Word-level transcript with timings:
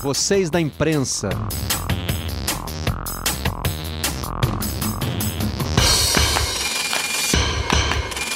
vocês 0.00 0.48
da 0.48 0.58
imprensa. 0.58 1.28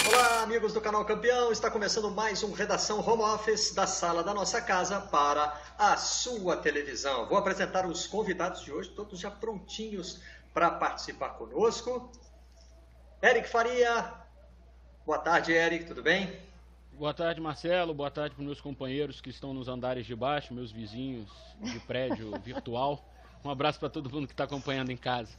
Olá, 0.06 0.42
amigos 0.42 0.74
do 0.74 0.80
canal 0.82 1.06
Campeão. 1.06 1.50
Está 1.50 1.70
começando 1.70 2.10
mais 2.10 2.42
um 2.42 2.52
Redação 2.52 3.00
Home 3.00 3.22
Office 3.22 3.72
da 3.72 3.86
sala 3.86 4.22
da 4.22 4.34
nossa 4.34 4.60
casa 4.60 5.00
para 5.00 5.58
a 5.78 5.96
sua 5.96 6.58
televisão. 6.58 7.26
Vou 7.26 7.38
apresentar 7.38 7.86
os 7.86 8.06
convidados 8.06 8.62
de 8.62 8.70
hoje, 8.70 8.90
todos 8.90 9.18
já 9.18 9.30
prontinhos 9.30 10.20
para 10.52 10.70
participar 10.70 11.30
conosco. 11.30 12.12
Eric 13.22 13.48
Faria. 13.48 14.12
Boa 15.06 15.18
tarde, 15.18 15.52
Eric, 15.52 15.86
tudo 15.86 16.02
bem? 16.02 16.53
Boa 16.98 17.12
tarde, 17.12 17.40
Marcelo. 17.40 17.92
Boa 17.92 18.10
tarde 18.10 18.36
para 18.36 18.44
meus 18.44 18.60
companheiros 18.60 19.20
que 19.20 19.28
estão 19.28 19.52
nos 19.52 19.66
andares 19.66 20.06
de 20.06 20.14
baixo, 20.14 20.54
meus 20.54 20.70
vizinhos 20.70 21.28
de 21.60 21.80
prédio 21.80 22.30
virtual. 22.40 23.04
Um 23.44 23.50
abraço 23.50 23.80
para 23.80 23.90
todo 23.90 24.08
mundo 24.08 24.28
que 24.28 24.32
está 24.32 24.44
acompanhando 24.44 24.90
em 24.90 24.96
casa. 24.96 25.36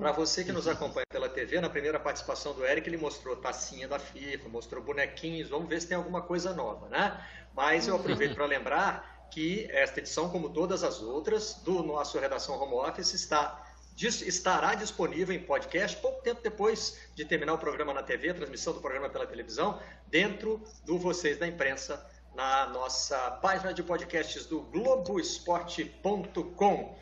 Para 0.00 0.10
você 0.10 0.42
que 0.42 0.50
nos 0.50 0.66
acompanha 0.66 1.06
pela 1.08 1.28
TV, 1.28 1.60
na 1.60 1.70
primeira 1.70 2.00
participação 2.00 2.52
do 2.54 2.66
Eric, 2.66 2.88
ele 2.88 2.96
mostrou 2.96 3.36
tacinha 3.36 3.86
da 3.86 4.00
FIFA, 4.00 4.48
mostrou 4.48 4.82
bonequinhos. 4.82 5.48
Vamos 5.48 5.68
ver 5.68 5.80
se 5.80 5.86
tem 5.86 5.96
alguma 5.96 6.22
coisa 6.22 6.52
nova, 6.52 6.88
né? 6.88 7.24
Mas 7.54 7.86
eu 7.86 7.94
aproveito 7.94 8.34
para 8.34 8.46
lembrar 8.46 9.28
que 9.30 9.68
esta 9.70 10.00
edição, 10.00 10.28
como 10.28 10.50
todas 10.50 10.82
as 10.82 11.00
outras, 11.00 11.54
do 11.62 11.84
nosso 11.84 12.18
Redação 12.18 12.60
Home 12.60 12.74
Office, 12.74 13.14
está 13.14 13.69
estará 14.06 14.74
disponível 14.74 15.34
em 15.34 15.42
podcast 15.42 15.96
pouco 15.98 16.22
tempo 16.22 16.40
depois 16.42 16.98
de 17.14 17.24
terminar 17.24 17.54
o 17.54 17.58
programa 17.58 17.92
na 17.92 18.02
TV, 18.02 18.30
a 18.30 18.34
transmissão 18.34 18.72
do 18.72 18.80
programa 18.80 19.08
pela 19.08 19.26
televisão, 19.26 19.80
dentro 20.08 20.62
do 20.84 20.98
Vocês 20.98 21.38
da 21.38 21.46
Imprensa, 21.46 22.04
na 22.34 22.66
nossa 22.68 23.30
página 23.42 23.74
de 23.74 23.82
podcasts 23.82 24.46
do 24.46 24.62
Globoesporte.com. 24.62 26.98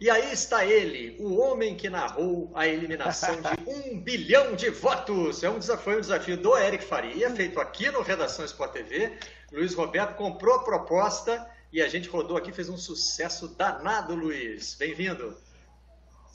E 0.00 0.08
aí 0.08 0.32
está 0.32 0.64
ele, 0.64 1.16
o 1.18 1.38
homem 1.38 1.74
que 1.74 1.90
narrou 1.90 2.52
a 2.54 2.68
eliminação 2.68 3.40
de 3.40 3.48
um 3.66 3.98
bilhão 3.98 4.54
de 4.54 4.70
votos. 4.70 5.42
É 5.42 5.50
um 5.50 5.58
desafio, 5.58 5.98
um 5.98 6.00
desafio 6.00 6.36
do 6.36 6.56
Eric 6.56 6.84
Faria, 6.84 7.34
feito 7.34 7.60
aqui 7.60 7.90
no 7.90 8.00
Redação 8.00 8.44
Sport 8.44 8.72
TV. 8.72 9.18
Luiz 9.50 9.74
Roberto 9.74 10.14
comprou 10.14 10.54
a 10.54 10.62
proposta 10.62 11.44
e 11.72 11.82
a 11.82 11.88
gente 11.88 12.08
rodou 12.08 12.36
aqui, 12.36 12.52
fez 12.52 12.68
um 12.68 12.76
sucesso 12.76 13.48
danado, 13.48 14.14
Luiz. 14.14 14.74
Bem-vindo. 14.74 15.36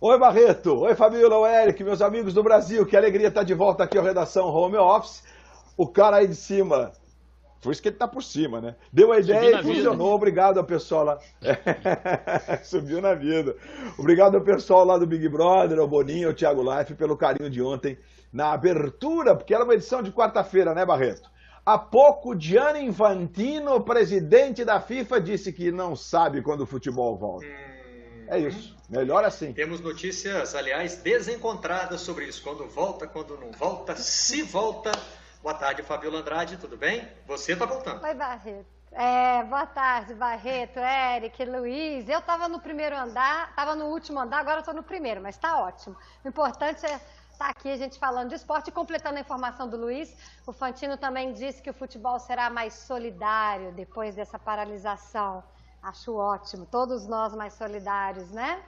Oi, 0.06 0.20
Barreto. 0.20 0.82
Oi, 0.82 0.96
Fabíola. 0.96 1.38
Oi, 1.38 1.50
Eric, 1.50 1.82
meus 1.82 2.02
amigos 2.02 2.34
do 2.34 2.44
Brasil. 2.44 2.86
Que 2.86 2.98
alegria 2.98 3.30
estar 3.30 3.44
de 3.44 3.54
volta 3.54 3.86
aqui 3.86 3.98
à 3.98 4.02
redação 4.02 4.48
Home 4.48 4.76
Office. 4.76 5.24
O 5.78 5.88
cara 5.88 6.18
aí 6.18 6.28
de 6.28 6.36
cima. 6.36 6.92
Por 7.62 7.72
isso 7.72 7.82
que 7.82 7.88
ele 7.88 7.96
tá 7.96 8.06
por 8.06 8.22
cima, 8.22 8.60
né? 8.60 8.76
Deu 8.92 9.14
a 9.14 9.20
ideia 9.20 9.62
e 9.62 9.64
funcionou. 9.64 9.94
Vida. 9.94 10.16
Obrigado 10.16 10.58
ao 10.58 10.66
pessoal 10.66 11.06
lá. 11.06 11.20
Subiu 12.64 13.00
na 13.00 13.14
vida. 13.14 13.56
Obrigado 13.98 14.36
ao 14.36 14.44
pessoal 14.44 14.84
lá 14.84 14.98
do 14.98 15.08
Big 15.08 15.26
Brother, 15.30 15.80
ao 15.80 15.88
Boninho, 15.88 16.28
ao 16.28 16.34
Thiago 16.34 16.62
Life, 16.62 16.96
pelo 16.96 17.16
carinho 17.16 17.50
de 17.50 17.62
ontem 17.62 17.98
na 18.34 18.52
abertura, 18.52 19.38
porque 19.38 19.56
era 19.56 19.64
uma 19.64 19.74
edição 19.74 20.04
de 20.04 20.12
quarta-feira, 20.12 20.76
né, 20.76 20.86
Barreto? 20.86 21.32
Há 21.66 21.80
pouco, 21.80 22.38
Gianni 22.38 22.84
Infantino, 22.84 23.80
presidente 23.80 24.66
da 24.66 24.82
FIFA, 24.82 25.22
disse 25.22 25.54
que 25.54 25.72
não 25.72 25.96
sabe 25.96 26.42
quando 26.42 26.60
o 26.60 26.68
futebol 26.68 27.18
volta. 27.18 27.73
É 28.28 28.40
isso. 28.40 28.76
Melhor 28.90 29.24
assim. 29.24 29.54
Temos 29.54 29.80
notícias, 29.80 30.56
aliás, 30.56 30.98
desencontradas 30.98 32.02
sobre 32.02 32.26
isso. 32.26 32.42
Quando 32.44 32.68
volta, 32.68 33.08
quando 33.08 33.38
não 33.38 33.52
volta, 33.52 33.96
se 33.96 34.42
volta. 34.42 34.92
Boa 35.42 35.56
tarde, 35.56 35.84
Fabiola 35.84 36.20
Andrade, 36.20 36.58
tudo 36.58 36.78
bem? 36.78 37.08
Você 37.28 37.54
está 37.54 37.66
voltando. 37.66 38.04
Oi, 38.04 38.14
Barreto. 38.14 38.66
É, 38.96 39.44
boa 39.44 39.66
tarde, 39.66 40.14
Barreto, 40.14 40.78
Eric, 40.78 41.44
Luiz. 41.44 42.08
Eu 42.08 42.20
estava 42.20 42.48
no 42.48 42.60
primeiro 42.60 42.96
andar, 42.96 43.50
estava 43.50 43.76
no 43.76 43.86
último 43.86 44.20
andar, 44.20 44.40
agora 44.40 44.60
estou 44.60 44.74
no 44.74 44.84
primeiro, 44.84 45.20
mas 45.20 45.36
está 45.36 45.60
ótimo. 45.60 45.98
O 46.24 46.28
importante 46.28 46.86
é 46.86 46.96
estar 46.96 47.06
tá 47.40 47.50
aqui 47.50 47.72
a 47.72 47.76
gente 47.76 47.98
falando 47.98 48.30
de 48.30 48.36
esporte 48.36 48.68
e 48.68 48.72
completando 48.72 49.18
a 49.18 49.22
informação 49.22 49.68
do 49.68 49.78
Luiz. 49.78 50.16
O 50.46 50.54
Fantino 50.54 50.96
também 50.96 51.34
disse 51.34 51.62
que 51.62 51.72
o 51.72 51.74
futebol 51.74 52.20
será 52.20 52.52
mais 52.52 52.74
solidário 52.74 53.72
depois 53.72 54.14
dessa 54.16 54.38
paralisação. 54.38 55.44
Acho 55.84 56.16
ótimo, 56.16 56.66
todos 56.66 57.06
nós 57.06 57.36
mais 57.36 57.54
solidários, 57.54 58.32
né? 58.32 58.64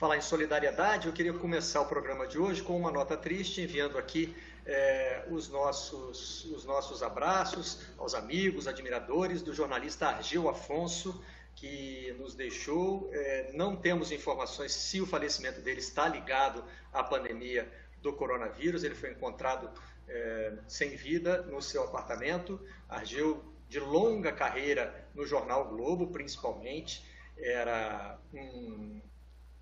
falar 0.00 0.16
em 0.16 0.22
solidariedade, 0.22 1.08
eu 1.08 1.12
queria 1.12 1.34
começar 1.34 1.82
o 1.82 1.84
programa 1.84 2.26
de 2.26 2.38
hoje 2.38 2.62
com 2.62 2.74
uma 2.74 2.90
nota 2.90 3.18
triste, 3.18 3.60
enviando 3.60 3.98
aqui 3.98 4.34
é, 4.64 5.26
os, 5.30 5.50
nossos, 5.50 6.46
os 6.46 6.64
nossos 6.64 7.02
abraços 7.02 7.82
aos 7.98 8.14
amigos, 8.14 8.66
admiradores 8.66 9.42
do 9.42 9.52
jornalista 9.52 10.08
Argel 10.08 10.48
Afonso, 10.48 11.22
que 11.54 12.16
nos 12.18 12.34
deixou. 12.34 13.10
É, 13.12 13.50
não 13.52 13.76
temos 13.76 14.10
informações 14.10 14.72
se 14.72 15.02
o 15.02 15.06
falecimento 15.06 15.60
dele 15.60 15.80
está 15.80 16.08
ligado 16.08 16.64
à 16.94 17.04
pandemia 17.04 17.70
do 18.00 18.14
coronavírus. 18.14 18.84
Ele 18.84 18.94
foi 18.94 19.10
encontrado 19.10 19.70
é, 20.08 20.54
sem 20.66 20.96
vida 20.96 21.42
no 21.42 21.60
seu 21.60 21.84
apartamento. 21.84 22.58
Argel, 22.88 23.44
de 23.68 23.78
longa 23.78 24.32
carreira 24.32 24.99
no 25.20 25.26
jornal 25.26 25.68
Globo, 25.68 26.08
principalmente, 26.08 27.04
era 27.36 28.18
um 28.32 29.00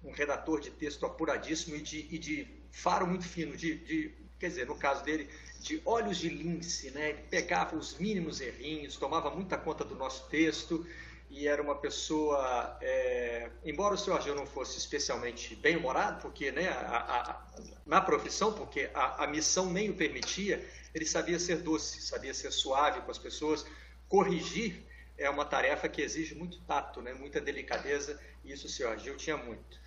um 0.02 0.12
redator 0.12 0.60
de 0.60 0.70
texto 0.70 1.04
apuradíssimo 1.04 1.76
e 1.76 1.80
de, 1.80 2.06
e 2.10 2.18
de 2.18 2.46
faro 2.70 3.06
muito 3.06 3.26
fino, 3.26 3.56
de, 3.56 3.76
de, 3.78 4.14
quer 4.38 4.48
dizer, 4.48 4.66
no 4.66 4.76
caso 4.76 5.02
dele, 5.02 5.28
de 5.60 5.82
olhos 5.84 6.18
de 6.18 6.28
lince, 6.28 6.90
né? 6.92 7.10
Ele 7.10 7.22
pegava 7.28 7.76
os 7.76 7.98
mínimos 7.98 8.40
errinhos, 8.40 8.96
tomava 8.96 9.30
muita 9.30 9.58
conta 9.58 9.84
do 9.84 9.96
nosso 9.96 10.28
texto 10.28 10.86
e 11.28 11.46
era 11.46 11.60
uma 11.60 11.74
pessoa, 11.74 12.78
é, 12.80 13.50
embora 13.64 13.94
o 13.94 13.98
seu 13.98 14.14
Argel 14.14 14.34
não 14.34 14.46
fosse 14.46 14.78
especialmente 14.78 15.54
bem-humorado, 15.56 16.22
porque 16.22 16.50
né, 16.52 16.68
a, 16.68 16.96
a, 16.96 17.46
na 17.84 18.00
profissão, 18.00 18.52
porque 18.52 18.88
a, 18.94 19.24
a 19.24 19.26
missão 19.26 19.70
nem 19.70 19.90
o 19.90 19.94
permitia, 19.94 20.64
ele 20.94 21.04
sabia 21.04 21.38
ser 21.38 21.56
doce, 21.56 22.00
sabia 22.00 22.32
ser 22.32 22.50
suave 22.50 23.00
com 23.02 23.10
as 23.10 23.18
pessoas, 23.18 23.66
corrigir 24.08 24.87
é 25.18 25.28
uma 25.28 25.44
tarefa 25.44 25.88
que 25.88 26.00
exige 26.00 26.34
muito 26.34 26.60
tato, 26.60 27.02
né, 27.02 27.12
muita 27.12 27.40
delicadeza, 27.40 28.18
e 28.44 28.52
isso 28.52 28.66
o 28.66 28.70
senhor 28.70 28.92
Argel 28.92 29.16
tinha 29.16 29.36
muito 29.36 29.78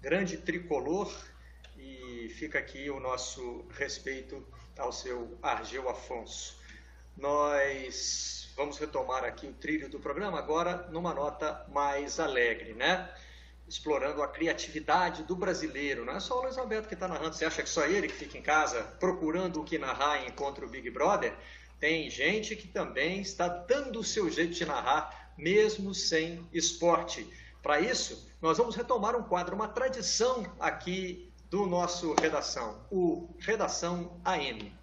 grande 0.00 0.36
tricolor 0.36 1.12
e 1.76 2.28
fica 2.36 2.58
aqui 2.58 2.90
o 2.90 3.00
nosso 3.00 3.66
respeito 3.70 4.46
ao 4.78 4.92
seu 4.92 5.36
Argel 5.42 5.88
Afonso. 5.88 6.58
Nós 7.16 8.52
vamos 8.56 8.78
retomar 8.78 9.24
aqui 9.24 9.46
o 9.46 9.52
trilho 9.52 9.88
do 9.88 9.98
programa 9.98 10.38
agora 10.38 10.88
numa 10.90 11.12
nota 11.12 11.66
mais 11.68 12.20
alegre, 12.20 12.74
né? 12.74 13.12
Explorando 13.66 14.22
a 14.22 14.28
criatividade 14.28 15.24
do 15.24 15.34
brasileiro. 15.34 16.04
Não 16.04 16.14
é 16.14 16.20
só 16.20 16.38
o 16.38 16.42
Luiz 16.42 16.56
Alberto 16.56 16.88
que 16.88 16.94
está 16.94 17.08
narrando. 17.08 17.34
Você 17.34 17.44
acha 17.44 17.62
que 17.62 17.68
só 17.68 17.84
ele 17.84 18.08
que 18.08 18.14
fica 18.14 18.38
em 18.38 18.42
casa 18.42 18.82
procurando 19.00 19.60
o 19.60 19.64
que 19.64 19.78
narrar 19.78 20.26
encontra 20.26 20.64
o 20.64 20.68
Big 20.68 20.90
Brother? 20.90 21.36
Tem 21.78 22.10
gente 22.10 22.56
que 22.56 22.66
também 22.66 23.20
está 23.20 23.48
dando 23.48 24.00
o 24.00 24.04
seu 24.04 24.30
jeito 24.30 24.54
de 24.54 24.64
narrar, 24.64 25.32
mesmo 25.36 25.94
sem 25.94 26.46
esporte. 26.52 27.28
Para 27.62 27.80
isso, 27.80 28.28
nós 28.40 28.58
vamos 28.58 28.74
retomar 28.74 29.16
um 29.16 29.22
quadro, 29.22 29.54
uma 29.54 29.68
tradição 29.68 30.44
aqui 30.58 31.32
do 31.50 31.66
nosso 31.66 32.14
Redação, 32.14 32.84
o 32.90 33.28
Redação 33.38 34.20
AM. 34.24 34.77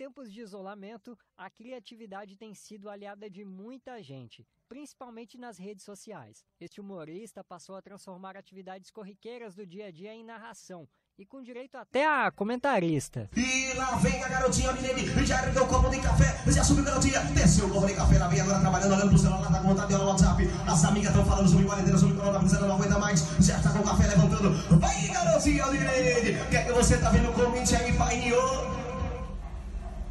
Tempos 0.00 0.32
de 0.32 0.40
isolamento, 0.40 1.14
a 1.36 1.50
criatividade 1.50 2.34
tem 2.34 2.54
sido 2.54 2.88
aliada 2.88 3.28
de 3.28 3.44
muita 3.44 4.02
gente, 4.02 4.48
principalmente 4.66 5.36
nas 5.36 5.58
redes 5.58 5.84
sociais. 5.84 6.42
Este 6.58 6.80
humorista 6.80 7.44
passou 7.44 7.76
a 7.76 7.82
transformar 7.82 8.34
atividades 8.34 8.90
corriqueiras 8.90 9.54
do 9.54 9.66
dia 9.66 9.88
a 9.88 9.90
dia 9.90 10.14
em 10.14 10.24
narração, 10.24 10.88
e 11.18 11.26
com 11.26 11.42
direito 11.42 11.76
até 11.76 12.06
a 12.06 12.30
comentarista. 12.30 13.28
E 13.36 13.74
lá 13.74 13.96
vem 13.96 14.24
a 14.24 14.28
garotinha 14.30 14.72
Milene, 14.72 15.26
já 15.26 15.46
ergueu 15.46 15.64
o 15.64 15.68
copo 15.68 15.90
de 15.90 16.00
café, 16.00 16.50
já 16.50 16.64
subiu 16.64 16.82
garotinha, 16.82 17.20
desceu 17.34 17.66
o 17.66 17.70
copo 17.70 17.86
de 17.86 17.94
café, 17.94 18.18
lá 18.18 18.28
vem 18.28 18.40
agora 18.40 18.58
trabalhando, 18.58 18.94
olhando 18.94 19.08
pro 19.10 19.18
celular, 19.18 19.52
tá 19.52 19.60
com 19.60 19.68
vontade 19.68 19.88
de 19.88 19.94
olhar 19.96 20.04
no 20.04 20.10
WhatsApp. 20.12 20.42
As 20.66 20.82
amigas 20.82 21.10
estão 21.10 21.26
falando 21.26 21.48
sobre 21.50 21.66
quarentena, 21.66 21.98
sobre 21.98 22.16
coronavírus, 22.16 22.54
ela 22.54 22.68
não 22.68 22.76
aguenta 22.76 22.98
mais, 22.98 23.20
já 23.38 23.60
tá 23.60 23.70
com 23.70 23.80
o 23.80 23.84
café 23.84 24.08
levantando. 24.08 24.78
Vai 24.80 25.08
garotinha 25.08 25.66
Milene, 25.66 26.40
o 26.40 26.48
que 26.48 26.56
é 26.56 26.64
que 26.64 26.72
você 26.72 26.98
tá 26.98 27.10
vendo? 27.10 27.30
Comente 27.34 27.76
aí, 27.76 27.94
pai. 27.98 28.79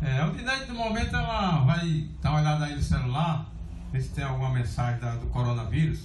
É, 0.02 0.24
o 0.26 0.32
Dinete, 0.32 0.68
no 0.70 0.76
momento, 0.76 1.14
ela 1.16 1.60
vai 1.66 2.08
dar 2.22 2.30
uma 2.32 2.40
olhada 2.40 2.66
aí 2.66 2.76
no 2.76 2.82
celular, 2.82 3.46
ver 3.92 4.02
se 4.02 4.10
tem 4.10 4.24
alguma 4.24 4.50
mensagem 4.50 5.00
da, 5.00 5.12
do 5.16 5.28
coronavírus. 5.28 6.00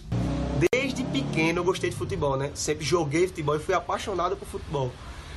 Desde 0.73 1.05
pequeno 1.05 1.61
eu 1.61 1.65
gostei 1.65 1.91
de 1.91 1.97
futebol, 1.97 2.37
né? 2.37 2.51
Sempre 2.55 2.85
joguei 2.85 3.29
futebol 3.29 3.57
e 3.57 3.61
fui 3.61 3.75
apaixonado 3.75 4.37
por 4.37 4.47
futebol. 4.47 4.93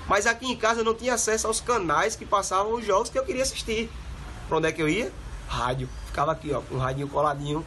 Mas 0.07 0.25
aqui 0.25 0.48
em 0.48 0.56
casa 0.56 0.81
eu 0.81 0.86
não 0.86 0.95
tinha 0.95 1.13
acesso 1.13 1.45
aos 1.45 1.62
canais 1.62 2.15
que 2.15 2.25
passavam 2.25 2.74
os 2.74 2.86
jogos 2.86 3.09
que 3.09 3.19
eu 3.19 3.25
queria 3.25 3.44
assistir. 3.44 3.92
Pra 4.48 4.57
onde 4.57 4.68
é 4.68 4.71
que 4.71 4.81
eu 4.81 4.89
ia? 4.89 5.12
Rádio. 5.48 5.88
Ficava 6.07 6.31
aqui, 6.31 6.51
ó, 6.51 6.62
com 6.62 6.75
o 6.75 6.80
radinho 6.80 7.07
coladinho. 7.07 7.65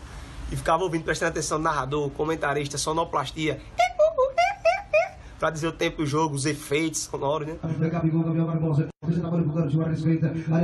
E 0.51 0.57
ficava 0.57 0.83
ouvindo, 0.83 1.05
prestando 1.05 1.31
atenção 1.31 1.59
no 1.59 1.65
narrador, 1.65 2.11
comentarista, 2.11 2.77
sonoplastia. 2.77 3.63
Pra 5.41 5.51
dizer 5.51 5.69
o 5.69 5.73
tempo 5.73 5.97
do 5.97 6.07
jogo, 6.07 6.35
os 6.35 6.45
efeitos 6.45 7.01
sonoros, 7.01 7.49
né? 7.49 7.57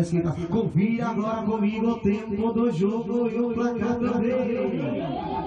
Esquerda. 0.03 0.37
Confira 0.51 1.09
agora 1.09 1.43
comigo 1.43 1.93
o 1.93 2.01
tempo 2.01 2.53
do 2.53 2.71
jogo 2.71 3.29
e 3.31 3.41
o 3.41 3.55
placar 3.55 3.99
também. 3.99 5.46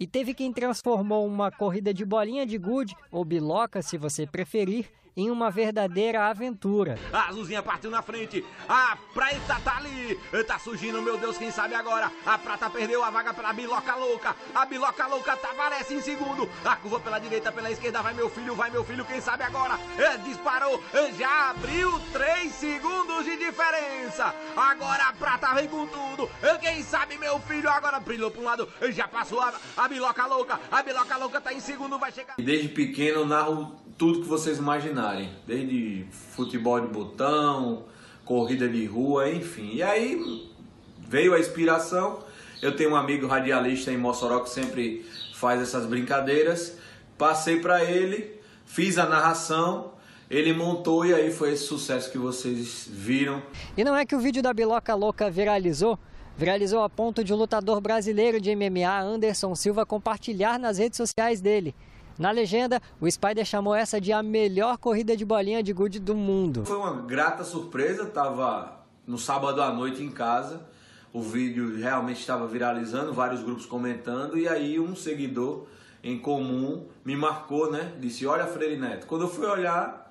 E 0.00 0.06
teve 0.06 0.32
quem 0.32 0.52
transformou 0.52 1.26
uma 1.26 1.50
corrida 1.50 1.92
de 1.92 2.04
bolinha 2.04 2.46
de 2.46 2.56
gude, 2.56 2.96
ou 3.10 3.24
biloca 3.24 3.82
se 3.82 3.98
você 3.98 4.26
preferir, 4.26 4.86
em 5.18 5.32
uma 5.32 5.50
verdadeira 5.50 6.26
aventura. 6.26 6.96
A 7.12 7.28
azulzinha 7.28 7.60
partiu 7.60 7.90
na 7.90 8.00
frente. 8.00 8.44
A 8.68 8.96
preta 9.12 9.60
tá 9.64 9.78
ali. 9.78 10.16
Tá 10.46 10.60
surgindo, 10.60 11.02
meu 11.02 11.18
Deus, 11.18 11.36
quem 11.36 11.50
sabe 11.50 11.74
agora. 11.74 12.12
A 12.24 12.38
prata 12.38 12.70
perdeu 12.70 13.02
a 13.02 13.10
vaga 13.10 13.34
pela 13.34 13.52
biloca 13.52 13.96
louca. 13.96 14.36
A 14.54 14.64
biloca 14.64 15.08
louca 15.08 15.36
tá, 15.36 15.50
aparece 15.50 15.94
em 15.94 16.00
segundo. 16.00 16.48
A 16.64 16.76
curva 16.76 17.00
pela 17.00 17.18
direita, 17.18 17.50
pela 17.50 17.68
esquerda. 17.68 18.00
Vai 18.00 18.14
meu 18.14 18.30
filho, 18.30 18.54
vai 18.54 18.70
meu 18.70 18.84
filho, 18.84 19.04
quem 19.04 19.20
sabe 19.20 19.42
agora. 19.42 19.76
É, 19.98 20.16
disparou, 20.18 20.80
já 21.18 21.50
abriu 21.50 21.98
3 22.12 22.37
segundos 22.58 23.24
de 23.24 23.36
diferença. 23.36 24.34
Agora 24.56 25.04
a 25.04 25.12
prata 25.12 25.54
vem 25.54 25.68
com 25.68 25.86
tudo. 25.86 26.28
Quem 26.60 26.82
sabe 26.82 27.16
meu 27.16 27.38
filho 27.40 27.68
agora 27.70 28.00
brilhou 28.00 28.30
pra 28.30 28.40
um 28.40 28.44
lado. 28.44 28.68
Já 28.90 29.06
passou 29.06 29.40
a, 29.40 29.54
a 29.76 29.88
biloca 29.88 30.26
louca. 30.26 30.60
A 30.70 30.82
biloca 30.82 31.16
louca 31.16 31.40
tá 31.40 31.52
em 31.52 31.60
segundo, 31.60 31.98
vai 31.98 32.12
chegar. 32.12 32.34
Desde 32.38 32.68
pequeno 32.68 33.20
eu 33.20 33.26
narro 33.26 33.80
tudo 33.96 34.22
que 34.22 34.28
vocês 34.28 34.58
imaginarem, 34.58 35.36
desde 35.46 36.06
futebol 36.36 36.80
de 36.80 36.88
botão, 36.88 37.86
corrida 38.24 38.68
de 38.68 38.84
rua, 38.86 39.28
enfim. 39.30 39.70
E 39.74 39.82
aí 39.82 40.50
veio 40.98 41.34
a 41.34 41.40
inspiração. 41.40 42.24
Eu 42.60 42.74
tenho 42.76 42.90
um 42.90 42.96
amigo 42.96 43.26
radialista 43.26 43.92
em 43.92 43.96
Mossoró 43.96 44.40
que 44.40 44.50
sempre 44.50 45.06
faz 45.34 45.62
essas 45.62 45.86
brincadeiras. 45.86 46.76
Passei 47.16 47.60
para 47.60 47.84
ele, 47.84 48.40
fiz 48.66 48.98
a 48.98 49.06
narração, 49.06 49.92
ele 50.30 50.52
montou 50.52 51.06
e 51.06 51.14
aí 51.14 51.30
foi 51.30 51.52
esse 51.52 51.64
sucesso 51.64 52.10
que 52.10 52.18
vocês 52.18 52.88
viram. 52.90 53.42
E 53.76 53.82
não 53.82 53.96
é 53.96 54.04
que 54.04 54.14
o 54.14 54.20
vídeo 54.20 54.42
da 54.42 54.52
biloca 54.52 54.94
louca 54.94 55.30
viralizou? 55.30 55.98
Viralizou 56.36 56.82
a 56.82 56.88
ponto 56.88 57.24
de 57.24 57.32
um 57.32 57.36
lutador 57.36 57.80
brasileiro 57.80 58.40
de 58.40 58.54
MMA, 58.54 59.00
Anderson 59.00 59.54
Silva, 59.54 59.84
compartilhar 59.84 60.58
nas 60.58 60.78
redes 60.78 60.96
sociais 60.96 61.40
dele. 61.40 61.74
Na 62.18 62.30
legenda, 62.30 62.80
o 63.00 63.10
Spider 63.10 63.44
chamou 63.44 63.74
essa 63.74 64.00
de 64.00 64.12
a 64.12 64.22
melhor 64.22 64.76
corrida 64.78 65.16
de 65.16 65.24
bolinha 65.24 65.62
de 65.62 65.72
gude 65.72 65.98
do 65.98 66.14
mundo. 66.14 66.64
Foi 66.64 66.76
uma 66.76 67.02
grata 67.02 67.42
surpresa, 67.42 68.06
tava 68.06 68.84
no 69.06 69.16
sábado 69.16 69.62
à 69.62 69.72
noite 69.72 70.02
em 70.02 70.10
casa, 70.10 70.66
o 71.12 71.22
vídeo 71.22 71.78
realmente 71.78 72.20
estava 72.20 72.46
viralizando, 72.46 73.12
vários 73.12 73.42
grupos 73.42 73.64
comentando, 73.64 74.36
e 74.36 74.46
aí 74.46 74.78
um 74.78 74.94
seguidor 74.94 75.66
em 76.02 76.18
comum 76.18 76.86
me 77.04 77.16
marcou, 77.16 77.70
né? 77.70 77.92
Disse, 77.98 78.26
olha 78.26 78.46
Freire 78.46 78.76
Neto. 78.76 79.06
Quando 79.06 79.22
eu 79.22 79.28
fui 79.28 79.46
olhar, 79.46 80.07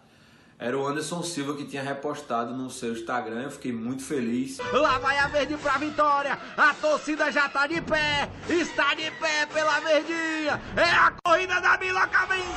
era 0.59 0.75
o 0.75 0.87
Anderson 0.87 1.21
Silva 1.21 1.53
que 1.55 1.65
tinha 1.65 1.83
repostado 1.83 2.51
no 2.55 2.67
seu 2.71 2.93
Instagram, 2.93 3.43
eu 3.43 3.51
fiquei 3.51 3.71
muito 3.71 4.03
feliz. 4.03 4.57
Lá 4.73 4.97
vai 4.97 5.15
a 5.19 5.27
verde 5.27 5.55
pra 5.57 5.77
vitória. 5.77 6.35
A 6.57 6.73
torcida 6.73 7.31
já 7.31 7.47
tá 7.47 7.67
de 7.67 7.79
pé. 7.79 8.27
Está 8.49 8.95
de 8.95 9.11
pé 9.11 9.45
pela 9.53 9.79
verdinha. 9.81 10.59
É 10.75 10.89
a 10.89 11.13
corrida 11.23 11.61
da 11.61 11.77
Biloca 11.77 12.25
venceu. 12.25 12.47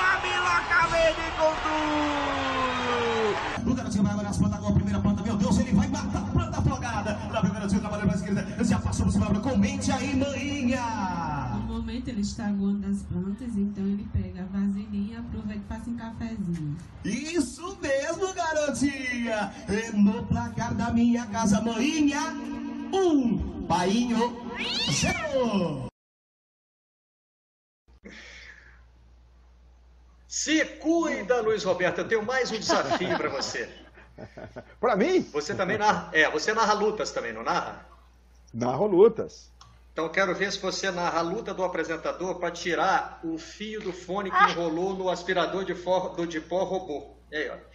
A 0.00 0.16
Biloca 0.22 0.86
verde 0.88 1.20
com 1.36 1.54
tudo. 1.62 3.70
O 3.70 3.74
garotinho 3.74 4.02
vai 4.02 4.12
agora 4.12 4.28
nas 4.28 4.38
plantas, 4.38 4.58
agora 4.58 4.72
a 4.72 4.76
primeira 4.76 5.00
planta. 5.00 5.22
Meu 5.22 5.36
Deus, 5.36 5.58
ele 5.58 5.72
vai 5.72 5.88
matar 5.88 6.22
a 6.22 6.26
planta 6.32 6.58
afogada. 6.58 7.18
Lá 7.30 7.42
vem 7.42 7.50
o 7.50 7.54
garotinho 7.54 7.80
trabalhando 7.82 8.08
pra 8.08 8.16
esquerda. 8.16 8.64
Se 8.64 8.72
afastou 8.72 9.04
do 9.04 9.12
cima, 9.12 9.26
comente 9.40 9.92
aí, 9.92 10.16
maninha. 10.16 10.99
Ele 12.20 12.26
está 12.26 12.48
aguando 12.48 12.86
as 12.86 13.02
plantas, 13.04 13.56
então 13.56 13.82
ele 13.82 14.06
pega 14.12 14.42
a 14.42 14.44
vasilhinha, 14.44 15.20
aproveita 15.20 15.62
e 15.64 15.68
faz 15.68 15.88
um 15.88 15.96
cafezinho. 15.96 16.76
Isso 17.02 17.78
mesmo, 17.80 18.34
garotinha. 18.34 19.54
E 19.66 19.96
no 19.96 20.26
placar 20.26 20.74
da 20.74 20.92
minha 20.92 21.24
casa, 21.28 21.62
maninha, 21.62 22.20
um, 22.92 23.66
painho, 23.66 24.36
zero. 24.92 25.86
Se 30.28 30.62
cuida, 30.76 31.40
Luiz 31.40 31.64
Roberto. 31.64 32.00
Eu 32.00 32.08
tenho 32.08 32.22
mais 32.22 32.50
um 32.50 32.58
desafio 32.58 33.16
para 33.16 33.30
você. 33.30 33.66
Pra 34.78 34.94
mim? 34.94 35.22
Você 35.32 35.54
também 35.54 35.78
narra. 35.78 36.10
É, 36.12 36.30
você 36.30 36.52
narra 36.52 36.74
lutas 36.74 37.12
também, 37.12 37.32
não 37.32 37.42
narra? 37.42 37.86
Narro 38.52 38.86
lutas. 38.86 39.49
Então 39.92 40.04
eu 40.04 40.10
quero 40.10 40.34
ver 40.34 40.52
se 40.52 40.58
você 40.58 40.90
narra 40.90 41.18
a 41.18 41.22
luta 41.22 41.52
do 41.52 41.64
apresentador 41.64 42.36
para 42.38 42.50
tirar 42.50 43.20
o 43.24 43.36
fio 43.38 43.80
do 43.80 43.92
fone 43.92 44.30
que 44.30 44.44
enrolou 44.50 44.94
no 44.94 45.08
aspirador 45.08 45.64
de, 45.64 45.74
for, 45.74 46.14
do, 46.14 46.26
de 46.26 46.40
pó 46.40 46.64
robô. 46.64 47.16
E 47.30 47.36
aí, 47.36 47.50
ó. 47.50 47.70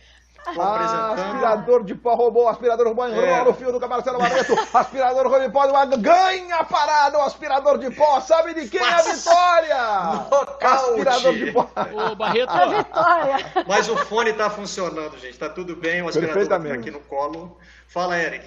Ah, 0.48 0.76
apresentando. 0.76 1.20
aspirador 1.20 1.84
de 1.84 1.96
pó 1.96 2.14
roubou, 2.14 2.48
aspirador 2.48 2.86
roubou, 2.86 3.08
enrolou 3.10 3.28
É. 3.28 3.44
no 3.44 3.54
fio 3.54 3.72
do 3.72 3.90
Marcelo 3.90 4.20
Barreto, 4.20 4.54
aspirador 4.74 5.24
roubou 5.24 5.40
de 5.40 5.50
pó, 5.50 5.66
ganha 5.98 6.58
a 6.58 6.64
parada, 6.64 7.18
o 7.18 7.22
aspirador 7.22 7.80
de 7.80 7.90
pó, 7.90 8.22
sabe 8.22 8.54
de 8.54 8.70
quem 8.70 8.80
é 8.80 8.94
a 8.94 9.02
vitória? 9.02 10.04
Nocaute. 10.30 10.66
Aspirador 10.66 11.34
de 11.34 11.52
pó. 11.52 11.68
Ô, 12.12 12.16
Barreto, 12.16 12.50
A 12.52 12.66
vitória. 12.68 13.66
Mas 13.68 13.90
o 13.90 13.98
fone 13.98 14.34
tá 14.34 14.50
funcionando, 14.50 15.18
gente. 15.18 15.38
Tá 15.38 15.50
tudo 15.50 15.76
bem, 15.76 16.04
o 16.04 16.10
aspirador 16.10 16.48
tá 16.48 16.58
aqui 16.58 16.92
no 16.92 17.00
colo. 17.00 17.58
Fala, 17.88 18.18
Eric. 18.20 18.46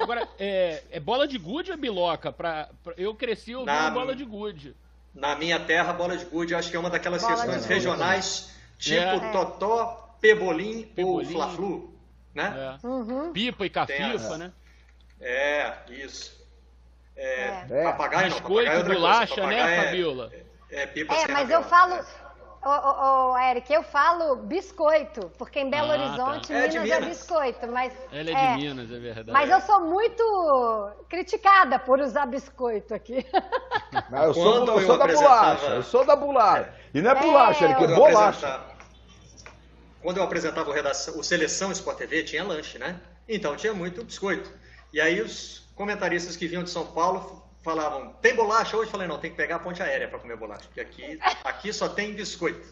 Agora, 0.00 0.28
é, 0.38 0.82
é 0.90 1.00
bola 1.00 1.26
de 1.28 1.38
gude 1.38 1.70
ou 1.70 1.74
é 1.76 1.80
biloca? 1.80 2.32
Pra, 2.32 2.68
pra- 2.82 2.94
eu 2.96 3.14
cresci 3.14 3.54
ouvindo 3.54 3.72
Na- 3.74 3.90
bola 3.90 4.14
de 4.14 4.24
gude. 4.24 4.76
Na 5.14 5.36
minha 5.36 5.60
terra, 5.60 5.92
bola 5.92 6.16
de 6.16 6.24
gude, 6.24 6.54
acho 6.54 6.70
que 6.70 6.76
é 6.76 6.80
uma 6.80 6.90
daquelas 6.90 7.22
Bola 7.22 7.34
questões 7.36 7.64
regionais, 7.66 8.50
tipo 8.78 9.00
É. 9.00 9.30
totó, 9.30 10.16
pebolim, 10.20 10.80
ou 10.80 10.94
Pebolim. 10.94 11.26
fla-flu, 11.32 11.94
né? 12.34 12.78
É. 12.82 12.86
Uhum. 12.86 13.32
Pipa 13.32 13.64
e 13.64 13.70
cafifa, 13.70 14.36
né? 14.38 14.52
É, 15.20 15.72
isso. 15.90 16.34
É, 17.16 17.64
É. 17.70 17.82
Papagaio 17.84 18.30
não, 18.30 18.36
Biscoito 18.38 18.42
papagaio 18.42 18.68
é 18.68 18.74
e 18.74 18.78
outra 18.78 18.94
bolacha, 18.94 19.34
coisa. 19.34 19.46
né, 19.48 19.56
Papagaio 19.56 19.80
é- 19.80 19.84
Fabiola? 19.84 20.32
É, 20.70 20.86
pipa 20.86 21.14
É, 21.14 21.28
mas 21.28 21.50
eu 21.50 21.62
falo. 21.62 22.04
É. 22.64 22.68
Ô, 22.68 23.28
ô, 23.30 23.32
ô, 23.32 23.38
Eric, 23.38 23.72
eu 23.72 23.82
falo 23.82 24.36
biscoito, 24.36 25.30
porque 25.38 25.60
em 25.60 25.70
Belo 25.70 25.90
Ah, 25.92 25.94
Horizonte, 25.94 26.48
tá. 26.48 26.54
É 26.54 26.68
Minas 26.68 26.90
é 26.90 27.00
biscoito, 27.00 27.66
mas. 27.68 27.92
Ela 28.12 28.30
é 28.30 28.34
de 28.56 28.62
Minas, 28.62 28.90
é 28.90 28.98
verdade. 28.98 29.30
Mas 29.32 29.50
eu 29.50 29.60
sou 29.60 29.80
muito 29.80 30.92
criticada 31.08 31.78
por 31.78 32.00
usar 32.00 32.26
biscoito 32.26 32.94
aqui. 32.94 33.24
Não, 34.10 34.24
eu 34.24 34.34
sou, 34.34 34.66
eu 34.66 34.80
eu 34.80 34.86
sou 34.86 34.98
da 34.98 35.06
bolacha, 35.06 35.66
eu 35.66 35.82
sou 35.82 36.04
da 36.04 36.16
bolacha. 36.16 36.74
E 36.92 37.00
não 37.00 37.10
é 37.10 37.14
É, 37.14 37.20
bolacha, 37.20 37.58
que 37.66 37.72
é 37.72 37.74
Quando 37.76 37.90
eu 37.90 37.96
bolacha. 37.96 38.28
apresentava- 38.28 38.74
Quando 40.02 40.16
eu 40.18 40.22
apresentava 40.24 40.70
o, 40.70 40.72
redação, 40.72 41.18
o 41.18 41.22
Seleção 41.22 41.70
Sport 41.72 41.98
TV, 41.98 42.24
tinha 42.24 42.42
lanche, 42.44 42.78
né? 42.78 43.00
Então 43.28 43.54
tinha 43.56 43.72
muito 43.72 44.04
biscoito. 44.04 44.50
E 44.92 45.00
aí 45.00 45.20
os 45.20 45.60
comentaristas 45.74 46.36
que 46.36 46.46
vinham 46.46 46.62
de 46.62 46.70
São 46.70 46.86
Paulo 46.86 47.43
falavam, 47.64 48.12
tem 48.14 48.34
bolacha 48.36 48.76
hoje? 48.76 48.88
Eu 48.88 48.92
falei, 48.92 49.08
não, 49.08 49.18
tem 49.18 49.30
que 49.30 49.36
pegar 49.36 49.56
a 49.56 49.58
ponte 49.58 49.82
aérea 49.82 50.06
para 50.06 50.18
comer 50.18 50.36
bolacha, 50.36 50.64
porque 50.66 50.80
aqui, 50.80 51.18
aqui 51.42 51.72
só 51.72 51.88
tem 51.88 52.12
biscoito. 52.12 52.68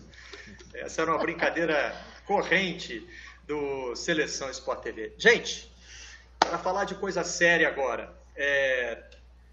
Essa 0.74 1.02
era 1.02 1.10
uma 1.10 1.18
brincadeira 1.18 1.96
corrente 2.26 3.08
do 3.44 3.96
Seleção 3.96 4.50
Sport 4.50 4.82
TV. 4.82 5.14
Gente, 5.16 5.72
para 6.38 6.58
falar 6.58 6.84
de 6.84 6.94
coisa 6.94 7.24
séria 7.24 7.66
agora, 7.68 8.12
é, 8.36 9.02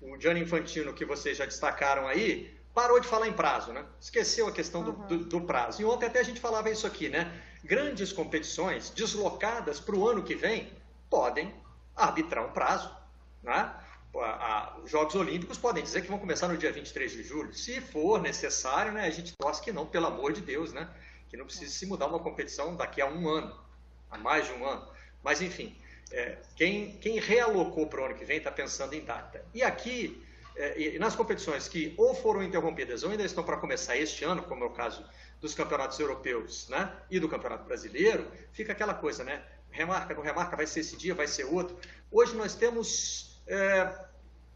o 0.02 0.20
Gianni 0.20 0.42
Infantino, 0.42 0.94
que 0.94 1.06
vocês 1.06 1.38
já 1.38 1.46
destacaram 1.46 2.08
aí, 2.08 2.58
parou 2.74 3.00
de 3.00 3.08
falar 3.08 3.28
em 3.28 3.34
prazo, 3.34 3.72
né? 3.74 3.86
Esqueceu 4.00 4.48
a 4.48 4.52
questão 4.52 4.84
do, 4.84 4.92
do- 4.92 5.26
do 5.26 5.42
prazo. 5.42 5.82
E 5.82 5.86
ontem 5.86 6.06
até 6.06 6.20
a 6.20 6.24
gente 6.24 6.40
falava 6.40 6.70
isso 6.70 6.86
aqui, 6.86 7.10
né? 7.10 7.32
Grandes 7.64 8.12
competições 8.14 8.90
deslocadas 8.90 9.80
para 9.80 9.96
o 9.96 10.08
ano 10.08 10.24
que 10.24 10.36
vem 10.36 10.72
podem 11.10 11.54
arbitrar 11.96 12.46
um 12.46 12.52
prazo, 12.52 12.94
né? 13.44 13.74
Os 14.84 14.90
Jogos 14.90 15.14
Olímpicos 15.16 15.58
podem 15.58 15.84
dizer 15.84 16.02
que 16.02 16.08
vão 16.08 16.18
começar 16.18 16.48
no 16.48 16.58
dia 16.58 16.72
23 16.72 17.12
de 17.12 17.24
julho. 17.24 17.54
Se 17.54 17.80
for 17.80 18.22
necessário, 18.22 18.92
né? 18.92 19.06
A 19.06 19.10
gente 19.10 19.36
torce 19.38 19.62
que 19.62 19.72
não, 19.72 19.86
pelo 19.86 20.08
amor 20.08 20.34
de 20.34 20.42
Deus, 20.42 20.74
né? 20.74 20.90
Que 21.30 21.38
não 21.38 21.46
precise 21.46 21.72
se 21.72 21.86
mudar 21.86 22.08
uma 22.08 22.20
competição 22.20 22.76
daqui 22.76 23.02
a 23.02 23.06
um 23.06 23.30
ano, 23.30 23.56
a 24.10 24.18
mais 24.18 24.48
de 24.48 24.54
um 24.54 24.66
ano. 24.66 24.88
Mas, 25.24 25.42
enfim, 25.42 25.76
é, 26.12 26.38
quem, 26.56 26.98
quem 26.98 27.20
realocou 27.20 27.88
para 27.88 28.02
o 28.02 28.06
ano 28.06 28.16
que 28.16 28.26
vem 28.26 28.38
está 28.38 28.52
pensando 28.52 28.94
em 28.94 29.06
data. 29.06 29.46
E 29.54 29.62
aqui, 29.62 30.24
é, 30.56 30.96
e 30.96 31.00
nas 31.00 31.16
competições 31.16 31.68
que 31.68 31.94
ou 31.98 32.16
foram 32.16 32.42
interrompidas 32.42 33.04
ou 33.04 33.12
ainda 33.12 33.24
estão 33.24 33.44
para 33.44 33.58
começar 33.58 33.96
este 33.96 34.26
ano, 34.26 34.42
como 34.42 34.64
é 34.64 34.68
o 34.68 34.72
caso 34.72 35.06
dos 35.40 35.54
campeonatos 35.54 36.00
europeus 36.00 36.68
né, 36.68 36.92
e 37.10 37.20
do 37.20 37.30
campeonato 37.30 37.64
brasileiro, 37.64 38.28
fica 38.52 38.74
aquela 38.74 38.94
coisa, 38.94 39.24
né? 39.24 39.44
Remarca, 39.72 40.16
não 40.16 40.24
remarca, 40.24 40.56
vai 40.56 40.66
ser 40.66 40.80
esse 40.80 40.98
dia, 40.98 41.14
vai 41.14 41.28
ser 41.28 41.44
outro. 41.44 41.78
Hoje 42.12 42.36
nós 42.36 42.56
temos 42.56 43.29
é, 43.50 43.94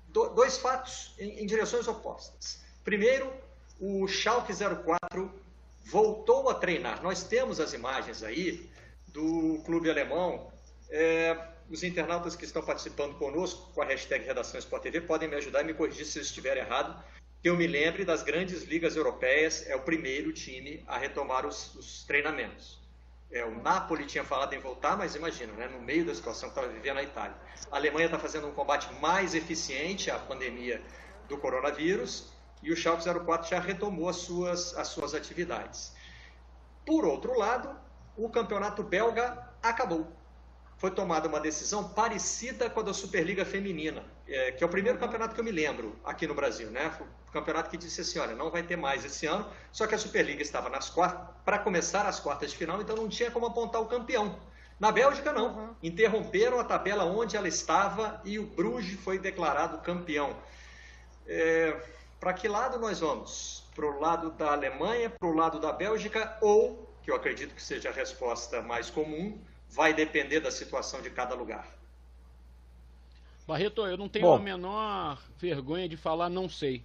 do- 0.07 0.29
dois 0.29 0.57
fatos 0.57 1.13
em, 1.19 1.41
em 1.41 1.45
direções 1.45 1.87
opostas. 1.87 2.61
Primeiro, 2.83 3.33
o 3.79 4.07
Schalke 4.07 4.53
04 4.53 5.29
voltou 5.85 6.49
a 6.49 6.53
treinar. 6.55 7.01
Nós 7.03 7.23
temos 7.23 7.59
as 7.59 7.73
imagens 7.73 8.23
aí 8.23 8.69
do 9.07 9.61
clube 9.65 9.89
alemão. 9.89 10.51
É, 10.89 11.37
os 11.69 11.83
internautas 11.83 12.35
que 12.35 12.45
estão 12.45 12.61
participando 12.61 13.15
conosco 13.17 13.71
com 13.73 13.81
a 13.81 13.85
hashtag 13.85 14.25
Redação 14.25 14.59
Sport 14.59 14.83
TV 14.83 15.01
podem 15.01 15.27
me 15.27 15.35
ajudar 15.35 15.61
e 15.61 15.65
me 15.65 15.73
corrigir 15.73 16.05
se 16.05 16.19
eu 16.19 16.23
estiver 16.23 16.55
errado. 16.57 17.03
que 17.41 17.49
eu 17.49 17.57
me 17.57 17.67
lembre 17.67 18.05
das 18.05 18.23
grandes 18.23 18.63
ligas 18.63 18.95
europeias, 18.95 19.67
é 19.67 19.75
o 19.75 19.81
primeiro 19.81 20.31
time 20.31 20.81
a 20.87 20.97
retomar 20.97 21.45
os, 21.45 21.75
os 21.75 22.03
treinamentos. 22.05 22.79
É, 23.33 23.43
o 23.43 23.61
Napoli 23.63 24.05
tinha 24.05 24.23
falado 24.23 24.53
em 24.53 24.59
voltar, 24.59 24.95
mas 24.95 25.15
imagina, 25.15 25.51
né, 25.53 25.67
no 25.67 25.81
meio 25.81 26.05
da 26.05 26.13
situação 26.13 26.49
que 26.49 26.55
estava 26.55 26.71
vivendo 26.71 26.99
a 26.99 27.03
Itália. 27.03 27.35
A 27.71 27.77
Alemanha 27.77 28.05
está 28.05 28.19
fazendo 28.19 28.47
um 28.47 28.53
combate 28.53 28.93
mais 29.01 29.33
eficiente 29.33 30.11
à 30.11 30.19
pandemia 30.19 30.79
do 31.27 31.35
coronavírus 31.39 32.31
e 32.61 32.71
o 32.71 32.75
Schalke 32.75 33.03
04 33.03 33.49
já 33.49 33.59
retomou 33.59 34.07
as 34.07 34.17
suas, 34.17 34.77
as 34.77 34.89
suas 34.89 35.15
atividades. 35.15 35.95
Por 36.85 37.05
outro 37.05 37.35
lado, 37.35 37.75
o 38.15 38.29
campeonato 38.29 38.83
belga 38.83 39.49
acabou. 39.63 40.11
Foi 40.77 40.91
tomada 40.91 41.27
uma 41.27 41.39
decisão 41.39 41.89
parecida 41.89 42.69
com 42.69 42.81
a 42.81 42.83
da 42.83 42.93
Superliga 42.93 43.43
Feminina, 43.43 44.05
é, 44.27 44.51
que 44.51 44.63
é 44.63 44.67
o 44.67 44.69
primeiro 44.69 44.97
campeonato 44.97 45.33
que 45.35 45.39
eu 45.39 45.45
me 45.45 45.51
lembro 45.51 45.95
aqui 46.03 46.25
no 46.25 46.33
Brasil, 46.33 46.69
né? 46.69 46.89
Foi 46.97 47.05
o 47.05 47.31
campeonato 47.31 47.69
que 47.69 47.77
disse 47.77 48.01
assim, 48.01 48.19
olha, 48.19 48.35
não 48.35 48.49
vai 48.49 48.63
ter 48.63 48.75
mais 48.75 49.03
esse 49.03 49.25
ano, 49.25 49.45
só 49.71 49.85
que 49.85 49.95
a 49.95 49.97
Superliga 49.97 50.41
estava 50.41 50.69
nas 50.69 50.89
quartas, 50.89 51.35
para 51.43 51.59
começar 51.59 52.05
as 52.05 52.19
quartas 52.19 52.51
de 52.51 52.57
final, 52.57 52.81
então 52.81 52.95
não 52.95 53.09
tinha 53.09 53.31
como 53.31 53.45
apontar 53.45 53.81
o 53.81 53.85
campeão. 53.85 54.39
Na 54.79 54.91
Bélgica, 54.91 55.31
não. 55.31 55.55
Uhum. 55.55 55.75
Interromperam 55.83 56.59
a 56.59 56.63
tabela 56.63 57.05
onde 57.05 57.37
ela 57.37 57.47
estava 57.47 58.21
e 58.25 58.39
o 58.39 58.45
Bruges 58.45 58.99
foi 58.99 59.19
declarado 59.19 59.77
campeão. 59.79 60.35
É, 61.25 61.79
para 62.19 62.33
que 62.33 62.47
lado 62.47 62.79
nós 62.79 62.99
vamos? 62.99 63.63
Para 63.75 63.85
o 63.85 63.99
lado 63.99 64.31
da 64.31 64.51
Alemanha, 64.51 65.09
para 65.09 65.27
o 65.27 65.33
lado 65.33 65.59
da 65.59 65.71
Bélgica 65.71 66.37
ou, 66.41 66.93
que 67.01 67.11
eu 67.11 67.15
acredito 67.15 67.53
que 67.55 67.61
seja 67.61 67.89
a 67.89 67.93
resposta 67.93 68.61
mais 68.61 68.89
comum, 68.89 69.39
vai 69.69 69.93
depender 69.93 70.39
da 70.39 70.51
situação 70.51 71.01
de 71.01 71.09
cada 71.09 71.35
lugar. 71.35 71.67
Barreto, 73.47 73.85
eu 73.85 73.97
não 73.97 74.07
tenho 74.07 74.25
Bom. 74.25 74.35
a 74.35 74.39
menor 74.39 75.21
vergonha 75.37 75.87
de 75.87 75.97
falar 75.97 76.29
não 76.29 76.47
sei. 76.47 76.83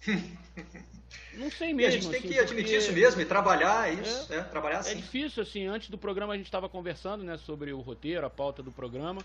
não 1.34 1.50
sei 1.50 1.74
mesmo. 1.74 1.80
E 1.80 1.84
a 1.86 1.90
gente 1.90 2.08
tem 2.08 2.18
assim, 2.18 2.28
que 2.28 2.38
admitir 2.38 2.64
porque... 2.64 2.76
isso 2.76 2.92
mesmo 2.92 3.20
e 3.20 3.24
trabalhar 3.24 3.92
isso, 3.92 4.32
é, 4.32 4.38
né? 4.38 4.42
Trabalhar 4.44 4.78
assim. 4.78 4.92
É 4.92 4.94
difícil, 4.94 5.42
assim, 5.42 5.66
antes 5.66 5.90
do 5.90 5.98
programa 5.98 6.32
a 6.32 6.36
gente 6.36 6.46
estava 6.46 6.68
conversando, 6.68 7.22
né, 7.22 7.36
sobre 7.36 7.72
o 7.72 7.80
roteiro, 7.80 8.24
a 8.24 8.30
pauta 8.30 8.62
do 8.62 8.72
programa. 8.72 9.22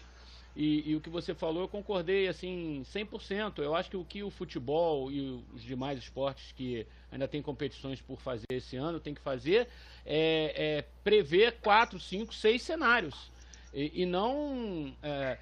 E, 0.53 0.91
e, 0.91 0.95
o 0.97 0.99
que 0.99 1.09
você 1.09 1.33
falou, 1.33 1.63
eu 1.63 1.67
concordei 1.69 2.27
assim 2.27 2.83
100%. 2.93 3.59
Eu 3.59 3.73
acho 3.73 3.89
que 3.89 3.95
o 3.95 4.03
que 4.03 4.21
o 4.21 4.29
futebol 4.29 5.09
e 5.09 5.41
os 5.53 5.63
demais 5.63 5.97
esportes 5.97 6.51
que 6.51 6.85
ainda 7.09 7.25
tem 7.25 7.41
competições 7.41 8.01
por 8.01 8.19
fazer 8.19 8.45
esse 8.49 8.75
ano 8.75 8.99
tem 8.99 9.13
que 9.13 9.21
fazer 9.21 9.69
é, 10.05 10.79
é 10.79 10.85
prever 11.05 11.59
quatro, 11.61 11.97
cinco, 11.97 12.33
seis 12.33 12.63
cenários 12.63 13.31
e, 13.73 14.01
e 14.01 14.05
não 14.05 14.93
é, 15.01 15.37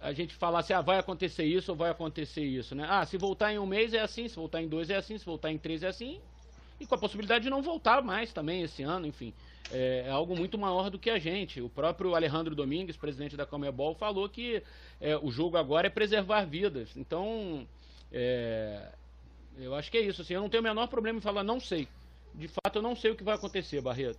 a 0.00 0.12
gente 0.12 0.34
falar 0.34 0.60
assim, 0.60 0.72
ah, 0.72 0.80
vai 0.80 0.98
acontecer 0.98 1.44
isso 1.44 1.72
ou 1.72 1.76
vai 1.76 1.90
acontecer 1.90 2.44
isso, 2.44 2.74
né? 2.74 2.86
Ah, 2.88 3.04
se 3.04 3.16
voltar 3.16 3.52
em 3.52 3.58
um 3.58 3.66
mês 3.66 3.92
é 3.92 4.00
assim, 4.00 4.28
se 4.28 4.36
voltar 4.36 4.62
em 4.62 4.68
dois 4.68 4.90
é 4.90 4.96
assim, 4.96 5.18
se 5.18 5.24
voltar 5.24 5.50
em 5.50 5.58
três 5.58 5.82
é 5.82 5.88
assim, 5.88 6.20
e 6.80 6.86
com 6.86 6.94
a 6.94 6.98
possibilidade 6.98 7.44
de 7.44 7.50
não 7.50 7.62
voltar 7.62 8.02
mais 8.02 8.32
também 8.32 8.62
esse 8.62 8.82
ano, 8.82 9.06
enfim 9.06 9.32
é, 9.70 10.04
é, 10.06 10.10
algo 10.10 10.36
muito 10.36 10.58
maior 10.58 10.90
do 10.90 10.98
que 10.98 11.10
a 11.10 11.18
gente. 11.18 11.60
O 11.60 11.68
próprio 11.68 12.14
Alejandro 12.14 12.54
Domingues, 12.54 12.96
presidente 12.96 13.36
da 13.36 13.46
Comebol, 13.46 13.94
falou 13.94 14.28
que 14.28 14.62
é, 15.00 15.16
o 15.16 15.30
jogo 15.30 15.56
agora 15.56 15.86
é 15.86 15.90
preservar 15.90 16.44
vidas. 16.44 16.96
Então, 16.96 17.66
é, 18.12 18.88
eu 19.58 19.74
acho 19.74 19.90
que 19.90 19.98
é 19.98 20.00
isso. 20.00 20.22
Assim, 20.22 20.34
eu 20.34 20.40
não 20.40 20.48
tenho 20.48 20.62
o 20.62 20.64
menor 20.64 20.88
problema 20.88 21.18
em 21.18 21.22
falar 21.22 21.42
não 21.42 21.60
sei. 21.60 21.88
De 22.34 22.48
fato, 22.48 22.76
eu 22.76 22.82
não 22.82 22.94
sei 22.94 23.10
o 23.10 23.16
que 23.16 23.24
vai 23.24 23.34
acontecer, 23.34 23.80
Barreto. 23.80 24.18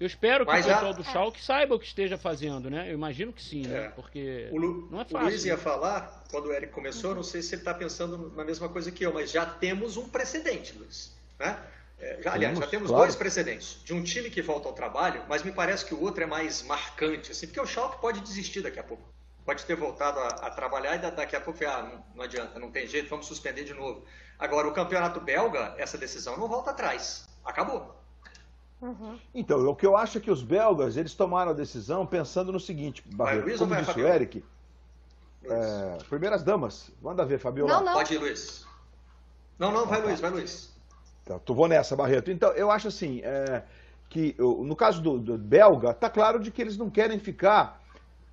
Eu 0.00 0.06
espero 0.06 0.46
que 0.46 0.52
Mas 0.52 0.64
o 0.64 0.68
pessoal 0.68 0.92
já... 0.92 0.98
do 0.98 1.04
Schalke 1.04 1.44
saiba 1.44 1.74
o 1.74 1.78
que 1.78 1.86
esteja 1.86 2.16
fazendo, 2.16 2.70
né? 2.70 2.88
Eu 2.88 2.94
imagino 2.94 3.32
que 3.32 3.42
sim, 3.42 3.66
né? 3.66 3.86
É. 3.86 3.88
Porque 3.88 4.48
Lu... 4.52 4.88
não 4.90 5.00
é 5.00 5.04
fácil. 5.04 5.18
O 5.18 5.22
Luiz 5.22 5.44
ia 5.44 5.58
falar, 5.58 6.24
quando 6.30 6.46
o 6.46 6.52
Eric 6.52 6.72
começou, 6.72 7.14
não 7.14 7.24
sei 7.24 7.42
se 7.42 7.54
ele 7.54 7.62
está 7.62 7.74
pensando 7.74 8.32
na 8.36 8.44
mesma 8.44 8.68
coisa 8.68 8.92
que 8.92 9.04
eu, 9.04 9.12
mas 9.12 9.30
já 9.30 9.44
temos 9.44 9.96
um 9.96 10.08
precedente, 10.08 10.78
Luiz. 10.78 11.12
Né? 11.38 11.58
É, 11.98 12.22
já, 12.22 12.32
aliás, 12.32 12.56
já 12.56 12.66
temos 12.68 12.88
claro. 12.88 13.04
dois 13.04 13.16
precedentes. 13.16 13.80
De 13.84 13.92
um 13.92 14.02
time 14.04 14.30
que 14.30 14.40
volta 14.40 14.68
ao 14.68 14.74
trabalho, 14.74 15.24
mas 15.28 15.42
me 15.42 15.50
parece 15.50 15.84
que 15.84 15.92
o 15.92 16.00
outro 16.00 16.22
é 16.22 16.26
mais 16.26 16.62
marcante, 16.62 17.32
assim, 17.32 17.48
porque 17.48 17.60
o 17.60 17.66
Schalke 17.66 18.00
pode 18.00 18.20
desistir 18.20 18.62
daqui 18.62 18.78
a 18.78 18.84
pouco. 18.84 19.02
Pode 19.44 19.64
ter 19.64 19.74
voltado 19.74 20.20
a, 20.20 20.26
a 20.28 20.50
trabalhar 20.50 20.94
e 20.94 21.10
daqui 21.10 21.34
a 21.34 21.40
pouco, 21.40 21.64
ah, 21.64 21.82
não, 21.82 22.04
não, 22.14 22.24
adianta, 22.24 22.58
não 22.60 22.70
tem 22.70 22.86
jeito, 22.86 23.08
vamos 23.08 23.26
suspender 23.26 23.64
de 23.64 23.74
novo. 23.74 24.04
Agora, 24.38 24.68
o 24.68 24.72
campeonato 24.72 25.20
belga, 25.20 25.74
essa 25.76 25.98
decisão 25.98 26.36
não 26.36 26.46
volta 26.46 26.70
atrás. 26.70 27.26
Acabou. 27.44 27.97
Uhum. 28.80 29.18
Então, 29.34 29.68
o 29.68 29.74
que 29.74 29.86
eu 29.86 29.96
acho 29.96 30.18
é 30.18 30.20
que 30.20 30.30
os 30.30 30.42
belgas, 30.42 30.96
eles 30.96 31.14
tomaram 31.14 31.50
a 31.50 31.54
decisão 31.54 32.06
pensando 32.06 32.52
no 32.52 32.60
seguinte, 32.60 33.02
Barreto, 33.12 33.44
Luiz, 33.44 33.58
como 33.58 33.74
disse 33.74 34.00
o 34.00 34.06
Eric, 34.06 34.44
é, 35.44 35.98
primeiras 36.08 36.42
damas, 36.42 36.90
manda 37.02 37.24
ver, 37.24 37.38
Fabiola. 37.38 37.72
Não, 37.72 37.84
não. 37.84 37.92
Pode 37.94 38.14
ir, 38.14 38.18
Luiz. 38.18 38.66
Não, 39.58 39.72
não, 39.72 39.86
vai, 39.86 40.00
Luiz, 40.00 40.20
vai, 40.20 40.30
Luiz. 40.30 40.72
Tá, 41.24 41.38
tu 41.38 41.54
vou 41.54 41.66
nessa, 41.66 41.96
Barreto. 41.96 42.30
Então, 42.30 42.52
eu 42.52 42.70
acho 42.70 42.88
assim, 42.88 43.20
é, 43.24 43.64
que 44.08 44.36
no 44.38 44.76
caso 44.76 45.02
do, 45.02 45.18
do 45.18 45.36
belga, 45.36 45.90
está 45.90 46.08
claro 46.08 46.38
de 46.38 46.50
que 46.50 46.62
eles 46.62 46.76
não 46.76 46.88
querem 46.88 47.18
ficar 47.18 47.82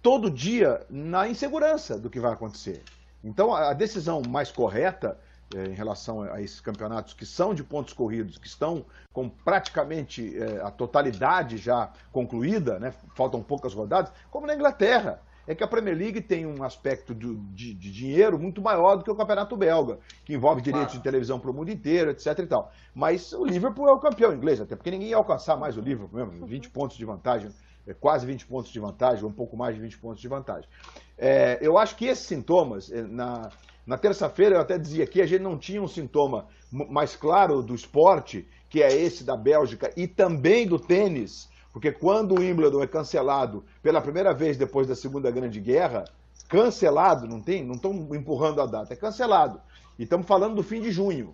todo 0.01 0.29
dia 0.29 0.85
na 0.89 1.27
insegurança 1.27 1.97
do 1.97 2.09
que 2.09 2.19
vai 2.19 2.31
acontecer. 2.31 2.83
Então, 3.23 3.53
a 3.53 3.73
decisão 3.73 4.21
mais 4.21 4.51
correta 4.51 5.17
é, 5.53 5.65
em 5.67 5.73
relação 5.73 6.23
a 6.23 6.41
esses 6.41 6.59
campeonatos 6.59 7.13
que 7.13 7.25
são 7.25 7.53
de 7.53 7.63
pontos 7.63 7.93
corridos, 7.93 8.37
que 8.37 8.47
estão 8.47 8.85
com 9.13 9.29
praticamente 9.29 10.35
é, 10.37 10.61
a 10.61 10.71
totalidade 10.71 11.57
já 11.57 11.91
concluída, 12.11 12.79
né, 12.79 12.93
faltam 13.13 13.43
poucas 13.43 13.73
rodadas, 13.73 14.11
como 14.31 14.47
na 14.47 14.55
Inglaterra. 14.55 15.21
É 15.47 15.53
que 15.53 15.63
a 15.63 15.67
Premier 15.67 15.95
League 15.95 16.21
tem 16.21 16.43
um 16.43 16.63
aspecto 16.63 17.13
de, 17.13 17.35
de, 17.35 17.71
de 17.75 17.91
dinheiro 17.91 18.39
muito 18.39 18.63
maior 18.63 18.95
do 18.95 19.03
que 19.03 19.11
o 19.11 19.15
Campeonato 19.15 19.55
Belga, 19.55 19.99
que 20.25 20.33
envolve 20.33 20.59
direitos 20.59 20.95
de 20.95 20.99
televisão 21.01 21.39
para 21.39 21.51
o 21.51 21.53
mundo 21.53 21.69
inteiro, 21.69 22.09
etc 22.09 22.39
e 22.39 22.47
tal. 22.47 22.71
Mas 22.95 23.31
o 23.31 23.45
Liverpool 23.45 23.87
é 23.87 23.91
o 23.91 23.99
campeão 23.99 24.33
inglês, 24.33 24.59
até 24.59 24.75
porque 24.75 24.89
ninguém 24.89 25.09
ia 25.09 25.17
alcançar 25.17 25.55
mais 25.55 25.77
o 25.77 25.81
Liverpool 25.81 26.25
mesmo, 26.25 26.47
20 26.47 26.71
pontos 26.71 26.97
de 26.97 27.05
vantagem, 27.05 27.51
é, 27.85 27.93
quase 27.93 28.25
20 28.25 28.47
pontos 28.47 28.71
de 28.71 28.79
vantagem, 28.79 29.23
ou 29.23 29.29
um 29.29 29.33
pouco 29.33 29.55
mais 29.55 29.75
de 29.75 29.81
20 29.81 29.99
pontos 29.99 30.19
de 30.19 30.27
vantagem. 30.27 30.67
É, 31.15 31.59
eu 31.61 31.77
acho 31.77 31.95
que 31.95 32.05
esses 32.05 32.25
sintomas, 32.25 32.91
é, 32.91 33.03
na, 33.03 33.51
na 33.85 33.97
terça-feira 33.97 34.55
eu 34.55 34.61
até 34.61 34.77
dizia 34.77 35.05
que 35.05 35.21
a 35.21 35.25
gente 35.25 35.41
não 35.41 35.57
tinha 35.57 35.81
um 35.81 35.87
sintoma 35.87 36.47
mais 36.71 37.15
claro 37.15 37.61
do 37.61 37.75
esporte, 37.75 38.47
que 38.69 38.81
é 38.81 38.91
esse 38.91 39.23
da 39.23 39.37
Bélgica, 39.37 39.91
e 39.95 40.07
também 40.07 40.67
do 40.67 40.79
tênis, 40.79 41.47
porque 41.71 41.91
quando 41.91 42.33
o 42.33 42.39
Wimbledon 42.39 42.81
é 42.81 42.87
cancelado 42.87 43.63
pela 43.83 44.01
primeira 44.01 44.33
vez 44.33 44.57
depois 44.57 44.87
da 44.87 44.95
Segunda 44.95 45.29
Grande 45.29 45.59
Guerra, 45.59 46.05
cancelado, 46.47 47.27
não 47.27 47.41
tem, 47.41 47.63
não 47.63 47.75
estão 47.75 47.93
empurrando 48.15 48.61
a 48.61 48.65
data, 48.65 48.93
é 48.93 48.95
cancelado. 48.95 49.61
E 49.99 50.03
estamos 50.03 50.25
falando 50.25 50.55
do 50.55 50.63
fim 50.63 50.81
de 50.81 50.91
junho. 50.91 51.33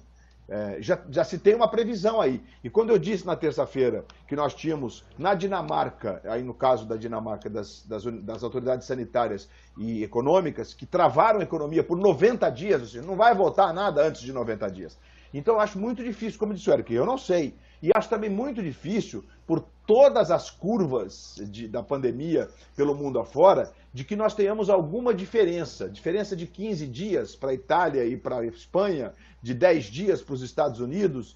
É, 0.54 0.82
já, 0.82 1.00
já 1.10 1.24
se 1.24 1.38
tem 1.38 1.56
uma 1.56 1.68
previsão 1.70 2.20
aí. 2.20 2.44
E 2.62 2.70
quando 2.70 2.90
eu 2.90 3.00
disse 3.00 3.26
na 3.26 3.38
terça-feira 3.38 4.04
que 4.28 4.36
nós 4.36 4.54
tínhamos 4.54 5.02
na 5.18 5.34
Dinamarca, 5.34 6.22
aí 6.26 6.44
no 6.44 6.54
caso 6.54 6.86
da 6.86 6.98
Dinamarca, 6.98 7.50
das, 7.50 7.86
das, 7.86 8.04
das, 8.04 8.44
autoridades 8.44 8.86
sanitárias 8.86 9.48
e 9.78 10.04
econômicas, 10.04 10.74
que 10.74 10.86
travaram 10.86 11.40
a 11.40 11.44
economia 11.44 11.82
por 11.82 11.98
90 11.98 12.50
dias, 12.50 12.82
ou 12.82 12.88
seja, 12.88 13.02
não 13.02 13.16
vai 13.16 13.34
voltar 13.34 13.74
nada 13.74 14.06
antes 14.06 14.22
de 14.22 14.34
90 14.34 14.70
dias. 14.70 14.98
Então 15.34 15.56
eu 15.56 15.60
acho 15.60 15.80
muito 15.80 16.04
difícil, 16.04 16.40
como 16.40 16.54
disse 16.54 16.70
o 16.70 16.74
Eric, 16.74 16.94
eu 16.94 17.06
não 17.06 17.18
sei. 17.18 17.56
E 17.82 17.90
acho 17.96 18.10
também 18.10 18.30
muito 18.30 18.62
difícil, 18.62 19.24
por 19.48 19.66
todas 19.88 20.30
as 20.30 20.50
curvas 20.50 21.36
de, 21.50 21.68
da 21.68 21.82
pandemia 21.82 22.48
pelo 22.76 22.96
mundo 22.96 23.20
afora, 23.20 23.72
de 23.94 24.04
que 24.04 24.16
nós 24.16 24.34
tenhamos 24.34 24.70
alguma 24.70 25.14
diferença. 25.14 25.90
Diferença 25.90 26.36
de 26.36 26.46
15 26.46 26.88
dias 26.88 27.36
para 27.36 27.52
a 27.52 27.54
Itália 27.54 28.06
e 28.06 28.16
para 28.16 28.40
a 28.40 28.46
Espanha, 28.46 29.14
de 29.42 29.54
10 29.54 29.86
dias 29.86 30.22
para 30.22 30.36
os 30.36 30.42
Estados 30.42 30.80
Unidos. 30.80 31.36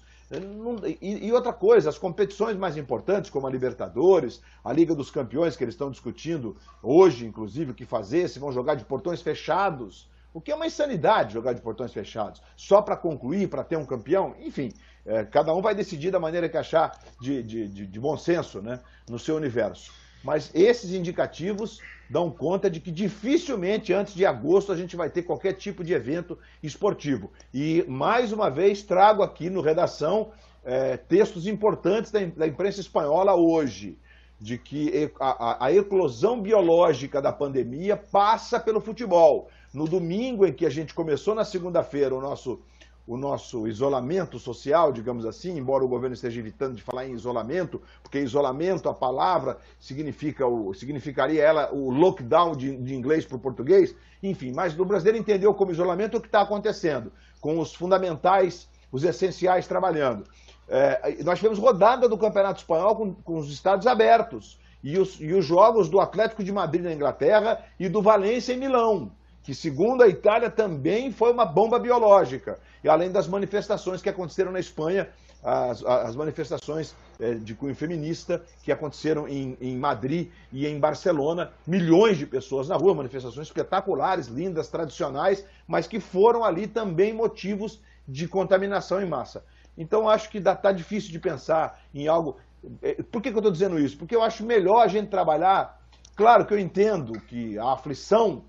E, 1.00 1.30
outra 1.32 1.52
coisa, 1.52 1.88
as 1.88 1.98
competições 1.98 2.56
mais 2.56 2.76
importantes, 2.76 3.30
como 3.30 3.46
a 3.46 3.50
Libertadores, 3.50 4.40
a 4.64 4.72
Liga 4.72 4.94
dos 4.94 5.10
Campeões, 5.10 5.56
que 5.56 5.62
eles 5.62 5.74
estão 5.74 5.90
discutindo 5.90 6.56
hoje, 6.82 7.26
inclusive, 7.26 7.72
o 7.72 7.74
que 7.74 7.84
fazer, 7.84 8.28
se 8.28 8.38
vão 8.38 8.50
jogar 8.50 8.74
de 8.74 8.84
portões 8.84 9.20
fechados. 9.20 10.08
O 10.36 10.40
que 10.42 10.52
é 10.52 10.54
uma 10.54 10.66
insanidade 10.66 11.32
jogar 11.32 11.54
de 11.54 11.62
portões 11.62 11.94
fechados, 11.94 12.42
só 12.54 12.82
para 12.82 12.94
concluir, 12.94 13.48
para 13.48 13.64
ter 13.64 13.78
um 13.78 13.86
campeão, 13.86 14.36
enfim. 14.38 14.70
É, 15.06 15.24
cada 15.24 15.54
um 15.54 15.62
vai 15.62 15.74
decidir 15.74 16.10
da 16.10 16.20
maneira 16.20 16.46
que 16.46 16.58
achar 16.58 17.00
de, 17.18 17.42
de, 17.42 17.66
de, 17.66 17.86
de 17.86 17.98
bom 17.98 18.18
senso 18.18 18.60
né, 18.60 18.78
no 19.08 19.18
seu 19.18 19.34
universo. 19.34 19.94
Mas 20.22 20.50
esses 20.54 20.92
indicativos 20.92 21.80
dão 22.10 22.30
conta 22.30 22.68
de 22.68 22.80
que 22.80 22.90
dificilmente 22.90 23.94
antes 23.94 24.12
de 24.12 24.26
agosto 24.26 24.70
a 24.70 24.76
gente 24.76 24.94
vai 24.94 25.08
ter 25.08 25.22
qualquer 25.22 25.54
tipo 25.54 25.82
de 25.82 25.94
evento 25.94 26.38
esportivo. 26.62 27.32
E, 27.54 27.82
mais 27.88 28.30
uma 28.30 28.50
vez, 28.50 28.82
trago 28.82 29.22
aqui 29.22 29.48
no 29.48 29.62
Redação 29.62 30.32
é, 30.62 30.98
textos 30.98 31.46
importantes 31.46 32.10
da, 32.10 32.22
da, 32.22 32.46
imprensa 32.46 32.82
espanhola 32.82 33.34
hoje, 33.34 33.98
de 34.38 34.58
que 34.58 35.10
a, 35.18 35.30
a, 35.30 35.66
a 35.66 35.72
eclosão 35.72 36.42
biológica 36.42 37.22
da 37.22 37.32
pandemia 37.32 37.96
passa 37.96 38.60
pelo 38.60 38.82
futebol. 38.82 39.48
No 39.76 39.86
domingo 39.86 40.46
em 40.46 40.54
que 40.54 40.64
a 40.64 40.70
gente 40.70 40.94
começou, 40.94 41.34
na 41.34 41.44
segunda-feira, 41.44 42.14
o 42.14 42.20
nosso 42.20 42.62
o 43.06 43.16
nosso 43.16 43.68
isolamento 43.68 44.36
social, 44.36 44.90
digamos 44.90 45.24
assim, 45.24 45.56
embora 45.56 45.84
o 45.84 45.88
governo 45.88 46.14
esteja 46.14 46.40
evitando 46.40 46.74
de 46.74 46.82
falar 46.82 47.06
em 47.06 47.12
isolamento, 47.12 47.80
porque 48.02 48.18
isolamento, 48.18 48.88
a 48.88 48.94
palavra, 48.94 49.58
significa 49.78 50.44
o, 50.44 50.74
significaria 50.74 51.40
ela 51.40 51.72
o 51.72 51.90
lockdown 51.90 52.56
de, 52.56 52.76
de 52.78 52.96
inglês 52.96 53.24
para 53.24 53.36
o 53.36 53.38
português, 53.38 53.94
enfim, 54.20 54.50
mas 54.50 54.76
o 54.76 54.84
brasileiro 54.84 55.18
entendeu 55.18 55.54
como 55.54 55.70
isolamento 55.70 56.16
o 56.16 56.20
que 56.20 56.26
está 56.26 56.40
acontecendo. 56.40 57.12
com 57.40 57.60
os 57.60 57.72
fundamentais, 57.72 58.68
os 58.90 59.04
essenciais 59.04 59.68
trabalhando. 59.68 60.24
É, 60.66 61.22
nós 61.22 61.38
tivemos 61.38 61.60
rodada 61.60 62.08
do 62.08 62.18
Campeonato 62.18 62.60
Espanhol 62.60 62.96
com, 62.96 63.14
com 63.14 63.38
os 63.38 63.52
estados 63.52 63.86
abertos 63.86 64.58
e 64.82 64.98
os, 64.98 65.20
e 65.20 65.32
os 65.32 65.44
jogos 65.44 65.88
do 65.88 66.00
Atlético 66.00 66.42
de 66.42 66.50
Madrid 66.50 66.82
na 66.82 66.94
Inglaterra 66.94 67.62
e 67.78 67.88
do 67.88 68.02
Valência 68.02 68.52
em 68.52 68.56
Milão, 68.56 69.12
que 69.46 69.54
segundo 69.54 70.02
a 70.02 70.08
Itália 70.08 70.50
também 70.50 71.12
foi 71.12 71.30
uma 71.30 71.46
bomba 71.46 71.78
biológica, 71.78 72.58
e 72.82 72.88
além 72.88 73.12
das 73.12 73.28
manifestações 73.28 74.02
que 74.02 74.08
aconteceram 74.08 74.50
na 74.50 74.58
Espanha, 74.58 75.08
as, 75.40 75.84
as 75.84 76.16
manifestações 76.16 76.96
é, 77.20 77.34
de 77.34 77.54
cunho 77.54 77.76
feminista 77.76 78.42
que 78.64 78.72
aconteceram 78.72 79.28
em, 79.28 79.56
em 79.60 79.76
Madrid 79.76 80.30
e 80.50 80.66
em 80.66 80.80
Barcelona, 80.80 81.52
milhões 81.64 82.18
de 82.18 82.26
pessoas 82.26 82.66
na 82.66 82.74
rua, 82.74 82.92
manifestações 82.92 83.46
espetaculares, 83.46 84.26
lindas, 84.26 84.66
tradicionais, 84.66 85.46
mas 85.64 85.86
que 85.86 86.00
foram 86.00 86.44
ali 86.44 86.66
também 86.66 87.12
motivos 87.12 87.80
de 88.08 88.26
contaminação 88.26 89.00
em 89.00 89.06
massa. 89.06 89.44
Então 89.78 90.08
acho 90.08 90.28
que 90.28 90.38
está 90.38 90.72
difícil 90.72 91.12
de 91.12 91.20
pensar 91.20 91.80
em 91.94 92.08
algo. 92.08 92.36
É, 92.82 93.00
por 93.00 93.22
que, 93.22 93.30
que 93.30 93.36
eu 93.36 93.38
estou 93.40 93.52
dizendo 93.52 93.78
isso? 93.78 93.96
Porque 93.96 94.16
eu 94.16 94.24
acho 94.24 94.44
melhor 94.44 94.82
a 94.82 94.88
gente 94.88 95.08
trabalhar. 95.08 95.80
Claro 96.16 96.44
que 96.44 96.52
eu 96.52 96.58
entendo 96.58 97.20
que 97.20 97.56
a 97.56 97.74
aflição 97.74 98.42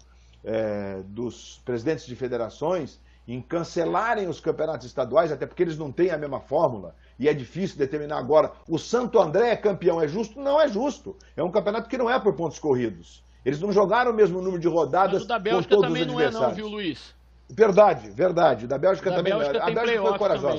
é, 0.48 1.02
dos 1.06 1.62
presidentes 1.66 2.06
de 2.06 2.16
federações 2.16 3.00
em 3.28 3.42
cancelarem 3.42 4.30
os 4.30 4.40
campeonatos 4.40 4.88
estaduais, 4.88 5.32
até 5.34 5.46
porque 5.46 5.62
eles 5.62 5.78
não 5.78 5.92
têm 5.92 6.12
a 6.12 6.18
mesma 6.18 6.40
fórmula, 6.40 6.96
e 7.20 7.28
é 7.28 7.34
difícil 7.34 7.78
determinar 7.78 8.18
agora. 8.18 8.54
O 8.70 8.78
Santo 8.80 9.20
André 9.20 9.50
é 9.50 9.56
campeão, 9.58 10.02
é 10.02 10.08
justo? 10.08 10.40
Não 10.40 10.62
é 10.62 10.70
justo. 10.70 11.18
É 11.36 11.44
um 11.44 11.52
campeonato 11.52 11.90
que 11.90 11.98
não 11.98 12.10
é 12.10 12.18
por 12.18 12.34
pontos 12.36 12.58
corridos. 12.58 13.22
Eles 13.44 13.60
não 13.60 13.72
jogaram 13.72 14.12
o 14.12 14.14
mesmo 14.14 14.42
número 14.42 14.60
de 14.62 14.68
rodadas 14.70 15.14
Mas 15.16 15.24
o 15.24 15.28
da 15.28 15.40
Bélgica 15.40 15.76
com 15.76 15.82
todos 15.82 15.88
também 15.90 16.08
os 16.08 16.14
não 16.14 16.22
é 16.22 16.32
não, 16.32 16.54
viu, 16.54 16.68
Luiz? 16.70 17.14
Verdade, 17.50 18.10
verdade. 18.10 18.66
Da 18.68 18.78
Bélgica 18.78 19.10
Da 19.10 19.18
também 19.18 19.34
Bélgica 19.34 19.54
não 19.54 19.60
é. 19.60 19.64
A 19.64 19.66
tem 19.66 19.76
Bélgica 19.76 20.02
foi 20.02 20.18
playoff 20.18 20.20
corajosa. 20.20 20.54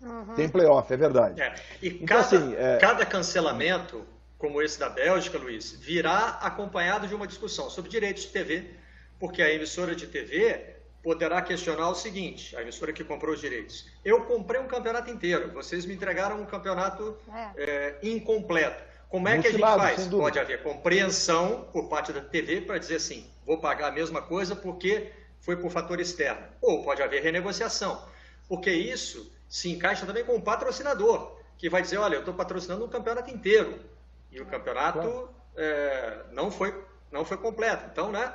também. 0.00 0.34
Tem 0.34 0.48
playoff, 0.48 0.92
é 0.92 0.96
verdade. 0.96 1.40
É. 1.40 1.54
E 1.82 1.88
Então, 1.88 2.06
cada, 2.06 2.20
assim, 2.20 2.54
é- 2.56 2.78
cada 2.78 3.06
cancelamento, 3.06 4.02
como 4.38 4.60
esse 4.62 4.78
da 4.80 4.88
Bélgica, 4.88 5.38
Luiz, 5.38 5.72
virá 5.72 6.38
acompanhado 6.40 7.06
de 7.06 7.14
uma 7.14 7.26
discussão 7.26 7.68
sobre 7.68 7.90
direitos 7.90 8.22
de 8.24 8.28
TV, 8.30 8.70
porque 9.20 9.42
a 9.42 9.52
emissora 9.52 9.94
de 9.94 10.06
TV 10.06 10.76
poderá 11.02 11.40
questionar 11.42 11.88
o 11.88 11.94
seguinte, 11.94 12.56
a 12.56 12.62
emissora 12.62 12.92
que 12.92 13.04
comprou 13.04 13.34
os 13.34 13.40
direitos. 13.40 13.86
Eu 14.04 14.24
comprei 14.24 14.60
um 14.60 14.66
campeonato 14.66 15.10
inteiro, 15.10 15.52
vocês 15.52 15.86
me 15.86 15.94
entregaram 15.94 16.40
um 16.40 16.46
campeonato 16.46 17.16
é, 17.56 17.96
incompleto. 18.02 18.82
Como 19.08 19.28
é 19.28 19.32
que 19.32 19.48
a 19.48 19.50
gente 19.50 19.60
Mutilado, 19.60 19.82
faz? 19.82 20.06
Pode 20.06 20.38
haver 20.38 20.62
compreensão 20.62 21.68
por 21.72 21.88
parte 21.88 22.12
da 22.12 22.20
TV 22.20 22.60
para 22.62 22.78
dizer 22.78 22.96
assim, 22.96 23.28
vou 23.44 23.58
pagar 23.58 23.88
a 23.88 23.92
mesma 23.92 24.22
coisa 24.22 24.54
porque 24.54 25.10
foi 25.40 25.56
por 25.56 25.70
fator 25.70 26.00
externo. 26.00 26.46
Ou 26.60 26.84
pode 26.84 27.02
haver 27.02 27.22
renegociação, 27.22 28.02
porque 28.48 28.70
isso 28.70 29.32
se 29.48 29.68
encaixa 29.70 30.06
também 30.06 30.24
com 30.24 30.36
o 30.36 30.42
patrocinador, 30.42 31.36
que 31.58 31.68
vai 31.68 31.82
dizer, 31.82 31.98
olha, 31.98 32.14
eu 32.14 32.20
estou 32.20 32.34
patrocinando 32.34 32.84
um 32.84 32.88
campeonato 32.88 33.30
inteiro 33.30 33.80
e 34.30 34.40
o 34.40 34.46
campeonato 34.46 35.28
é, 35.56 36.20
não, 36.30 36.50
foi, 36.50 36.72
não 37.10 37.24
foi 37.24 37.36
completo. 37.36 37.86
Então, 37.90 38.12
né, 38.12 38.32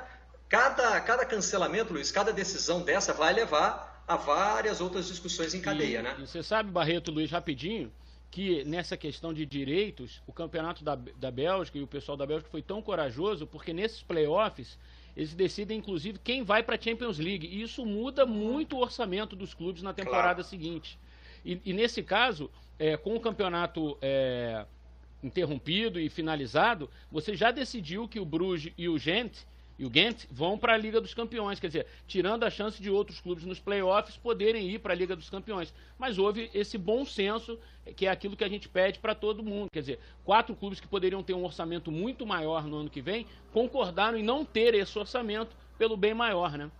cada, 0.48 1.00
cada 1.00 1.24
cancelamento, 1.24 1.92
Luiz, 1.92 2.10
cada 2.10 2.32
decisão 2.32 2.82
dessa 2.82 3.12
vai 3.12 3.32
levar 3.32 4.02
a 4.06 4.16
várias 4.16 4.80
outras 4.80 5.08
discussões 5.08 5.54
em 5.54 5.60
cadeia, 5.60 5.98
e, 5.98 6.02
né? 6.02 6.16
e 6.18 6.26
você 6.26 6.42
sabe, 6.42 6.70
Barreto, 6.70 7.10
Luiz, 7.10 7.30
rapidinho, 7.30 7.92
que 8.30 8.64
nessa 8.64 8.96
questão 8.96 9.32
de 9.32 9.44
direitos, 9.44 10.22
o 10.26 10.32
campeonato 10.32 10.84
da, 10.84 10.94
da 10.94 11.30
Bélgica 11.30 11.78
e 11.78 11.82
o 11.82 11.86
pessoal 11.86 12.16
da 12.16 12.26
Bélgica 12.26 12.50
foi 12.50 12.62
tão 12.62 12.80
corajoso, 12.82 13.46
porque 13.46 13.72
nesses 13.72 14.02
playoffs 14.02 14.78
eles 15.16 15.32
decidem, 15.34 15.78
inclusive, 15.78 16.18
quem 16.18 16.42
vai 16.42 16.62
para 16.62 16.76
a 16.76 16.80
Champions 16.80 17.18
League. 17.18 17.46
E 17.46 17.62
isso 17.62 17.86
muda 17.86 18.26
muito 18.26 18.76
o 18.76 18.80
orçamento 18.80 19.34
dos 19.34 19.54
clubes 19.54 19.82
na 19.82 19.94
temporada 19.94 20.42
seguinte. 20.42 20.98
E, 21.42 21.58
e 21.64 21.72
nesse 21.72 22.02
caso, 22.02 22.50
é, 22.78 22.96
com 22.98 23.16
o 23.16 23.20
campeonato 23.20 23.96
é, 24.02 24.66
interrompido 25.22 25.98
e 25.98 26.10
finalizado, 26.10 26.90
você 27.10 27.34
já 27.34 27.50
decidiu 27.50 28.06
que 28.06 28.20
o 28.20 28.26
Bruges 28.26 28.74
e 28.76 28.88
o 28.88 28.98
Gent 28.98 29.38
e 29.78 29.84
o 29.84 29.90
Ghent 29.90 30.24
vão 30.30 30.56
para 30.56 30.74
a 30.74 30.76
Liga 30.76 31.00
dos 31.00 31.12
Campeões, 31.12 31.60
quer 31.60 31.66
dizer, 31.66 31.86
tirando 32.06 32.44
a 32.44 32.50
chance 32.50 32.80
de 32.80 32.90
outros 32.90 33.20
clubes 33.20 33.44
nos 33.44 33.60
playoffs 33.60 34.16
poderem 34.16 34.68
ir 34.70 34.78
para 34.78 34.92
a 34.92 34.96
Liga 34.96 35.14
dos 35.14 35.28
Campeões. 35.28 35.74
Mas 35.98 36.18
houve 36.18 36.50
esse 36.54 36.78
bom 36.78 37.04
senso, 37.04 37.58
que 37.94 38.06
é 38.06 38.10
aquilo 38.10 38.36
que 38.36 38.44
a 38.44 38.48
gente 38.48 38.68
pede 38.68 38.98
para 38.98 39.14
todo 39.14 39.42
mundo. 39.42 39.68
Quer 39.70 39.80
dizer, 39.80 40.00
quatro 40.24 40.54
clubes 40.56 40.80
que 40.80 40.88
poderiam 40.88 41.22
ter 41.22 41.34
um 41.34 41.44
orçamento 41.44 41.92
muito 41.92 42.24
maior 42.26 42.64
no 42.64 42.76
ano 42.76 42.90
que 42.90 43.02
vem 43.02 43.26
concordaram 43.52 44.16
em 44.16 44.22
não 44.22 44.44
ter 44.44 44.74
esse 44.74 44.98
orçamento 44.98 45.54
pelo 45.78 45.96
bem 45.96 46.14
maior, 46.14 46.56
né? 46.56 46.70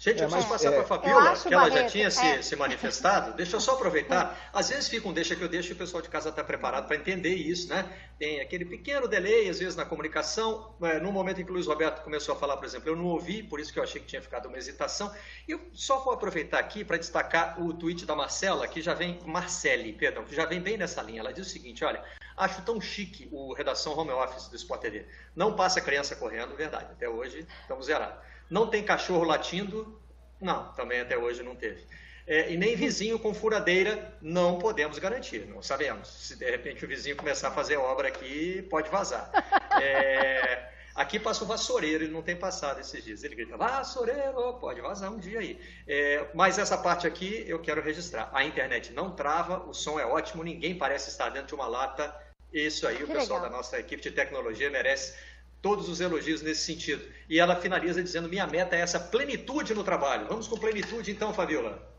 Gente, 0.00 0.22
É, 0.22 0.24
eu 0.24 0.30
preciso 0.30 0.48
passar 0.48 0.68
é, 0.68 0.72
para 0.72 0.80
a 0.80 0.86
Fabiola, 0.86 1.36
que 1.36 1.52
ela 1.52 1.64
já 1.64 1.74
Barreto, 1.74 1.92
tinha 1.92 2.10
se, 2.10 2.24
é. 2.24 2.40
se 2.40 2.56
manifestado. 2.56 3.34
Deixa 3.34 3.56
eu 3.56 3.60
só 3.60 3.74
aproveitar. 3.74 4.48
Às 4.50 4.70
vezes 4.70 4.88
fica 4.88 5.06
um 5.06 5.12
deixa 5.12 5.36
que 5.36 5.42
eu 5.42 5.48
deixo 5.48 5.68
e 5.68 5.74
o 5.74 5.76
pessoal 5.76 6.02
de 6.02 6.08
casa 6.08 6.30
está 6.30 6.42
preparado 6.42 6.86
para 6.86 6.96
entender 6.96 7.34
isso, 7.34 7.68
né? 7.68 7.86
Tem 8.18 8.40
aquele 8.40 8.64
pequeno 8.64 9.06
delay, 9.06 9.50
às 9.50 9.58
vezes, 9.58 9.76
na 9.76 9.84
comunicação. 9.84 10.74
É, 10.80 10.98
No 10.98 11.12
momento 11.12 11.42
em 11.42 11.44
que 11.44 11.50
o 11.50 11.52
Luiz 11.52 11.66
Roberto 11.66 12.02
começou 12.02 12.34
a 12.34 12.38
falar, 12.38 12.56
por 12.56 12.64
exemplo, 12.64 12.88
eu 12.88 12.96
não 12.96 13.04
ouvi, 13.04 13.42
por 13.42 13.60
isso 13.60 13.70
que 13.74 13.78
eu 13.78 13.82
achei 13.82 14.00
que 14.00 14.06
tinha 14.06 14.22
ficado 14.22 14.48
uma 14.48 14.56
hesitação. 14.56 15.14
E 15.46 15.52
eu 15.52 15.60
só 15.74 15.98
vou 15.98 16.14
aproveitar 16.14 16.58
aqui 16.58 16.82
para 16.82 16.96
destacar 16.96 17.62
o 17.62 17.74
tweet 17.74 18.06
da 18.06 18.16
Marcela, 18.16 18.66
que 18.66 18.80
já 18.80 18.94
vem, 18.94 19.18
Marcele, 19.26 19.92
perdão, 19.92 20.24
que 20.24 20.34
já 20.34 20.46
vem 20.46 20.62
bem 20.62 20.78
nessa 20.78 21.02
linha. 21.02 21.20
Ela 21.20 21.32
diz 21.34 21.46
o 21.46 21.50
seguinte: 21.50 21.84
olha, 21.84 22.02
acho 22.38 22.62
tão 22.62 22.80
chique 22.80 23.28
o 23.30 23.52
redação 23.52 23.94
home 23.98 24.12
office 24.12 24.48
do 24.48 24.56
Sport 24.56 24.80
TV. 24.80 25.06
Não 25.36 25.54
passa 25.54 25.78
criança 25.78 26.16
correndo, 26.16 26.56
verdade. 26.56 26.86
Até 26.90 27.06
hoje 27.06 27.46
estamos 27.60 27.84
zerados. 27.84 28.30
Não 28.50 28.66
tem 28.66 28.82
cachorro 28.82 29.24
latindo, 29.24 29.98
não, 30.40 30.72
também 30.72 31.00
até 31.00 31.16
hoje 31.16 31.42
não 31.42 31.54
teve. 31.54 31.84
É, 32.26 32.52
e 32.52 32.56
nem 32.56 32.76
vizinho 32.76 33.18
com 33.18 33.32
furadeira, 33.34 34.14
não 34.20 34.58
podemos 34.58 34.98
garantir, 34.98 35.46
não 35.46 35.62
sabemos. 35.62 36.08
Se 36.08 36.36
de 36.36 36.48
repente 36.50 36.84
o 36.84 36.88
vizinho 36.88 37.16
começar 37.16 37.48
a 37.48 37.52
fazer 37.52 37.76
obra 37.76 38.08
aqui, 38.08 38.62
pode 38.70 38.88
vazar. 38.90 39.30
É, 39.80 40.68
aqui 40.94 41.18
passa 41.18 41.42
o 41.42 41.46
vassoureiro, 41.46 42.04
ele 42.04 42.12
não 42.12 42.22
tem 42.22 42.36
passado 42.36 42.80
esses 42.80 43.04
dias. 43.04 43.24
Ele 43.24 43.34
grita, 43.34 43.56
vassoureiro, 43.56 44.54
pode 44.60 44.80
vazar 44.80 45.12
um 45.12 45.18
dia 45.18 45.40
aí. 45.40 45.60
É, 45.88 46.26
mas 46.34 46.58
essa 46.58 46.78
parte 46.78 47.06
aqui 47.06 47.44
eu 47.48 47.58
quero 47.58 47.82
registrar. 47.82 48.30
A 48.32 48.44
internet 48.44 48.92
não 48.92 49.10
trava, 49.10 49.64
o 49.68 49.74
som 49.74 49.98
é 49.98 50.04
ótimo, 50.06 50.44
ninguém 50.44 50.76
parece 50.76 51.10
estar 51.10 51.30
dentro 51.30 51.48
de 51.48 51.54
uma 51.54 51.66
lata. 51.66 52.14
Isso 52.52 52.86
aí, 52.86 52.96
o 53.02 53.06
Que 53.06 53.12
pessoal 53.12 53.38
legal. 53.38 53.50
da 53.50 53.56
nossa 53.56 53.78
equipe 53.78 54.02
de 54.02 54.10
tecnologia 54.10 54.68
merece 54.70 55.16
todos 55.62 55.88
os 55.88 56.00
elogios 56.00 56.42
nesse 56.42 56.62
sentido. 56.62 57.04
E 57.28 57.38
ela 57.38 57.56
finaliza 57.56 58.02
dizendo: 58.02 58.28
minha 58.28 58.46
meta 58.46 58.76
é 58.76 58.80
essa 58.80 58.98
plenitude 58.98 59.74
no 59.74 59.84
trabalho. 59.84 60.26
Vamos 60.28 60.48
com 60.48 60.58
plenitude 60.58 61.10
então, 61.10 61.32
Fabiola. 61.32 61.90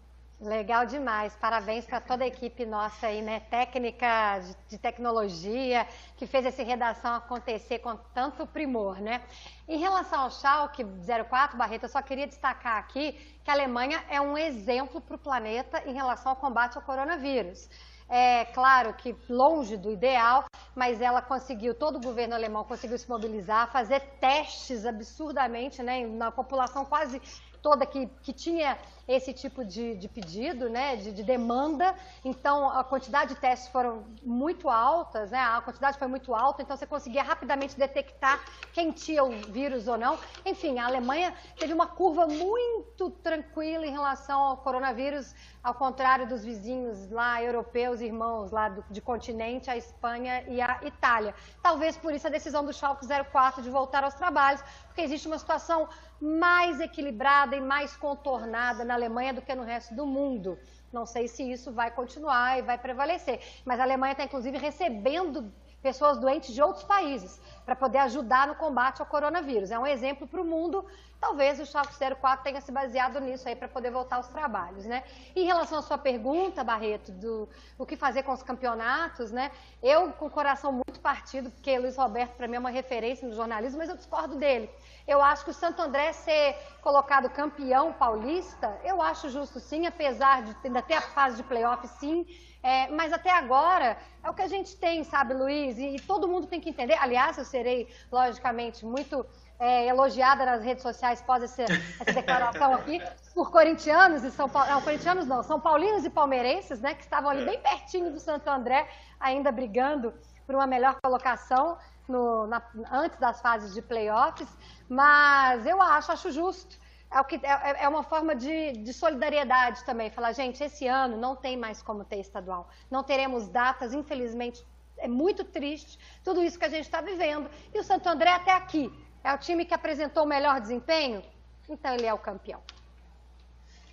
Legal 0.41 0.87
demais. 0.87 1.35
Parabéns 1.35 1.85
para 1.85 2.01
toda 2.01 2.23
a 2.23 2.27
equipe 2.27 2.65
nossa 2.65 3.05
aí, 3.05 3.21
né? 3.21 3.41
Técnica 3.41 4.41
de, 4.67 4.79
tecnologia, 4.79 5.87
que 6.17 6.25
fez 6.25 6.43
essa 6.43 6.63
redação 6.63 7.13
acontecer 7.13 7.77
com 7.77 7.95
tanto 8.11 8.47
primor, 8.47 8.99
né? 8.99 9.21
Em 9.67 9.77
relação 9.77 10.21
ao 10.21 10.31
Schalke 10.31 10.83
04, 11.29 11.55
Barreto, 11.55 11.83
eu 11.83 11.89
só 11.89 12.01
queria 12.01 12.25
destacar 12.25 12.77
aqui 12.79 13.11
que 13.43 13.51
a 13.51 13.53
Alemanha 13.53 14.03
é 14.09 14.19
um 14.19 14.35
exemplo 14.35 14.99
para 14.99 15.15
o 15.15 15.19
planeta 15.19 15.83
em 15.85 15.93
relação 15.93 16.31
ao 16.31 16.35
combate 16.35 16.75
ao 16.75 16.81
coronavírus. 16.81 17.69
É 18.13 18.43
claro 18.43 18.93
que 18.93 19.15
longe 19.29 19.77
do 19.77 19.89
ideal, 19.89 20.43
mas 20.75 20.99
ela 20.99 21.21
conseguiu, 21.21 21.73
todo 21.73 21.95
o 21.95 22.01
governo 22.01 22.35
alemão 22.35 22.65
conseguiu 22.65 22.97
se 22.97 23.09
mobilizar, 23.09 23.71
fazer 23.71 24.01
testes 24.19 24.85
absurdamente, 24.85 25.81
né, 25.81 26.05
na 26.05 26.29
população 26.29 26.83
quase 26.83 27.21
toda 27.61 27.85
que, 27.85 28.07
que 28.21 28.33
tinha 28.33 28.77
esse 29.07 29.33
tipo 29.33 29.63
de, 29.65 29.95
de 29.95 30.07
pedido, 30.07 30.69
né, 30.69 30.95
de, 30.95 31.11
de 31.11 31.23
demanda. 31.23 31.93
Então, 32.23 32.69
a 32.69 32.83
quantidade 32.83 33.33
de 33.33 33.39
testes 33.39 33.67
foram 33.69 34.05
muito 34.23 34.69
altas, 34.69 35.31
né, 35.31 35.39
a 35.39 35.61
quantidade 35.61 35.97
foi 35.97 36.07
muito 36.07 36.33
alta, 36.33 36.61
então 36.61 36.77
você 36.77 36.85
conseguia 36.85 37.23
rapidamente 37.23 37.77
detectar 37.77 38.39
quem 38.73 38.91
tinha 38.91 39.23
o 39.23 39.31
vírus 39.51 39.87
ou 39.87 39.97
não. 39.97 40.17
Enfim, 40.45 40.79
a 40.79 40.85
Alemanha 40.85 41.33
teve 41.57 41.73
uma 41.73 41.87
curva 41.87 42.27
muito 42.27 43.09
tranquila 43.09 43.85
em 43.85 43.91
relação 43.91 44.39
ao 44.39 44.57
coronavírus, 44.57 45.35
ao 45.63 45.73
contrário 45.73 46.27
dos 46.27 46.43
vizinhos 46.43 47.09
lá 47.11 47.41
europeus, 47.43 48.01
irmãos 48.01 48.51
lá 48.51 48.69
do, 48.69 48.83
de 48.89 49.01
continente, 49.01 49.69
a 49.69 49.77
Espanha 49.77 50.43
e 50.47 50.61
a 50.61 50.79
Itália. 50.83 51.35
Talvez 51.61 51.97
por 51.97 52.13
isso 52.13 52.27
a 52.27 52.29
decisão 52.29 52.65
do 52.65 52.73
Schalke 52.73 53.05
04 53.31 53.61
de 53.61 53.69
voltar 53.69 54.03
aos 54.03 54.13
trabalhos, 54.13 54.63
porque 54.91 55.01
existe 55.01 55.27
uma 55.27 55.39
situação 55.39 55.87
mais 56.19 56.79
equilibrada 56.81 57.55
e 57.55 57.61
mais 57.61 57.95
contornada 57.95 58.83
na 58.83 58.93
Alemanha 58.93 59.33
do 59.33 59.41
que 59.41 59.55
no 59.55 59.63
resto 59.63 59.95
do 59.95 60.05
mundo. 60.05 60.59
Não 60.91 61.05
sei 61.05 61.27
se 61.27 61.49
isso 61.49 61.71
vai 61.71 61.89
continuar 61.89 62.59
e 62.59 62.61
vai 62.61 62.77
prevalecer. 62.77 63.39
Mas 63.65 63.79
a 63.79 63.83
Alemanha 63.83 64.11
está, 64.11 64.25
inclusive, 64.25 64.57
recebendo 64.57 65.51
pessoas 65.81 66.19
doentes 66.19 66.53
de 66.53 66.61
outros 66.61 66.83
países, 66.83 67.39
para 67.65 67.75
poder 67.75 67.97
ajudar 67.99 68.47
no 68.47 68.55
combate 68.55 69.01
ao 69.01 69.05
coronavírus. 69.05 69.71
É 69.71 69.79
um 69.79 69.87
exemplo 69.87 70.27
para 70.27 70.39
o 70.39 70.45
mundo. 70.45 70.85
Talvez 71.19 71.59
o 71.59 71.65
Schalke 71.65 71.93
04 71.97 72.43
tenha 72.43 72.61
se 72.61 72.71
baseado 72.71 73.19
nisso 73.19 73.47
aí 73.47 73.55
para 73.55 73.67
poder 73.67 73.91
voltar 73.91 74.17
aos 74.17 74.27
trabalhos, 74.27 74.85
né? 74.85 75.03
Em 75.35 75.45
relação 75.45 75.79
à 75.79 75.81
sua 75.81 75.97
pergunta, 75.97 76.63
Barreto, 76.63 77.11
do 77.11 77.47
o 77.77 77.85
que 77.85 77.95
fazer 77.95 78.23
com 78.23 78.31
os 78.31 78.41
campeonatos, 78.41 79.31
né? 79.31 79.51
Eu, 79.81 80.11
com 80.13 80.25
o 80.25 80.29
coração 80.29 80.71
muito 80.71 80.99
partido, 80.99 81.51
porque 81.51 81.77
Luiz 81.77 81.95
Roberto, 81.95 82.35
para 82.35 82.47
mim, 82.47 82.55
é 82.55 82.59
uma 82.59 82.71
referência 82.71 83.27
no 83.27 83.35
jornalismo, 83.35 83.77
mas 83.77 83.89
eu 83.89 83.97
discordo 83.97 84.35
dele. 84.35 84.69
Eu 85.07 85.21
acho 85.21 85.43
que 85.43 85.51
o 85.51 85.53
Santo 85.53 85.81
André 85.81 86.13
ser 86.13 86.55
colocado 86.81 87.29
campeão 87.29 87.93
paulista, 87.93 88.79
eu 88.83 89.01
acho 89.01 89.29
justo 89.29 89.59
sim, 89.59 89.85
apesar 89.85 90.43
de 90.43 90.55
ainda 90.63 90.81
ter 90.81 90.95
a 90.95 91.01
fase 91.01 91.37
de 91.37 91.43
playoff, 91.43 91.87
sim. 91.87 92.25
É, 92.63 92.87
mas 92.89 93.11
até 93.11 93.31
agora 93.31 93.97
é 94.23 94.29
o 94.29 94.33
que 94.33 94.41
a 94.41 94.47
gente 94.47 94.77
tem, 94.77 95.03
sabe, 95.03 95.33
Luiz? 95.33 95.77
E, 95.77 95.95
e 95.95 95.99
todo 95.99 96.27
mundo 96.27 96.45
tem 96.45 96.61
que 96.61 96.69
entender. 96.69 96.93
Aliás, 96.93 97.37
eu 97.37 97.45
serei, 97.45 97.87
logicamente, 98.11 98.85
muito 98.85 99.25
é, 99.61 99.85
elogiada 99.85 100.43
nas 100.43 100.63
redes 100.63 100.81
sociais 100.81 101.21
após 101.21 101.43
essa, 101.43 101.63
essa 101.63 102.11
declaração 102.11 102.73
aqui, 102.73 102.99
por 103.33 103.51
corintianos 103.51 104.23
e 104.23 104.31
São 104.31 104.49
Paulo. 104.49 104.69
Não, 104.69 104.81
corintianos 104.81 105.27
não, 105.27 105.43
São 105.43 105.59
Paulinos 105.59 106.03
e 106.03 106.09
palmeirenses, 106.09 106.81
né, 106.81 106.95
que 106.95 107.03
estavam 107.03 107.29
ali 107.29 107.45
bem 107.45 107.59
pertinho 107.59 108.11
do 108.11 108.19
Santo 108.19 108.47
André, 108.49 108.89
ainda 109.19 109.51
brigando 109.51 110.13
por 110.47 110.55
uma 110.55 110.65
melhor 110.65 110.97
colocação 111.01 111.77
no, 112.11 112.47
na, 112.47 112.61
antes 112.91 113.17
das 113.19 113.41
fases 113.41 113.73
de 113.73 113.81
playoffs. 113.81 114.47
Mas 114.87 115.65
eu 115.65 115.81
acho, 115.81 116.11
acho 116.11 116.31
justo 116.31 116.77
é, 117.11 117.19
o 117.19 117.25
que, 117.25 117.35
é, 117.43 117.83
é 117.83 117.89
uma 117.89 118.03
forma 118.03 118.33
de, 118.33 118.71
de, 118.71 118.93
solidariedade 118.93 119.83
também. 119.83 120.09
Falar, 120.09 120.31
gente, 120.31 120.63
esse 120.63 120.87
ano 120.87 121.17
não 121.17 121.35
tem 121.35 121.57
mais 121.57 121.81
como 121.81 122.05
ter 122.05 122.19
estadual. 122.19 122.69
Não 122.89 123.03
teremos 123.03 123.49
datas, 123.49 123.93
infelizmente, 123.93 124.65
é 124.97 125.07
muito 125.07 125.43
triste 125.43 125.99
tudo 126.23 126.41
isso 126.41 126.57
que 126.57 126.65
a 126.65 126.69
gente 126.69 126.85
está 126.85 127.01
vivendo. 127.01 127.49
E 127.73 127.79
o 127.79 127.83
Santo 127.83 128.07
André 128.07 128.31
até 128.31 128.51
aqui 128.51 128.91
é 129.23 129.33
o 129.33 129.37
time 129.37 129.65
que 129.65 129.73
apresentou 129.73 130.23
o 130.23 130.27
melhor 130.27 130.61
desempenho, 130.61 131.21
então 131.67 131.93
ele 131.93 132.05
é 132.05 132.13
o 132.13 132.17
campeão. 132.17 132.61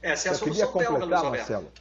Essa 0.00 0.28
é 0.28 0.31
a 0.31 0.35
eu 0.35 0.40
queria 0.40 0.66
completar, 0.66 1.24
Marcelo. 1.24 1.72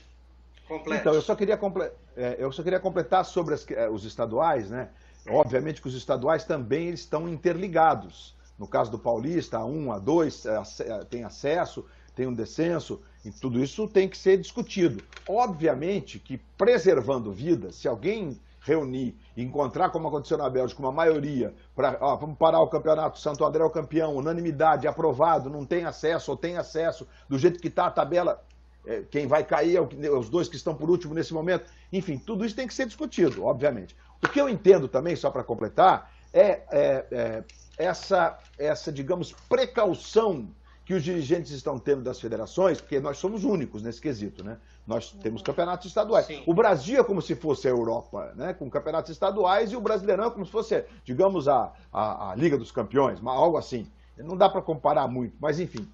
Complete. 0.68 1.00
Então, 1.00 1.14
eu 1.14 1.22
só 1.22 1.36
queria, 1.36 1.56
comple... 1.56 1.90
É, 2.16 2.36
eu 2.40 2.52
só 2.52 2.62
queria 2.62 2.80
completar 2.80 3.24
sobre 3.24 3.54
as, 3.54 3.70
é, 3.72 3.88
os 3.88 4.04
estaduais, 4.04 4.70
né? 4.70 4.90
Obviamente 5.30 5.82
que 5.82 5.88
os 5.88 5.96
estaduais 5.96 6.44
também 6.44 6.90
estão 6.90 7.28
interligados. 7.28 8.36
No 8.58 8.68
caso 8.68 8.90
do 8.90 8.98
Paulista, 8.98 9.58
a 9.58 9.66
1, 9.66 9.92
a 9.92 10.00
2 10.00 10.46
é, 10.46 10.62
é, 10.80 11.06
tem 11.06 11.24
acesso, 11.24 11.86
tem 12.16 12.26
um 12.26 12.34
descenso, 12.34 13.02
e 13.24 13.30
tudo 13.32 13.62
isso 13.62 13.88
tem 13.88 14.08
que 14.08 14.18
ser 14.18 14.38
discutido. 14.38 15.04
Obviamente 15.28 16.18
que 16.18 16.38
preservando 16.58 17.32
vidas, 17.32 17.76
se 17.76 17.88
alguém 17.88 18.40
reunir 18.62 19.16
encontrar, 19.36 19.90
como 19.92 20.08
aconteceu 20.08 20.38
na 20.38 20.50
Bélgica, 20.50 20.82
uma 20.82 20.92
maioria, 20.92 21.54
para 21.76 21.92
vamos 22.16 22.38
parar 22.38 22.60
o 22.60 22.68
campeonato, 22.68 23.20
Santo 23.20 23.46
André 23.46 23.64
é 23.64 23.66
o 23.66 23.70
campeão, 23.70 24.16
unanimidade, 24.16 24.88
aprovado, 24.88 25.50
não 25.50 25.66
tem 25.66 25.86
acesso 25.86 26.32
ou 26.32 26.38
tem 26.38 26.58
acesso, 26.58 27.08
do 27.30 27.38
jeito 27.38 27.60
que 27.60 27.68
está 27.68 27.86
a 27.86 27.92
tabela, 27.92 28.44
é, 28.86 29.04
quem 29.12 29.28
vai 29.28 29.44
cair 29.44 29.76
é 29.76 30.10
os 30.10 30.30
dois 30.30 30.48
que 30.48 30.56
estão 30.56 30.74
por 30.74 30.90
último 30.90 31.14
nesse 31.14 31.34
momento. 31.34 31.66
Enfim, 31.92 32.18
tudo 32.18 32.46
isso 32.46 32.56
tem 32.56 32.68
que 32.68 32.74
ser 32.74 32.86
discutido, 32.86 33.44
obviamente. 33.44 33.96
O 34.24 34.30
que 34.30 34.40
eu 34.40 34.50
entendo 34.50 34.88
também, 34.88 35.16
só 35.16 35.30
para 35.30 35.44
completar, 35.44 36.12
é, 36.34 36.62
é, 36.72 37.06
é 37.12 37.44
essa, 37.78 38.38
essa, 38.58 38.92
digamos, 38.92 39.32
precaução 39.48 40.50
que 40.84 40.94
os 40.94 41.04
dirigentes 41.04 41.52
estão 41.52 41.78
tendo 41.78 42.02
das 42.02 42.20
federações, 42.20 42.80
porque 42.80 42.98
nós 43.00 43.18
somos 43.18 43.44
únicos 43.44 43.84
nesse 43.84 44.00
quesito, 44.00 44.42
né? 44.42 44.58
Nós 44.88 45.12
temos 45.12 45.42
campeonatos 45.42 45.86
estaduais. 45.86 46.26
Sim. 46.26 46.42
O 46.46 46.54
Brasil 46.54 46.98
é 46.98 47.04
como 47.04 47.22
se 47.22 47.36
fosse 47.36 47.68
a 47.68 47.72
Europa, 47.72 48.32
né? 48.36 48.54
Com 48.54 48.70
campeonatos 48.70 49.12
estaduais 49.12 49.74
e 49.74 49.76
o 49.76 49.82
Brasileirão 49.82 50.28
é 50.28 50.32
como 50.32 50.46
se 50.46 50.52
fosse, 50.52 50.86
digamos, 51.04 51.50
a, 51.50 51.74
a, 51.92 52.32
a 52.32 52.36
Liga 52.36 52.58
dos 52.58 52.72
Campeões, 52.72 53.20
algo 53.26 53.58
assim. 53.58 53.86
Não 54.18 54.38
dá 54.38 54.48
para 54.48 54.62
comparar 54.62 55.10
muito, 55.10 55.36
mas 55.42 55.60
enfim. 55.60 55.88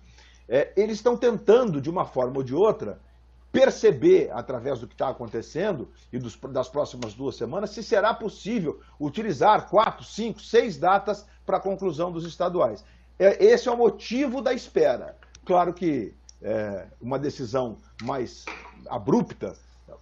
É, 0.48 0.72
eles 0.78 0.98
estão 0.98 1.18
tentando, 1.18 1.82
de 1.82 1.90
uma 1.90 2.06
forma 2.06 2.38
ou 2.38 2.44
de 2.44 2.54
outra, 2.54 3.00
perceber, 3.54 4.32
através 4.34 4.80
do 4.80 4.88
que 4.88 4.96
está 4.96 5.10
acontecendo 5.10 5.88
e 6.12 6.18
dos, 6.18 6.36
das 6.36 6.68
próximas 6.68 7.14
duas 7.14 7.36
semanas, 7.36 7.70
se 7.70 7.84
será 7.84 8.12
possível 8.12 8.82
utilizar 9.00 9.70
quatro, 9.70 10.04
cinco, 10.04 10.42
seis 10.42 10.76
datas 10.76 11.24
para 11.46 11.58
a 11.58 11.62
conclusão 11.62 12.12
dos 12.12 12.26
estaduais. 12.26 12.84
É, 13.20 13.46
esse 13.46 13.70
é 13.70 13.72
o 13.72 13.78
motivo 13.78 14.42
da 14.42 14.54
espera. 14.54 15.16
Claro 15.46 15.72
que 15.72 16.16
é, 16.42 16.88
uma 17.00 17.20
decisão 17.20 17.78
mais 18.02 18.44
abrupta, 18.90 19.54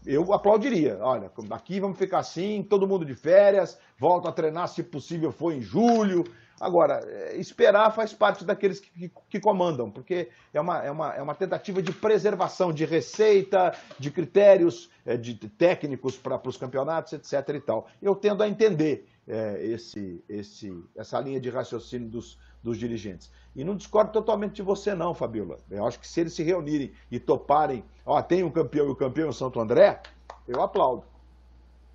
eu 0.06 0.32
aplaudiria. 0.32 0.98
Olha, 1.02 1.30
aqui 1.50 1.82
vamos 1.82 1.98
ficar 1.98 2.20
assim, 2.20 2.64
todo 2.64 2.88
mundo 2.88 3.04
de 3.04 3.16
férias, 3.16 3.78
volta 4.00 4.30
a 4.30 4.32
treinar, 4.32 4.70
se 4.70 4.82
possível, 4.82 5.30
for 5.30 5.52
em 5.52 5.62
julho, 5.62 6.24
Agora, 6.62 7.04
é, 7.08 7.38
esperar 7.38 7.89
faz 7.89 8.13
parte 8.13 8.45
daqueles 8.45 8.80
que, 8.80 8.91
que, 8.91 9.12
que 9.28 9.39
comandam, 9.39 9.89
porque 9.89 10.30
é 10.54 10.62
uma, 10.62 10.84
é, 10.84 10.91
uma, 10.91 11.13
é 11.15 11.21
uma 11.21 11.34
tentativa 11.34 11.82
de 11.82 11.91
preservação 11.91 12.71
de 12.71 12.86
receita, 12.86 13.76
de 13.97 14.12
critérios 14.12 14.88
é, 15.04 15.17
de, 15.17 15.34
de 15.34 15.50
técnicos 15.50 16.15
para 16.15 16.39
os 16.47 16.58
campeonatos, 16.58 17.13
etc. 17.13 17.56
e 17.56 17.60
tal. 17.60 17.88
Eu 18.00 18.15
tendo 18.15 18.43
a 18.43 18.47
entender 18.47 19.08
é, 19.28 19.65
esse, 19.65 20.24
esse, 20.30 20.71
essa 20.95 21.19
linha 21.19 21.39
de 21.39 21.50
raciocínio 21.50 22.08
dos, 22.08 22.38
dos 22.62 22.78
dirigentes. 22.78 23.32
E 23.56 23.63
não 23.63 23.76
discordo 23.76 24.12
totalmente 24.12 24.54
de 24.54 24.62
você, 24.62 24.93
não, 24.93 25.15
Fabiola. 25.15 25.58
Eu 25.67 25.88
acho 25.88 26.00
que 26.00 26.08
se 26.08 26.21
eles 26.21 26.34
se 26.34 26.43
reunirem 26.43 26.91
e 27.10 27.19
toparem, 27.19 27.84
ó, 28.06 28.21
tem 28.21 28.43
um 28.43 28.52
campeão 28.52 28.86
e 28.86 28.91
o 28.91 28.95
campeão 28.95 29.26
é 29.26 29.30
o 29.32 29.34
Santo 29.34 29.60
André, 29.60 30.00
eu 30.47 30.62
aplaudo. 30.62 31.04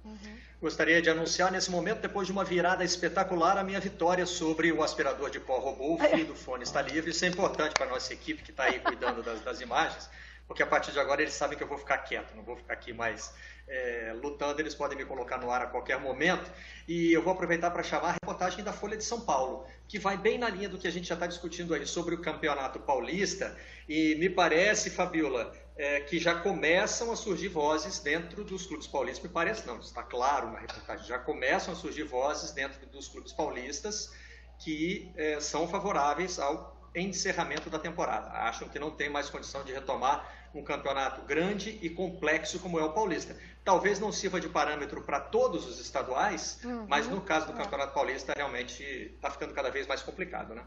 Uhum. 0.04 0.45
Gostaria 0.58 1.02
de 1.02 1.10
anunciar 1.10 1.52
nesse 1.52 1.70
momento, 1.70 2.00
depois 2.00 2.26
de 2.26 2.32
uma 2.32 2.42
virada 2.42 2.82
espetacular, 2.82 3.58
a 3.58 3.62
minha 3.62 3.78
vitória 3.78 4.24
sobre 4.24 4.72
o 4.72 4.82
aspirador 4.82 5.28
de 5.28 5.38
pó 5.38 5.58
robô. 5.58 5.96
O 5.96 5.98
fio 5.98 6.24
do 6.24 6.34
fone 6.34 6.64
está 6.64 6.80
livre. 6.80 7.10
Isso 7.10 7.26
é 7.26 7.28
importante 7.28 7.74
para 7.74 7.84
a 7.84 7.90
nossa 7.90 8.10
equipe 8.14 8.42
que 8.42 8.52
está 8.52 8.64
aí 8.64 8.78
cuidando 8.80 9.22
das, 9.22 9.42
das, 9.42 9.60
imagens, 9.60 10.08
porque 10.46 10.62
a 10.62 10.66
partir 10.66 10.92
de 10.92 10.98
agora 10.98 11.20
eles 11.20 11.34
sabem 11.34 11.58
que 11.58 11.62
eu 11.62 11.68
vou 11.68 11.76
ficar 11.76 11.98
quieto, 11.98 12.34
não 12.34 12.42
vou 12.42 12.56
ficar 12.56 12.72
aqui 12.72 12.94
mais 12.94 13.34
é, 13.68 14.14
lutando. 14.22 14.58
Eles 14.58 14.74
podem 14.74 14.96
me 14.96 15.04
colocar 15.04 15.36
no 15.36 15.50
ar 15.50 15.60
a 15.60 15.66
qualquer 15.66 16.00
momento. 16.00 16.50
E 16.88 17.12
eu 17.12 17.20
vou 17.20 17.34
aproveitar 17.34 17.70
para 17.70 17.82
chamar 17.82 18.08
a 18.08 18.12
reportagem 18.12 18.64
da 18.64 18.72
Folha 18.72 18.96
de 18.96 19.04
São 19.04 19.20
Paulo, 19.20 19.66
que 19.86 19.98
vai 19.98 20.16
bem 20.16 20.38
na 20.38 20.48
linha 20.48 20.70
do 20.70 20.78
que 20.78 20.88
a 20.88 20.90
gente 20.90 21.06
já 21.06 21.14
está 21.14 21.26
discutindo 21.26 21.74
aí 21.74 21.86
sobre 21.86 22.14
o 22.14 22.22
Campeonato 22.22 22.80
Paulista. 22.80 23.54
E 23.86 24.14
me 24.14 24.30
parece, 24.30 24.88
Fabiola, 24.88 25.52
é, 25.76 26.00
que 26.00 26.18
já 26.18 26.34
começam 26.40 27.12
a 27.12 27.16
surgir 27.16 27.48
vozes 27.48 27.98
dentro 27.98 28.42
dos 28.44 28.66
clubes 28.66 28.86
paulistas, 28.86 29.22
me 29.22 29.28
parece 29.28 29.66
não, 29.66 29.78
está 29.78 30.02
claro 30.02 30.50
na 30.50 30.58
reportagem, 30.58 31.06
já 31.06 31.18
começam 31.18 31.74
a 31.74 31.76
surgir 31.76 32.04
vozes 32.04 32.52
dentro 32.52 32.86
dos 32.86 33.08
clubes 33.08 33.32
paulistas 33.32 34.10
que 34.58 35.12
é, 35.16 35.38
são 35.38 35.68
favoráveis 35.68 36.38
ao 36.38 36.74
encerramento 36.94 37.68
da 37.68 37.78
temporada. 37.78 38.30
Acham 38.30 38.68
que 38.68 38.78
não 38.78 38.90
tem 38.90 39.10
mais 39.10 39.28
condição 39.28 39.62
de 39.64 39.72
retomar 39.72 40.34
um 40.54 40.62
campeonato 40.64 41.20
grande 41.22 41.78
e 41.82 41.90
complexo 41.90 42.58
como 42.58 42.78
é 42.78 42.82
o 42.82 42.92
paulista. 42.92 43.36
Talvez 43.62 44.00
não 44.00 44.10
sirva 44.10 44.40
de 44.40 44.48
parâmetro 44.48 45.02
para 45.02 45.20
todos 45.20 45.66
os 45.66 45.78
estaduais, 45.78 46.58
uhum. 46.64 46.86
mas 46.88 47.06
no 47.06 47.20
caso 47.20 47.46
do 47.46 47.52
campeonato 47.52 47.92
paulista 47.92 48.32
realmente 48.34 48.82
está 48.82 49.30
ficando 49.30 49.52
cada 49.52 49.70
vez 49.70 49.86
mais 49.86 50.02
complicado, 50.02 50.54
né? 50.54 50.64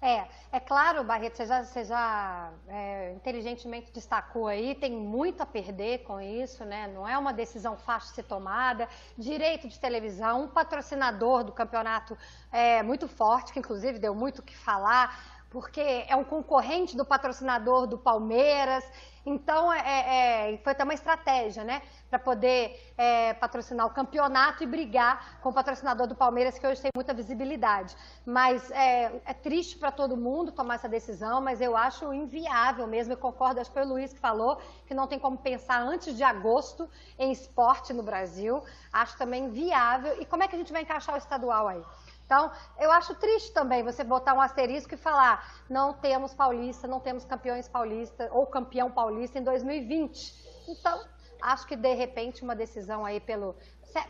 É, 0.00 0.28
é 0.52 0.60
claro, 0.60 1.02
Barreto, 1.02 1.36
você 1.36 1.46
já, 1.46 1.64
você 1.64 1.84
já 1.84 2.52
é, 2.68 3.12
inteligentemente 3.14 3.90
destacou 3.92 4.46
aí, 4.46 4.76
tem 4.76 4.92
muito 4.92 5.42
a 5.42 5.46
perder 5.46 6.04
com 6.04 6.20
isso, 6.20 6.64
né? 6.64 6.86
Não 6.86 7.06
é 7.06 7.18
uma 7.18 7.32
decisão 7.32 7.76
fácil 7.76 8.10
de 8.10 8.14
ser 8.14 8.22
tomada. 8.22 8.88
Direito 9.16 9.66
de 9.66 9.78
televisão, 9.78 10.44
um 10.44 10.48
patrocinador 10.48 11.42
do 11.42 11.50
campeonato 11.50 12.16
é, 12.52 12.80
muito 12.80 13.08
forte, 13.08 13.52
que 13.52 13.58
inclusive 13.58 13.98
deu 13.98 14.14
muito 14.14 14.38
o 14.38 14.42
que 14.42 14.56
falar, 14.56 15.18
porque 15.50 15.80
é 15.80 16.14
um 16.14 16.24
concorrente 16.24 16.96
do 16.96 17.04
patrocinador 17.04 17.88
do 17.88 17.98
Palmeiras. 17.98 18.84
Então, 19.28 19.70
é, 19.70 19.78
é, 19.78 20.54
é 20.54 20.58
foi 20.58 20.72
até 20.72 20.82
uma 20.84 20.94
estratégia, 20.94 21.62
né? 21.62 21.82
Para 22.08 22.18
poder 22.18 22.92
é, 22.96 23.34
patrocinar 23.34 23.86
o 23.86 23.90
campeonato 23.90 24.62
e 24.62 24.66
brigar 24.66 25.38
com 25.42 25.50
o 25.50 25.52
patrocinador 25.52 26.06
do 26.06 26.14
Palmeiras, 26.14 26.58
que 26.58 26.66
hoje 26.66 26.80
tem 26.80 26.90
muita 26.94 27.12
visibilidade. 27.12 27.94
Mas 28.24 28.70
é, 28.70 29.20
é 29.26 29.34
triste 29.34 29.76
para 29.76 29.92
todo 29.92 30.16
mundo 30.16 30.50
tomar 30.50 30.76
essa 30.76 30.88
decisão, 30.88 31.42
mas 31.42 31.60
eu 31.60 31.76
acho 31.76 32.12
inviável 32.14 32.86
mesmo. 32.86 33.12
Eu 33.12 33.18
concordo, 33.18 33.60
acho 33.60 33.70
que 33.70 33.78
foi 33.78 33.86
o 33.86 33.92
Luiz 33.92 34.14
que 34.14 34.18
falou, 34.18 34.58
que 34.86 34.94
não 34.94 35.06
tem 35.06 35.18
como 35.18 35.36
pensar 35.36 35.80
antes 35.82 36.16
de 36.16 36.24
agosto 36.24 36.88
em 37.18 37.30
esporte 37.30 37.92
no 37.92 38.02
Brasil. 38.02 38.62
Acho 38.90 39.18
também 39.18 39.44
inviável. 39.44 40.20
E 40.20 40.24
como 40.24 40.42
é 40.42 40.48
que 40.48 40.54
a 40.56 40.58
gente 40.58 40.72
vai 40.72 40.82
encaixar 40.82 41.14
o 41.14 41.18
estadual 41.18 41.68
aí? 41.68 41.82
Então, 42.28 42.52
eu 42.78 42.92
acho 42.92 43.14
triste 43.14 43.54
também 43.54 43.82
você 43.82 44.04
botar 44.04 44.34
um 44.34 44.40
asterisco 44.42 44.92
e 44.92 44.98
falar 44.98 45.62
não 45.66 45.94
temos 45.94 46.34
paulista, 46.34 46.86
não 46.86 47.00
temos 47.00 47.24
campeões 47.24 47.66
paulistas 47.66 48.28
ou 48.30 48.46
campeão 48.46 48.90
paulista 48.90 49.38
em 49.38 49.42
2020. 49.42 50.34
Então, 50.68 51.02
acho 51.40 51.66
que 51.66 51.74
de 51.74 51.94
repente 51.94 52.44
uma 52.44 52.54
decisão 52.54 53.02
aí 53.02 53.18
pelo 53.18 53.56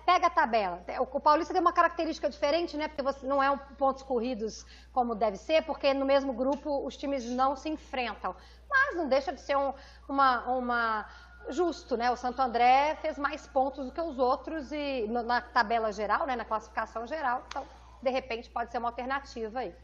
pega 0.05 0.27
a 0.27 0.31
tabela. 0.31 0.83
O 0.99 1.21
Paulista 1.21 1.55
tem 1.55 1.61
uma 1.61 1.73
característica 1.73 2.29
diferente, 2.29 2.77
né? 2.77 2.89
Porque 2.89 3.03
você 3.05 3.25
não 3.25 3.41
é 3.41 3.49
um 3.49 3.57
pontos 3.57 4.03
corridos 4.03 4.67
como 4.93 5.15
deve 5.15 5.37
ser, 5.37 5.63
porque 5.63 5.95
no 5.95 6.05
mesmo 6.05 6.33
grupo 6.33 6.85
os 6.85 6.97
times 6.97 7.25
não 7.25 7.55
se 7.55 7.69
enfrentam. 7.69 8.35
Mas 8.69 8.97
não 8.97 9.09
deixa 9.09 9.33
de 9.33 9.41
ser 9.41 9.57
um, 9.57 9.73
uma, 10.09 10.41
uma 10.49 11.09
justo, 11.51 11.97
né? 11.97 12.11
O 12.11 12.17
Santo 12.17 12.43
André 12.43 12.97
fez 13.01 13.17
mais 13.17 13.47
pontos 13.47 13.87
do 13.87 13.93
que 13.93 14.01
os 14.01 14.19
outros 14.19 14.73
e 14.73 15.07
na 15.07 15.41
tabela 15.41 15.93
geral, 15.93 16.27
né? 16.27 16.35
Na 16.35 16.45
classificação 16.45 17.07
geral. 17.07 17.45
Então, 17.47 17.65
de 18.03 18.11
repente, 18.11 18.49
pode 18.51 18.71
ser 18.71 18.79
uma 18.79 18.89
alternativa 18.89 19.61
aí. 19.61 19.75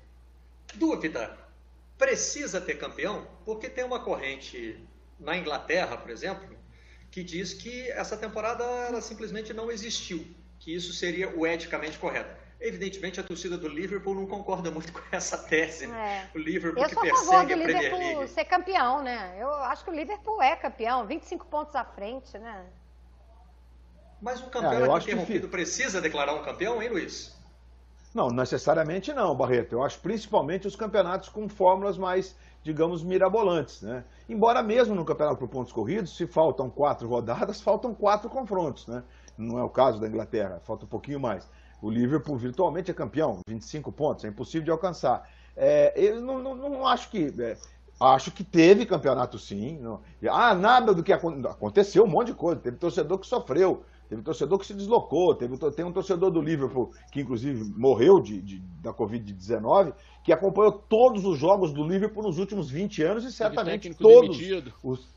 Dúvida. 0.75 1.37
Precisa 1.99 2.61
ter 2.61 2.75
campeão? 2.75 3.27
Porque 3.45 3.69
tem 3.69 3.85
uma 3.85 4.01
corrente 4.01 4.85
na 5.19 5.37
Inglaterra, 5.37 5.97
por 5.97 6.11
exemplo, 6.11 6.57
que 7.11 7.23
diz 7.23 7.55
que 7.55 7.89
essa 7.93 8.17
temporada 8.17 8.65
ela 8.65 9.01
simplesmente 9.01 9.53
não 9.53 9.71
existiu, 9.71 10.27
que 10.59 10.75
isso 10.75 10.93
seria 10.93 11.29
o 11.37 11.47
eticamente 11.47 11.99
correto. 11.99 12.43
Evidentemente, 12.61 13.21
a 13.21 13.23
torcida 13.23 13.59
do 13.59 13.69
Liverpool 13.69 14.15
não 14.15 14.27
concorda 14.27 14.71
muito 14.71 14.93
com 14.93 15.01
essa 15.13 15.37
tese. 15.37 15.87
Né? 15.87 16.29
É. 16.35 16.37
O 16.37 16.41
Liverpool 16.41 16.83
eu 16.83 16.89
que 16.89 16.95
sou 16.95 17.03
a 17.03 17.17
favor 17.17 17.47
do 17.47 17.55
Liverpool 17.55 18.27
ser 18.27 18.45
campeão, 18.47 19.03
né? 19.03 19.37
Eu 19.39 19.53
acho 19.53 19.85
que 19.85 19.91
o 19.91 19.95
Liverpool 19.95 20.43
é 20.43 20.57
campeão, 20.57 21.07
25 21.07 21.47
pontos 21.47 21.77
à 21.77 21.85
frente, 21.85 22.39
né? 22.39 22.65
Mas 24.21 24.41
um 24.41 24.49
campeão 24.49 24.97
é, 24.97 24.99
interrompido 24.99 25.47
que... 25.47 25.53
precisa 25.53 26.01
declarar 26.01 26.35
um 26.35 26.43
campeão, 26.43 26.83
hein, 26.83 26.89
Luiz? 26.89 27.37
Não, 28.15 28.29
necessariamente 28.29 29.13
não, 29.13 29.35
Barreto. 29.35 29.73
Eu 29.73 29.83
acho 29.83 29.99
principalmente 29.99 30.69
os 30.69 30.77
campeonatos 30.77 31.29
com 31.29 31.49
fórmulas 31.49 31.99
mais, 31.99 32.37
digamos, 32.63 33.03
mirabolantes. 33.03 33.83
Né? 33.83 34.05
Embora 34.29 34.63
mesmo 34.63 34.95
no 34.95 35.05
campeonato 35.05 35.39
por 35.39 35.49
pontos 35.49 35.73
corridos, 35.73 36.17
se 36.17 36.25
faltam 36.25 36.71
quatro 36.71 37.09
rodadas, 37.09 37.61
faltam 37.63 37.93
quatro 37.93 38.31
confrontos. 38.31 38.87
Né? 38.87 39.03
Não 39.37 39.59
é 39.59 39.65
o 39.65 39.69
caso 39.69 40.01
da 40.01 40.07
Inglaterra, 40.07 40.61
falta 40.65 40.85
um 40.85 40.89
pouquinho 40.89 41.19
mais. 41.19 41.49
O 41.83 41.91
Liverpool 41.91 42.37
virtualmente 42.37 42.89
é 42.89 42.95
campeão, 42.95 43.41
25 43.49 43.91
pontos, 43.91 44.25
é 44.25 44.29
impossível 44.29 44.65
de 44.65 44.71
alcançar. 44.71 45.29
É, 45.57 45.93
eu 45.97 46.21
não, 46.21 46.39
não, 46.39 46.55
não 46.55 46.87
acho 46.87 47.11
que. 47.11 47.35
É, 47.39 47.57
acho 48.01 48.31
que 48.31 48.45
teve 48.45 48.87
campeonato 48.87 49.39
sim. 49.39 49.79
Não. 49.81 50.01
Ah, 50.31 50.55
nada 50.55 50.95
do 50.95 51.03
que 51.03 51.13
aconteceu, 51.13 52.05
um 52.05 52.09
monte 52.09 52.29
de 52.29 52.35
coisa. 52.35 52.61
Teve 52.61 52.77
torcedor 52.77 53.19
que 53.19 53.27
sofreu, 53.27 53.85
teve 54.15 54.23
torcedor 54.23 54.59
que 54.59 54.67
se 54.67 54.75
deslocou, 54.75 55.35
teve, 55.35 55.57
tem 55.73 55.85
um 55.85 55.93
torcedor 55.93 56.31
do 56.31 56.41
Liverpool 56.41 56.93
que 57.11 57.21
inclusive 57.21 57.65
morreu 57.77 58.21
de, 58.21 58.41
de 58.41 58.59
da 58.81 58.93
Covid-19, 58.93 59.93
que 60.23 60.33
acompanhou 60.33 60.73
todos 60.73 61.25
os 61.25 61.39
jogos 61.39 61.73
do 61.73 61.87
Liverpool 61.87 62.23
nos 62.23 62.39
últimos 62.39 62.71
20 62.71 63.03
anos 63.03 63.25
e 63.25 63.33
certamente 63.33 63.83
teve 63.83 63.95
todos. 63.97 64.37
Demitido. 64.37 64.73
Os, 64.83 65.09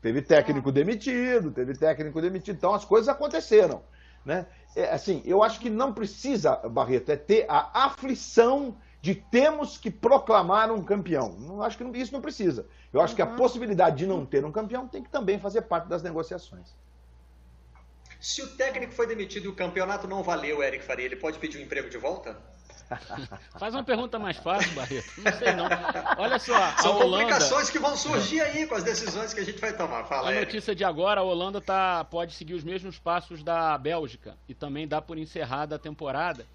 teve 0.00 0.22
técnico 0.22 0.72
demitido, 0.72 1.50
teve 1.50 1.74
técnico 1.74 2.20
demitido. 2.20 2.56
Então 2.56 2.72
as 2.72 2.84
coisas 2.84 3.08
aconteceram. 3.08 3.82
Né? 4.24 4.46
É, 4.74 4.90
assim, 4.90 5.22
eu 5.24 5.42
acho 5.42 5.60
que 5.60 5.68
não 5.68 5.92
precisa, 5.92 6.56
Barreto, 6.56 7.10
é 7.10 7.16
ter 7.16 7.44
a 7.48 7.84
aflição 7.86 8.76
de 9.00 9.14
temos 9.14 9.76
que 9.76 9.90
proclamar 9.90 10.72
um 10.72 10.82
campeão. 10.82 11.36
Não 11.38 11.62
acho 11.62 11.76
que 11.76 11.84
isso 11.98 12.12
não 12.12 12.20
precisa. 12.20 12.66
Eu 12.92 13.00
acho 13.00 13.12
uhum. 13.12 13.16
que 13.16 13.22
a 13.22 13.26
uhum. 13.26 13.36
possibilidade 13.36 13.96
de 13.96 14.06
não 14.06 14.24
ter 14.24 14.44
um 14.44 14.52
campeão 14.52 14.88
tem 14.88 15.02
que 15.02 15.10
também 15.10 15.38
fazer 15.38 15.62
parte 15.62 15.88
das 15.88 16.02
negociações. 16.02 16.74
Se 18.20 18.42
o 18.42 18.48
técnico 18.56 18.92
foi 18.92 19.06
demitido 19.06 19.44
e 19.44 19.48
o 19.48 19.54
campeonato 19.54 20.08
não 20.08 20.22
valeu, 20.22 20.62
Eric 20.62 20.84
Faria, 20.84 21.06
ele 21.06 21.16
pode 21.16 21.38
pedir 21.38 21.58
um 21.58 21.62
emprego 21.62 21.88
de 21.88 21.98
volta? 21.98 22.36
Faz 23.58 23.74
uma 23.74 23.84
pergunta 23.84 24.18
mais 24.18 24.38
fácil, 24.38 24.72
Barreto. 24.74 25.12
Não 25.18 25.32
sei 25.32 25.52
não. 25.52 25.68
Olha 26.16 26.38
só, 26.38 26.76
São 26.78 26.96
Holanda... 26.96 27.24
complicações 27.24 27.70
que 27.70 27.78
vão 27.78 27.96
surgir 27.96 28.40
aí 28.40 28.66
com 28.66 28.74
as 28.74 28.82
decisões 28.82 29.34
que 29.34 29.40
a 29.40 29.44
gente 29.44 29.60
vai 29.60 29.76
tomar. 29.76 30.04
Fala, 30.04 30.30
a 30.30 30.40
notícia 30.40 30.74
de 30.74 30.84
agora, 30.84 31.20
a 31.20 31.24
Holanda 31.24 31.60
tá, 31.60 32.04
pode 32.04 32.34
seguir 32.34 32.54
os 32.54 32.64
mesmos 32.64 32.98
passos 32.98 33.42
da 33.42 33.76
Bélgica 33.76 34.36
e 34.48 34.54
também 34.54 34.88
dá 34.88 35.02
por 35.02 35.18
encerrada 35.18 35.76
a 35.76 35.78
temporada. 35.78 36.46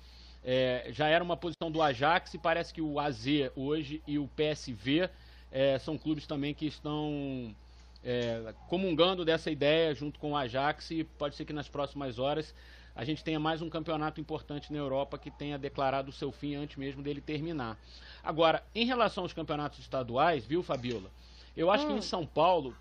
É, 0.44 0.88
já 0.90 1.08
era 1.08 1.24
uma 1.24 1.38
posição 1.38 1.72
do 1.72 1.82
Ajax 1.82 2.34
e 2.34 2.38
parece 2.38 2.74
que 2.74 2.82
o 2.82 3.00
AZ 3.00 3.26
hoje 3.56 4.02
e 4.06 4.20
o 4.20 4.28
PSV 4.36 5.10
é, 5.52 5.80
são 5.80 5.98
clubes 5.98 6.28
também 6.28 6.54
que 6.54 6.66
estão 6.66 7.56
é, 8.04 8.54
comungando 8.68 9.24
dessa 9.24 9.50
ideia 9.50 9.94
junto 9.94 10.20
com 10.20 10.32
o 10.32 10.38
Ajax 10.38 10.92
e 10.92 11.04
pode 11.04 11.36
ser 11.36 11.46
que 11.46 11.54
nas 11.54 11.70
próximas 11.70 12.20
horas 12.20 12.54
a 12.96 13.04
gente 13.04 13.24
tenha 13.24 13.40
mais 13.40 13.62
um 13.62 13.70
campeonato 13.70 14.22
importante 14.22 14.72
na 14.72 14.78
Europa 14.78 15.18
que 15.18 15.32
tenha 15.32 15.58
declarado 15.58 16.10
o 16.10 16.14
seu 16.14 16.32
fim 16.32 16.56
antes 16.56 16.78
mesmo 16.78 17.02
dele 17.02 17.22
terminar. 17.22 17.78
Agora, 18.24 18.64
em 18.76 18.86
relação 18.86 19.24
aos 19.24 19.34
campeonatos 19.34 19.80
estaduais, 19.80 20.46
viu, 20.46 20.62
Fabiola? 20.62 21.10
Eu 21.56 21.72
acho 21.72 21.86
hum. 21.86 21.88
que 21.88 21.94
em 21.94 21.98
hum. 21.98 22.02
São 22.02 22.26
Paulo, 22.26 22.76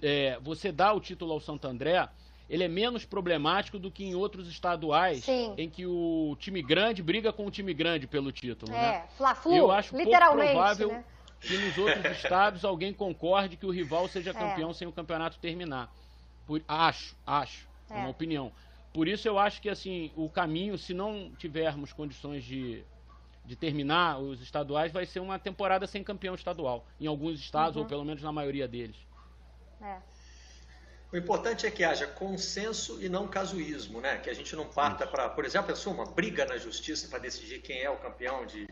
é, 0.00 0.38
você 0.40 0.72
dá 0.72 0.92
o 0.92 1.00
título 1.00 1.32
ao 1.32 1.40
Santo 1.40 1.66
André, 1.66 2.08
ele 2.48 2.64
é 2.64 2.68
menos 2.68 3.04
problemático 3.04 3.78
do 3.78 3.90
que 3.90 4.04
em 4.04 4.14
outros 4.14 4.48
estaduais, 4.48 5.24
Sim. 5.24 5.54
em 5.56 5.68
que 5.68 5.86
o 5.86 6.36
time 6.40 6.60
grande 6.62 7.02
briga 7.02 7.32
com 7.32 7.46
o 7.46 7.50
time 7.50 7.72
grande 7.72 8.06
pelo 8.06 8.32
título. 8.32 8.72
É, 8.72 8.74
né? 8.74 9.04
Fla-Flu, 9.16 9.68
pouco 10.04 10.18
provável 10.18 10.88
né? 10.88 11.04
Que 11.40 11.56
nos 11.56 11.78
outros 11.78 12.04
estados 12.16 12.64
alguém 12.64 12.92
concorde 12.92 13.56
que 13.56 13.66
o 13.66 13.70
rival 13.70 14.08
seja 14.08 14.30
é. 14.30 14.34
campeão 14.34 14.70
é. 14.70 14.74
sem 14.74 14.86
o 14.86 14.92
campeonato 14.92 15.38
terminar. 15.38 15.92
Por, 16.46 16.62
acho, 16.68 17.16
acho, 17.26 17.66
é 17.88 17.94
uma 17.94 18.08
opinião. 18.08 18.52
Por 18.92 19.08
isso 19.08 19.26
eu 19.26 19.38
acho 19.38 19.60
que 19.60 19.68
assim, 19.68 20.10
o 20.16 20.28
caminho, 20.28 20.76
se 20.76 20.92
não 20.92 21.30
tivermos 21.38 21.92
condições 21.92 22.44
de, 22.44 22.82
de 23.44 23.56
terminar 23.56 24.18
os 24.18 24.40
estaduais, 24.42 24.92
vai 24.92 25.06
ser 25.06 25.20
uma 25.20 25.38
temporada 25.38 25.86
sem 25.86 26.02
campeão 26.02 26.34
estadual, 26.34 26.84
em 27.00 27.06
alguns 27.06 27.38
estados, 27.40 27.76
uhum. 27.76 27.82
ou 27.82 27.88
pelo 27.88 28.04
menos 28.04 28.22
na 28.22 28.32
maioria 28.32 28.66
deles. 28.66 28.96
É. 29.80 29.98
O 31.12 31.16
importante 31.16 31.66
é 31.66 31.70
que 31.70 31.82
haja 31.82 32.06
consenso 32.06 33.02
e 33.02 33.08
não 33.08 33.26
casuísmo, 33.26 34.00
né? 34.00 34.18
Que 34.18 34.30
a 34.30 34.34
gente 34.34 34.54
não 34.54 34.66
parta 34.66 35.06
para, 35.06 35.28
por 35.28 35.44
exemplo, 35.44 35.74
é 35.74 35.88
uma 35.88 36.04
briga 36.04 36.44
na 36.44 36.56
justiça 36.56 37.08
para 37.08 37.18
decidir 37.18 37.60
quem 37.60 37.80
é 37.80 37.90
o 37.90 37.96
campeão 37.96 38.46
de 38.46 38.68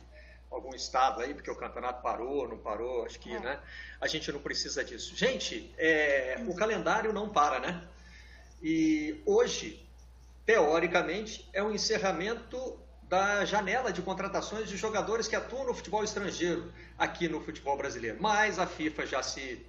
algum 0.50 0.74
estado 0.74 1.20
aí, 1.20 1.34
porque 1.34 1.50
o 1.50 1.56
campeonato 1.56 2.02
parou, 2.02 2.48
não 2.48 2.58
parou, 2.58 3.04
acho 3.04 3.18
que, 3.18 3.34
é. 3.34 3.40
né? 3.40 3.60
A 4.00 4.06
gente 4.06 4.30
não 4.32 4.40
precisa 4.40 4.84
disso. 4.84 5.16
Gente, 5.16 5.72
é, 5.76 6.42
o 6.46 6.54
calendário 6.54 7.12
não 7.12 7.28
para, 7.28 7.60
né? 7.60 7.82
E 8.62 9.22
hoje 9.26 9.88
teoricamente, 10.48 11.46
é 11.52 11.62
o 11.62 11.70
encerramento 11.70 12.80
da 13.02 13.44
janela 13.44 13.92
de 13.92 14.00
contratações 14.00 14.66
de 14.66 14.78
jogadores 14.78 15.28
que 15.28 15.36
atuam 15.36 15.66
no 15.66 15.74
futebol 15.74 16.02
estrangeiro 16.02 16.72
aqui 16.96 17.28
no 17.28 17.38
futebol 17.42 17.76
brasileiro. 17.76 18.16
Mas 18.18 18.58
a 18.58 18.66
FIFA 18.66 19.06
já 19.06 19.22
se 19.22 19.66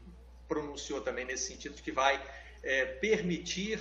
pronunciou 0.47 1.01
também 1.01 1.25
nesse 1.25 1.47
sentido 1.47 1.75
de 1.75 1.81
que 1.81 1.91
vai 1.91 2.17
é, 2.63 2.85
permitir 2.85 3.77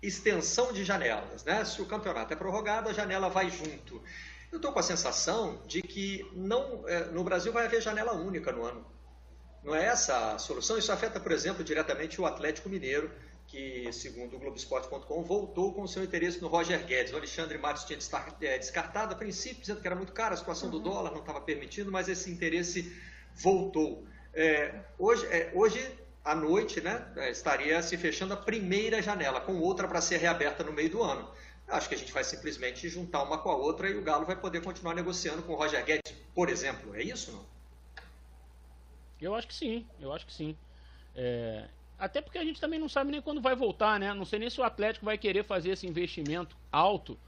extensão 0.00 0.72
de 0.72 0.84
janelas. 0.84 1.42
Né? 1.42 1.64
Se 1.64 1.82
o 1.82 1.86
campeonato 1.86 2.32
é 2.32 2.36
prorrogado, 2.36 2.88
a 2.88 2.92
janela 2.92 3.28
vai 3.28 3.50
junto. 3.50 4.00
Eu 4.50 4.56
estou 4.56 4.72
com 4.72 4.78
a 4.78 4.82
sensação 4.82 5.62
de 5.66 5.82
que 5.82 6.26
não, 6.32 6.88
é, 6.88 7.04
no 7.06 7.22
Brasil 7.22 7.52
vai 7.52 7.66
haver 7.66 7.82
janela 7.82 8.12
única 8.12 8.50
no 8.50 8.64
ano. 8.64 8.84
Não 9.62 9.74
é 9.74 9.84
essa 9.84 10.34
a 10.34 10.38
solução? 10.38 10.78
Isso 10.78 10.90
afeta, 10.90 11.20
por 11.20 11.32
exemplo, 11.32 11.62
diretamente 11.62 12.20
o 12.20 12.26
Atlético 12.26 12.68
Mineiro, 12.68 13.10
que, 13.46 13.90
segundo 13.92 14.36
o 14.36 14.38
Globoesporte.com, 14.38 15.22
voltou 15.22 15.74
com 15.74 15.86
seu 15.86 16.02
interesse 16.02 16.40
no 16.40 16.48
Roger 16.48 16.84
Guedes. 16.84 17.12
O 17.12 17.16
Alexandre 17.16 17.58
Matos 17.58 17.84
tinha 17.84 17.98
é, 18.42 18.58
descartado 18.58 19.14
a 19.14 19.16
princípio, 19.16 19.60
dizendo 19.60 19.80
que 19.80 19.86
era 19.86 19.96
muito 19.96 20.12
caro, 20.12 20.34
a 20.34 20.36
situação 20.36 20.70
do 20.70 20.78
uhum. 20.78 20.82
dólar 20.82 21.10
não 21.10 21.20
estava 21.20 21.40
permitindo, 21.40 21.90
mas 21.90 22.08
esse 22.08 22.30
interesse 22.30 22.94
voltou. 23.34 24.06
É, 24.32 24.82
hoje, 24.98 25.26
é, 25.26 25.50
hoje 25.54 25.80
à 26.24 26.34
noite 26.34 26.80
né, 26.80 27.06
é, 27.16 27.30
estaria 27.30 27.80
se 27.82 27.96
fechando 27.96 28.34
a 28.34 28.36
primeira 28.36 29.00
janela, 29.00 29.40
com 29.40 29.58
outra 29.58 29.88
para 29.88 30.00
ser 30.00 30.18
reaberta 30.18 30.62
no 30.62 30.72
meio 30.72 30.90
do 30.90 31.02
ano. 31.02 31.28
Acho 31.68 31.88
que 31.88 31.94
a 31.94 31.98
gente 31.98 32.12
vai 32.12 32.24
simplesmente 32.24 32.88
juntar 32.88 33.22
uma 33.22 33.38
com 33.38 33.50
a 33.50 33.56
outra 33.56 33.88
e 33.90 33.96
o 33.96 34.02
Galo 34.02 34.24
vai 34.24 34.36
poder 34.36 34.62
continuar 34.62 34.94
negociando 34.94 35.42
com 35.42 35.52
o 35.52 35.56
Roger 35.56 35.84
Guedes, 35.84 36.14
por 36.34 36.48
exemplo. 36.48 36.94
É 36.94 37.02
isso, 37.02 37.30
não? 37.32 37.44
Eu 39.20 39.34
acho 39.34 39.46
que 39.46 39.54
sim, 39.54 39.86
eu 40.00 40.12
acho 40.12 40.26
que 40.26 40.32
sim. 40.32 40.56
É, 41.14 41.68
até 41.98 42.22
porque 42.22 42.38
a 42.38 42.44
gente 42.44 42.60
também 42.60 42.78
não 42.78 42.88
sabe 42.88 43.10
nem 43.10 43.20
quando 43.20 43.40
vai 43.40 43.56
voltar, 43.56 43.98
né? 43.98 44.14
Não 44.14 44.24
sei 44.24 44.38
nem 44.38 44.48
se 44.48 44.60
o 44.60 44.64
Atlético 44.64 45.04
vai 45.04 45.18
querer 45.18 45.44
fazer 45.44 45.70
esse 45.70 45.86
investimento 45.86 46.56
alto, 46.70 47.18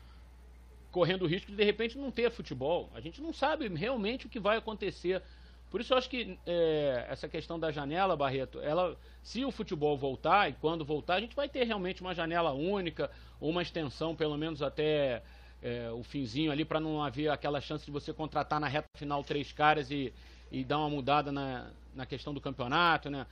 correndo 0.93 1.23
o 1.23 1.27
risco 1.27 1.51
de 1.51 1.57
de 1.57 1.65
repente 1.65 1.99
não 1.99 2.11
ter 2.11 2.31
futebol. 2.31 2.89
A 2.95 3.01
gente 3.01 3.21
não 3.21 3.33
sabe 3.33 3.69
realmente 3.69 4.27
o 4.27 4.29
que 4.29 4.39
vai 4.39 4.57
acontecer. 4.57 5.23
Por 5.71 5.81
isso 5.81 5.93
eu 5.93 5.99
acho 5.99 6.09
que 6.09 6.39
é, 6.47 7.07
essa 7.09 7.29
questão 7.29 7.59
da 7.59 7.71
janela, 7.71 8.17
Barreto, 8.17 8.61
ela, 8.61 8.97
se 9.23 9.45
o 9.45 9.53
futebol 9.53 9.97
voltar 9.97 10.49
e 10.49 10.53
quando 10.55 10.85
voltar, 10.85 11.15
a 11.15 11.21
gente 11.21 11.37
vai 11.37 11.49
ter 11.49 11.65
realmente 11.65 12.01
uma 12.01 12.15
janela 12.15 12.53
única, 12.53 13.11
uma 13.41 13.63
extensão, 13.63 14.15
pelo 14.15 14.37
menos 14.37 14.63
até 14.63 15.23
é, 15.63 15.91
o 15.91 16.03
finzinho 16.03 16.53
ali, 16.53 16.65
para 16.65 16.81
não 16.81 17.03
haver 17.03 17.31
aquela 17.31 17.61
chance 17.61 17.85
de 17.85 17.91
você 17.91 18.13
contratar 18.13 18.61
na 18.61 18.69
reta 18.69 18.87
final 18.97 19.23
três 19.25 19.53
caras 19.53 19.91
e, 19.91 20.13
e 20.51 20.65
dar 20.65 20.79
uma 20.79 20.91
mudada 20.91 21.33
na, 21.33 21.71
na 21.95 22.07
questão 22.07 22.35
do 22.35 22.41
campeonato, 22.41 23.09
né? 23.11 23.27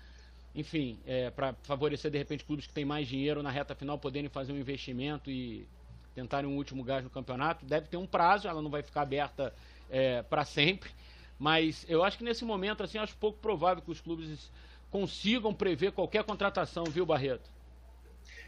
enfim, 0.55 0.99
é, 1.07 1.31
para 1.31 1.55
favorecer 1.62 2.11
de 2.11 2.18
repente 2.18 2.44
clubes 2.44 2.66
que 2.66 2.73
têm 2.73 2.85
mais 2.85 3.07
dinheiro 3.07 3.42
na 3.42 3.51
reta 3.51 3.75
final 3.75 3.99
poderem 3.99 4.29
fazer 4.29 4.53
um 4.53 4.59
investimento 4.59 5.31
e 5.31 5.66
tentarem 6.14 6.51
um 6.51 6.57
último 6.57 6.83
gás 6.83 7.05
no 7.05 7.11
campeonato. 7.11 7.64
Deve 7.64 7.87
ter 7.87 7.97
um 7.97 8.07
prazo, 8.07 8.49
ela 8.49 8.61
não 8.61 8.71
vai 8.71 8.83
ficar 8.83 9.03
aberta 9.03 9.55
é, 9.88 10.23
para 10.23 10.44
sempre, 10.44 10.90
mas 11.38 11.87
eu 11.88 12.03
acho 12.03 12.18
que 12.18 12.25
nesse 12.25 12.44
momento 12.44 12.83
assim 12.83 12.99
acho 12.99 13.16
pouco 13.16 13.38
provável 13.38 13.83
que 13.83 13.90
os 13.90 14.01
clubes 14.01 14.51
consigam 14.90 15.55
prever 15.55 15.92
qualquer 15.92 16.25
contratação, 16.25 16.85
viu, 16.85 17.07
Barreto? 17.07 17.49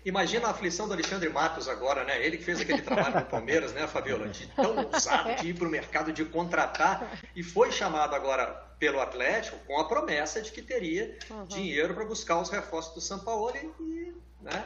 Imagina 0.05 0.49
a 0.49 0.51
aflição 0.51 0.87
do 0.87 0.95
Alexandre 0.95 1.29
Matos 1.29 1.69
agora, 1.69 2.05
né? 2.05 2.25
Ele 2.25 2.39
que 2.39 2.45
fez 2.45 2.61
aquele 2.61 2.83
trabalho 2.83 3.21
no 3.21 3.27
Palmeiras, 3.27 3.73
né, 3.73 3.87
Fabiola? 3.87 4.29
De 4.29 4.47
tão 4.49 4.77
ousado 4.87 5.35
de 5.37 5.49
ir 5.49 5.55
para 5.55 5.67
o 5.67 5.71
mercado, 5.71 6.13
de 6.13 6.25
contratar, 6.25 7.19
e 7.37 7.43
foi 7.43 7.71
chamado 7.71 8.15
agora 8.15 8.47
pelo 8.79 8.99
Atlético 8.99 9.59
com 9.67 9.79
a 9.79 9.87
promessa 9.87 10.41
de 10.41 10.51
que 10.51 10.63
teria 10.63 11.19
uhum. 11.29 11.45
dinheiro 11.45 11.95
para 11.95 12.05
buscar 12.05 12.41
os 12.41 12.49
reforços 12.49 12.95
do 12.95 13.01
São 13.01 13.19
Paulo 13.19 13.53
e, 13.55 14.15
né? 14.41 14.65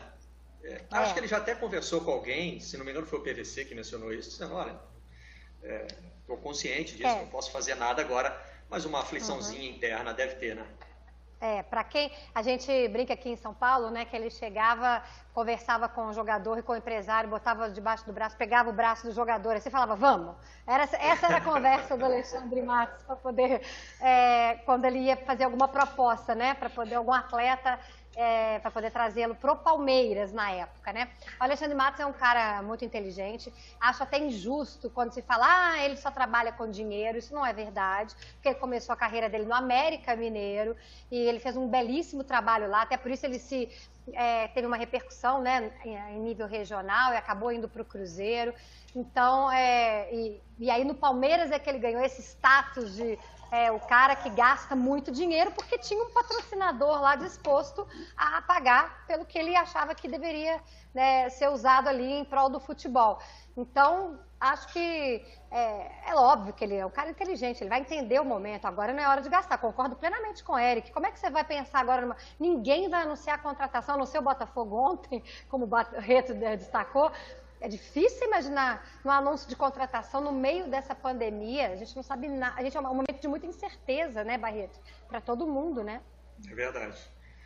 É, 0.62 0.80
acho 0.92 1.12
que 1.12 1.20
ele 1.20 1.26
já 1.26 1.36
até 1.36 1.54
conversou 1.54 2.00
com 2.00 2.10
alguém, 2.10 2.58
se 2.58 2.78
não 2.78 2.86
me 2.86 2.90
engano 2.90 3.06
foi 3.06 3.18
o 3.18 3.22
PVC 3.22 3.66
que 3.66 3.74
mencionou 3.74 4.14
isso, 4.14 4.30
dizendo, 4.30 4.54
olha, 4.54 4.78
estou 6.20 6.36
é, 6.36 6.40
consciente 6.40 6.96
disso, 6.96 7.08
é. 7.08 7.20
não 7.20 7.26
posso 7.26 7.50
fazer 7.50 7.74
nada 7.74 8.00
agora, 8.00 8.34
mas 8.70 8.86
uma 8.86 9.00
afliçãozinha 9.00 9.68
uhum. 9.68 9.76
interna 9.76 10.14
deve 10.14 10.36
ter, 10.36 10.56
né? 10.56 10.66
É, 11.44 11.62
para 11.62 11.84
quem 11.84 12.10
a 12.34 12.40
gente 12.40 12.88
brinca 12.88 13.12
aqui 13.12 13.28
em 13.28 13.36
São 13.36 13.52
Paulo, 13.52 13.90
né, 13.90 14.06
que 14.06 14.16
ele 14.16 14.30
chegava, 14.30 15.02
conversava 15.34 15.86
com 15.90 16.06
o 16.06 16.12
jogador 16.14 16.56
e 16.56 16.62
com 16.62 16.72
o 16.72 16.76
empresário, 16.76 17.28
botava 17.28 17.68
debaixo 17.68 18.06
do 18.06 18.14
braço, 18.14 18.34
pegava 18.34 18.70
o 18.70 18.72
braço 18.72 19.06
do 19.06 19.12
jogador, 19.12 19.54
assim 19.54 19.68
falava, 19.68 19.94
vamos. 19.94 20.34
Era, 20.66 20.84
essa 20.84 21.26
era 21.26 21.36
a 21.36 21.40
conversa 21.42 21.98
do 21.98 22.04
Alexandre 22.06 22.62
Matos 22.62 23.02
para 23.02 23.16
poder, 23.16 23.60
é, 24.00 24.54
quando 24.64 24.86
ele 24.86 25.00
ia 25.00 25.18
fazer 25.18 25.44
alguma 25.44 25.68
proposta, 25.68 26.34
né, 26.34 26.54
para 26.54 26.70
poder 26.70 26.94
algum 26.94 27.12
atleta 27.12 27.78
é, 28.16 28.58
para 28.60 28.70
poder 28.70 28.90
trazê-lo 28.90 29.34
pro 29.34 29.56
Palmeiras 29.56 30.32
na 30.32 30.50
época, 30.50 30.92
né? 30.92 31.08
O 31.40 31.44
Alexandre 31.44 31.74
Matos 31.74 32.00
é 32.00 32.06
um 32.06 32.12
cara 32.12 32.62
muito 32.62 32.84
inteligente. 32.84 33.52
Acho 33.80 34.02
até 34.02 34.18
injusto 34.18 34.90
quando 34.90 35.12
se 35.12 35.22
fala, 35.22 35.46
ah, 35.46 35.84
ele 35.84 35.96
só 35.96 36.10
trabalha 36.10 36.52
com 36.52 36.70
dinheiro. 36.70 37.18
Isso 37.18 37.34
não 37.34 37.44
é 37.44 37.52
verdade, 37.52 38.14
porque 38.34 38.48
ele 38.48 38.58
começou 38.58 38.92
a 38.92 38.96
carreira 38.96 39.28
dele 39.28 39.44
no 39.44 39.54
América 39.54 40.14
Mineiro 40.14 40.76
e 41.10 41.16
ele 41.16 41.40
fez 41.40 41.56
um 41.56 41.68
belíssimo 41.68 42.24
trabalho 42.24 42.68
lá. 42.68 42.82
Até 42.82 42.96
por 42.96 43.10
isso 43.10 43.26
ele 43.26 43.38
se 43.38 43.68
é, 44.12 44.48
teve 44.48 44.66
uma 44.66 44.76
repercussão, 44.76 45.40
né, 45.40 45.72
em 45.84 46.20
nível 46.20 46.46
regional 46.46 47.12
e 47.12 47.16
acabou 47.16 47.50
indo 47.50 47.68
para 47.68 47.82
o 47.82 47.84
Cruzeiro. 47.84 48.54
Então, 48.94 49.50
é, 49.50 50.08
e, 50.14 50.40
e 50.58 50.70
aí 50.70 50.84
no 50.84 50.94
Palmeiras 50.94 51.50
é 51.50 51.58
que 51.58 51.68
ele 51.68 51.80
ganhou 51.80 52.02
esse 52.02 52.22
status 52.22 52.94
de 52.94 53.18
é, 53.54 53.70
o 53.70 53.78
cara 53.78 54.16
que 54.16 54.28
gasta 54.30 54.74
muito 54.74 55.12
dinheiro 55.12 55.52
porque 55.52 55.78
tinha 55.78 56.02
um 56.02 56.10
patrocinador 56.10 57.00
lá 57.00 57.14
disposto 57.14 57.86
a 58.16 58.42
pagar 58.42 59.06
pelo 59.06 59.24
que 59.24 59.38
ele 59.38 59.54
achava 59.54 59.94
que 59.94 60.08
deveria 60.08 60.60
né, 60.92 61.28
ser 61.30 61.48
usado 61.48 61.88
ali 61.88 62.14
em 62.14 62.24
prol 62.24 62.48
do 62.48 62.58
futebol. 62.58 63.20
Então, 63.56 64.18
acho 64.40 64.66
que 64.72 65.24
é, 65.52 66.10
é, 66.10 66.14
óbvio 66.16 66.52
que 66.52 66.64
ele 66.64 66.74
é 66.74 66.84
um 66.84 66.90
cara 66.90 67.10
inteligente, 67.10 67.62
ele 67.62 67.70
vai 67.70 67.78
entender 67.78 68.20
o 68.20 68.24
momento. 68.24 68.64
Agora 68.64 68.92
não 68.92 69.00
é 69.00 69.08
hora 69.08 69.20
de 69.20 69.28
gastar. 69.28 69.56
Concordo 69.58 69.94
plenamente 69.94 70.42
com 70.42 70.54
o 70.54 70.58
Eric. 70.58 70.90
Como 70.90 71.06
é 71.06 71.12
que 71.12 71.20
você 71.20 71.30
vai 71.30 71.44
pensar 71.44 71.78
agora? 71.78 72.02
Numa... 72.02 72.16
Ninguém 72.40 72.88
vai 72.88 73.02
anunciar 73.02 73.36
a 73.36 73.42
contratação, 73.42 73.96
no 73.96 74.06
seu 74.06 74.20
Botafogo 74.20 74.76
ontem, 74.76 75.22
como 75.48 75.62
o 75.62 75.68
Barreto 75.68 76.34
destacou. 76.34 77.12
É 77.64 77.68
difícil 77.68 78.26
imaginar 78.26 78.86
um 79.02 79.10
anúncio 79.10 79.48
de 79.48 79.56
contratação 79.56 80.20
no 80.20 80.30
meio 80.32 80.68
dessa 80.68 80.94
pandemia. 80.94 81.68
A 81.70 81.76
gente 81.76 81.96
não 81.96 82.02
sabe 82.02 82.28
nada. 82.28 82.60
A 82.60 82.62
gente 82.62 82.76
é 82.76 82.80
um 82.80 82.82
momento 82.82 83.22
de 83.22 83.26
muita 83.26 83.46
incerteza, 83.46 84.22
né, 84.22 84.36
Barreto? 84.36 84.78
Para 85.08 85.18
todo 85.18 85.46
mundo, 85.46 85.82
né? 85.82 86.02
É 86.46 86.54
verdade. 86.54 86.98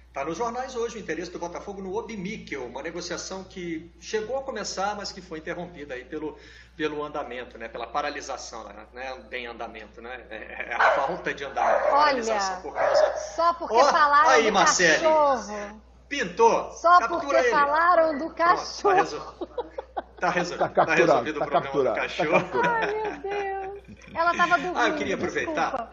Está 0.09 0.25
nos 0.25 0.37
jornais 0.37 0.75
hoje 0.75 0.97
o 0.97 0.99
interesse 0.99 1.31
do 1.31 1.39
Botafogo 1.39 1.81
no 1.81 1.95
Obmíquel, 1.95 2.67
uma 2.67 2.83
negociação 2.83 3.45
que 3.45 3.95
chegou 4.01 4.37
a 4.37 4.43
começar, 4.43 4.97
mas 4.97 5.13
que 5.13 5.23
foi 5.23 5.39
interrompida 5.39 5.95
aí 5.95 6.05
pelo, 6.05 6.37
pelo 6.77 7.05
andamento, 7.05 7.57
né? 7.57 7.69
pela 7.69 7.87
paralisação, 7.87 8.65
né? 8.65 9.23
bem 9.31 9.47
andamento, 9.47 10.03
né? 10.03 10.27
É, 10.31 10.71
é 10.71 10.75
a 10.75 10.91
falta 10.97 11.33
de 11.33 11.45
andamento. 11.45 11.95
Olha, 11.95 12.61
por 12.61 12.75
causa... 12.75 13.17
só 13.37 13.55
porque 13.55 13.77
oh, 13.77 13.85
falaram 13.85 14.31
aí, 14.31 14.47
do 14.47 14.53
Marcele. 14.53 14.95
cachorro. 14.95 15.83
Pintou. 16.09 16.73
Só 16.73 17.07
porque 17.07 17.37
ele. 17.37 17.51
falaram 17.51 18.19
do 18.19 18.35
cachorro. 18.35 19.47
Tá, 20.21 20.31
resol... 20.31 20.59
tá, 20.59 20.69
tá 20.69 20.95
resolvido 20.95 21.39
tá 21.39 21.45
o 21.45 21.49
problema 21.49 21.91
do 21.91 21.95
cachorro. 21.95 22.63
Tá 22.63 22.81
Ai, 22.81 22.95
meu 22.95 23.19
Deus. 23.19 24.05
Ela 24.15 24.35
tava 24.35 24.59
dormindo. 24.59 24.79
Ah, 24.79 24.89
eu 24.89 24.97
queria 24.97 25.15
aproveitar. 25.15 25.71
Desculpa. 25.71 25.93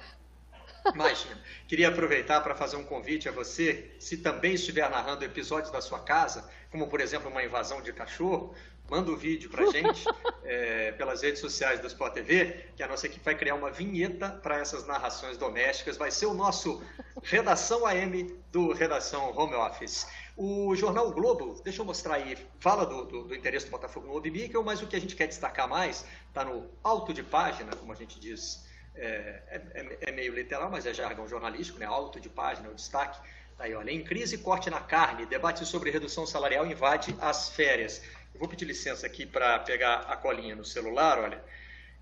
Imagina. 0.94 1.38
Queria 1.68 1.90
aproveitar 1.90 2.42
para 2.42 2.54
fazer 2.54 2.76
um 2.76 2.84
convite 2.84 3.28
a 3.28 3.32
você, 3.32 3.96
se 4.00 4.18
também 4.18 4.54
estiver 4.54 4.90
narrando 4.90 5.26
episódios 5.26 5.72
da 5.72 5.82
sua 5.82 6.00
casa, 6.00 6.48
como 6.72 6.88
por 6.88 7.02
exemplo 7.02 7.30
uma 7.30 7.44
invasão 7.44 7.82
de 7.82 7.92
cachorro, 7.92 8.54
manda 8.90 9.10
o 9.10 9.16
um 9.16 9.18
vídeo 9.18 9.50
para 9.50 9.66
gente 9.72 10.06
é, 10.44 10.92
pelas 10.98 11.24
redes 11.24 11.42
sociais 11.42 11.80
do 11.80 11.88
Sport 11.88 12.14
TV, 12.14 12.68
que 12.76 12.84
a 12.84 12.88
nossa 12.88 13.08
equipe 13.08 13.24
vai 13.26 13.36
criar 13.36 13.56
uma 13.56 13.72
vinheta 13.72 14.30
para 14.30 14.60
essas 14.60 14.86
narrações 14.86 15.38
domésticas. 15.38 15.98
Vai 15.98 16.12
ser 16.12 16.28
o 16.28 16.34
nosso 16.34 16.84
Redação 17.26 17.88
AM 17.88 18.40
do 18.52 18.72
Redação 18.72 19.36
Home 19.36 19.56
Office. 19.56 20.06
O 20.38 20.76
jornal 20.76 21.08
o 21.08 21.12
Globo, 21.12 21.60
deixa 21.64 21.82
eu 21.82 21.86
mostrar 21.86 22.16
aí, 22.16 22.38
fala 22.60 22.86
do, 22.86 23.04
do, 23.04 23.24
do 23.24 23.36
interesse 23.36 23.66
do 23.66 23.72
Botafogo 23.72 24.06
no 24.06 24.16
Obmíquel, 24.16 24.62
mas 24.62 24.84
o 24.84 24.86
que 24.86 24.96
a 24.96 25.02
gente 25.02 25.16
quer 25.16 25.26
destacar 25.26 25.68
mais 25.68 26.06
está 26.28 26.46
no 26.46 26.70
alto 26.84 27.12
de 27.12 27.24
página, 27.24 27.76
como 27.76 27.92
a 27.92 27.96
gente 27.96 28.20
diz, 28.20 28.64
é, 28.94 29.42
é, 29.48 29.98
é, 30.02 30.12
meio 30.12 30.36
literal, 30.36 30.70
mas 30.70 30.86
é 30.86 30.94
jargão 30.94 31.28
jornalístico, 31.28 31.80
né? 31.80 31.88
alto 31.88 32.20
de 32.20 32.30
página, 32.30 32.70
o 32.70 32.76
destaque. 32.76 33.20
Tá 33.58 33.64
aí, 33.64 33.74
olha, 33.74 33.90
em 33.90 34.04
crise, 34.04 34.38
corte 34.38 34.70
na 34.70 34.82
carne, 34.82 35.26
debate 35.26 35.66
sobre 35.66 35.90
redução 35.90 36.28
salarial 36.28 36.64
invade 36.68 37.16
as 37.20 37.50
férias. 37.50 38.04
Eu 38.36 38.40
vou 38.40 38.48
pedir 38.48 38.66
licença 38.66 39.08
aqui 39.08 39.26
para 39.26 39.58
pegar 39.58 40.02
a 40.02 40.16
colinha 40.16 40.56
no 40.56 40.64
celular, 40.64 41.18
olha. 41.18 41.44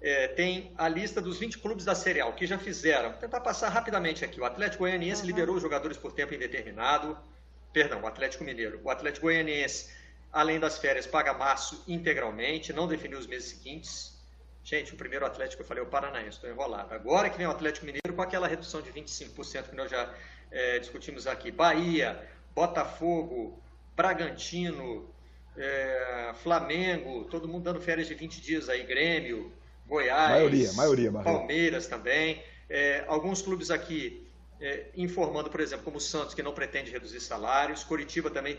É, 0.03 0.27
tem 0.27 0.73
a 0.77 0.87
lista 0.89 1.21
dos 1.21 1.39
20 1.39 1.59
clubes 1.59 1.85
da 1.85 1.95
Série 1.95 2.19
A, 2.19 2.27
o 2.27 2.33
que 2.33 2.45
já 2.45 2.59
fizeram. 2.59 3.11
Vou 3.11 3.19
tentar 3.19 3.39
passar 3.39 3.69
rapidamente 3.69 4.23
aqui. 4.23 4.39
O 4.39 4.45
Atlético 4.45 4.83
Goianiense 4.83 5.21
uhum. 5.21 5.27
liberou 5.27 5.55
os 5.55 5.61
jogadores 5.61 5.97
por 5.97 6.11
tempo 6.11 6.35
indeterminado 6.35 7.17
perdão, 7.73 8.01
o 8.01 8.07
Atlético 8.07 8.43
Mineiro. 8.43 8.79
O 8.83 8.89
Atlético 8.89 9.25
Goianiense, 9.25 9.91
além 10.31 10.59
das 10.59 10.77
férias, 10.77 11.07
paga 11.07 11.33
março 11.33 11.83
integralmente, 11.87 12.71
não 12.71 12.87
definiu 12.87 13.17
os 13.17 13.25
meses 13.25 13.49
seguintes. 13.49 14.13
Gente, 14.63 14.93
o 14.93 14.95
primeiro 14.95 15.25
Atlético 15.25 15.63
eu 15.63 15.65
falei, 15.65 15.83
o 15.83 15.87
Paranaense, 15.87 16.37
estou 16.37 16.49
enrolado. 16.49 16.93
Agora 16.93 17.29
que 17.29 17.37
vem 17.37 17.47
o 17.47 17.51
Atlético 17.51 17.85
Mineiro 17.85 18.13
com 18.15 18.21
aquela 18.21 18.47
redução 18.47 18.81
de 18.81 18.91
25% 18.91 19.69
que 19.69 19.75
nós 19.75 19.89
já 19.89 20.13
é, 20.51 20.79
discutimos 20.79 21.25
aqui. 21.27 21.51
Bahia, 21.51 22.23
Botafogo, 22.55 23.59
Bragantino, 23.95 25.09
é, 25.57 26.31
Flamengo, 26.43 27.25
todo 27.25 27.47
mundo 27.47 27.63
dando 27.63 27.81
férias 27.81 28.07
de 28.07 28.13
20 28.13 28.39
dias 28.39 28.69
aí, 28.69 28.83
Grêmio, 28.83 29.51
Goiás, 29.87 30.31
maioria, 30.31 30.73
maioria, 30.73 31.11
Palmeiras 31.11 31.87
também. 31.87 32.41
É, 32.69 33.03
alguns 33.07 33.41
clubes 33.41 33.69
aqui 33.69 34.25
é, 34.59 34.87
informando, 34.95 35.49
por 35.49 35.59
exemplo, 35.59 35.83
como 35.83 35.97
o 35.97 36.01
Santos, 36.01 36.33
que 36.33 36.41
não 36.41 36.53
pretende 36.53 36.91
reduzir 36.91 37.19
salários, 37.19 37.83
Curitiba 37.83 38.29
também 38.29 38.57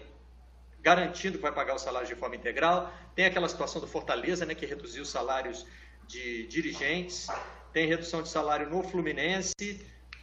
garantindo 0.83 1.39
que 1.39 1.43
vai 1.43 1.53
pagar 1.53 1.75
os 1.75 1.83
salários 1.83 2.11
de 2.11 2.15
forma 2.15 2.37
integral, 2.37 2.93
tem 3.15 3.25
aquela 3.25 3.49
situação 3.49 3.81
do 3.81 3.87
Fortaleza, 3.87 4.45
né, 4.45 4.55
que 4.55 4.67
reduziu 4.67 5.03
os 5.03 5.09
salários 5.09 5.67
de 6.07 6.47
dirigentes, 6.47 7.27
tem 7.73 7.89
redução 7.89 8.23
de 8.23 8.29
salário 8.29 8.69
no 8.69 8.83
Fluminense, 8.83 9.55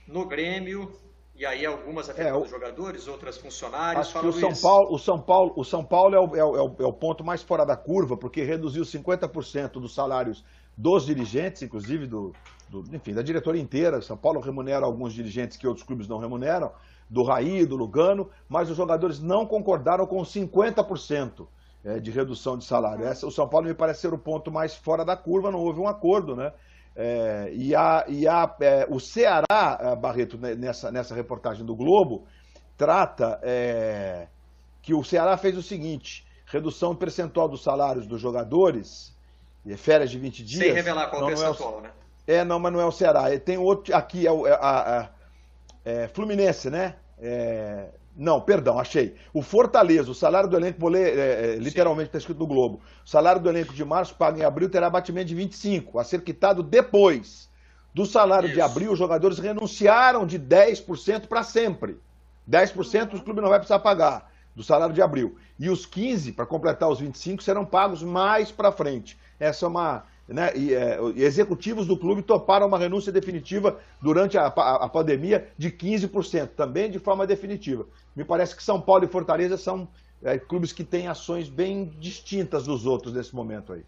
no 0.07 0.25
Grêmio, 0.25 0.95
e 1.35 1.45
aí 1.47 1.65
algumas 1.65 2.07
afetando 2.07 2.37
é, 2.37 2.41
o... 2.41 2.45
jogadores, 2.45 3.07
outras 3.07 3.39
funcionários. 3.39 4.15
Acho 4.15 4.27
o 4.27 4.31
São, 4.31 4.53
Paulo, 4.53 4.93
o 4.93 4.99
São 4.99 5.19
Paulo, 5.19 5.53
o 5.55 5.63
São 5.63 5.83
Paulo 5.83 6.15
é 6.15 6.19
o, 6.19 6.35
é, 6.35 6.43
o, 6.43 6.75
é 6.79 6.85
o 6.85 6.93
ponto 6.93 7.23
mais 7.23 7.41
fora 7.41 7.65
da 7.65 7.75
curva, 7.75 8.15
porque 8.15 8.43
reduziu 8.43 8.83
50% 8.83 9.71
dos 9.73 9.95
salários 9.95 10.45
dos 10.77 11.05
dirigentes, 11.05 11.61
inclusive 11.61 12.07
do, 12.07 12.33
do, 12.69 12.83
enfim, 12.95 13.13
da 13.13 13.21
diretoria 13.21 13.61
inteira. 13.61 14.01
São 14.01 14.17
Paulo 14.17 14.39
remunera 14.39 14.85
alguns 14.85 15.13
dirigentes 15.13 15.57
que 15.57 15.67
outros 15.67 15.85
clubes 15.85 16.07
não 16.07 16.17
remuneram, 16.17 16.71
do 17.09 17.23
Raí, 17.23 17.65
do 17.65 17.75
Lugano, 17.75 18.29
mas 18.47 18.69
os 18.69 18.77
jogadores 18.77 19.19
não 19.19 19.45
concordaram 19.45 20.07
com 20.07 20.21
50% 20.21 21.45
é, 21.83 21.99
de 21.99 22.09
redução 22.09 22.57
de 22.57 22.63
salário. 22.63 23.05
Essa, 23.05 23.27
o 23.27 23.31
São 23.31 23.47
Paulo 23.49 23.67
me 23.67 23.73
parece 23.73 24.01
ser 24.01 24.13
o 24.13 24.17
ponto 24.17 24.49
mais 24.49 24.75
fora 24.75 25.03
da 25.03 25.17
curva, 25.17 25.51
não 25.51 25.59
houve 25.59 25.79
um 25.79 25.87
acordo, 25.87 26.35
né? 26.35 26.53
É, 26.95 27.51
e 27.53 27.75
a, 27.75 28.05
e 28.07 28.27
a, 28.27 28.55
é, 28.61 28.85
o 28.89 28.99
Ceará, 28.99 29.95
Barreto, 29.99 30.37
nessa, 30.37 30.91
nessa 30.91 31.15
reportagem 31.15 31.65
do 31.65 31.75
Globo, 31.75 32.25
trata 32.77 33.39
é, 33.43 34.27
que 34.81 34.93
o 34.93 35.03
Ceará 35.03 35.37
fez 35.37 35.57
o 35.57 35.61
seguinte: 35.61 36.25
redução 36.45 36.95
percentual 36.95 37.47
dos 37.47 37.63
salários 37.63 38.07
dos 38.07 38.19
jogadores, 38.19 39.15
férias 39.77 40.09
de 40.09 40.17
20 40.17 40.43
dias. 40.43 40.63
Sem 40.63 40.73
revelar 40.73 41.07
qual 41.07 41.29
é 41.29 41.81
né? 41.81 41.91
É, 42.27 42.43
não, 42.43 42.59
mas 42.59 42.71
não 42.71 42.79
é 42.79 42.85
o 42.85 42.91
Ceará. 42.91 43.37
Tem 43.39 43.57
outro 43.57 43.95
aqui, 43.95 44.25
é 44.25 44.31
o 44.31 44.47
é, 44.47 44.53
a, 44.53 45.09
é, 45.83 46.07
Fluminense, 46.07 46.69
né? 46.69 46.95
É, 47.19 47.89
não, 48.15 48.41
perdão, 48.41 48.79
achei. 48.79 49.15
O 49.33 49.41
Fortaleza, 49.41 50.09
o 50.11 50.15
salário 50.15 50.49
do 50.49 50.55
elenco, 50.55 50.79
vou 50.79 50.89
ler 50.89 51.17
é, 51.17 51.53
é 51.53 51.55
literalmente, 51.55 52.07
está 52.07 52.17
escrito 52.17 52.39
no 52.39 52.47
Globo. 52.47 52.81
O 53.05 53.09
salário 53.09 53.41
do 53.41 53.49
elenco 53.49 53.73
de 53.73 53.85
março, 53.85 54.15
pago 54.15 54.39
em 54.39 54.43
abril, 54.43 54.69
terá 54.69 54.89
batimento 54.89 55.27
de 55.27 55.35
25, 55.35 55.99
a 55.99 56.03
ser 56.03 56.21
quitado 56.23 56.63
depois. 56.63 57.49
Do 57.93 58.05
salário 58.05 58.47
Isso. 58.47 58.55
de 58.55 58.61
abril, 58.61 58.93
os 58.93 58.99
jogadores 58.99 59.37
renunciaram 59.37 60.25
de 60.25 60.39
10% 60.39 61.27
para 61.27 61.43
sempre. 61.43 61.99
10% 62.49 63.15
o 63.15 63.21
clube 63.21 63.41
não 63.41 63.49
vai 63.49 63.59
precisar 63.59 63.79
pagar 63.79 64.30
do 64.55 64.63
salário 64.63 64.93
de 64.93 65.01
abril. 65.01 65.37
E 65.59 65.69
os 65.69 65.85
15, 65.85 66.33
para 66.33 66.45
completar 66.45 66.89
os 66.89 66.99
25, 66.99 67.41
serão 67.41 67.65
pagos 67.65 68.03
mais 68.03 68.51
para 68.51 68.71
frente. 68.71 69.17
Essa 69.39 69.65
é 69.65 69.67
uma, 69.67 70.03
né, 70.27 70.51
e, 70.55 70.73
é, 70.73 70.99
executivos 71.15 71.85
do 71.85 71.97
clube 71.97 72.21
toparam 72.21 72.67
uma 72.67 72.77
renúncia 72.77 73.11
definitiva 73.11 73.79
durante 74.01 74.37
a, 74.37 74.47
a, 74.47 74.85
a, 74.85 74.89
pandemia 74.89 75.49
de 75.57 75.71
15%, 75.71 76.49
também 76.49 76.89
de 76.89 76.99
forma 76.99 77.25
definitiva. 77.27 77.85
Me 78.15 78.23
parece 78.23 78.55
que 78.55 78.63
São 78.63 78.79
Paulo 78.79 79.03
e 79.03 79.07
Fortaleza 79.07 79.57
são 79.57 79.87
é, 80.23 80.37
clubes 80.37 80.71
que 80.71 80.83
têm 80.83 81.07
ações 81.07 81.49
bem 81.49 81.85
distintas 81.99 82.65
dos 82.65 82.85
outros 82.85 83.13
nesse 83.13 83.35
momento 83.35 83.73
aí. 83.73 83.83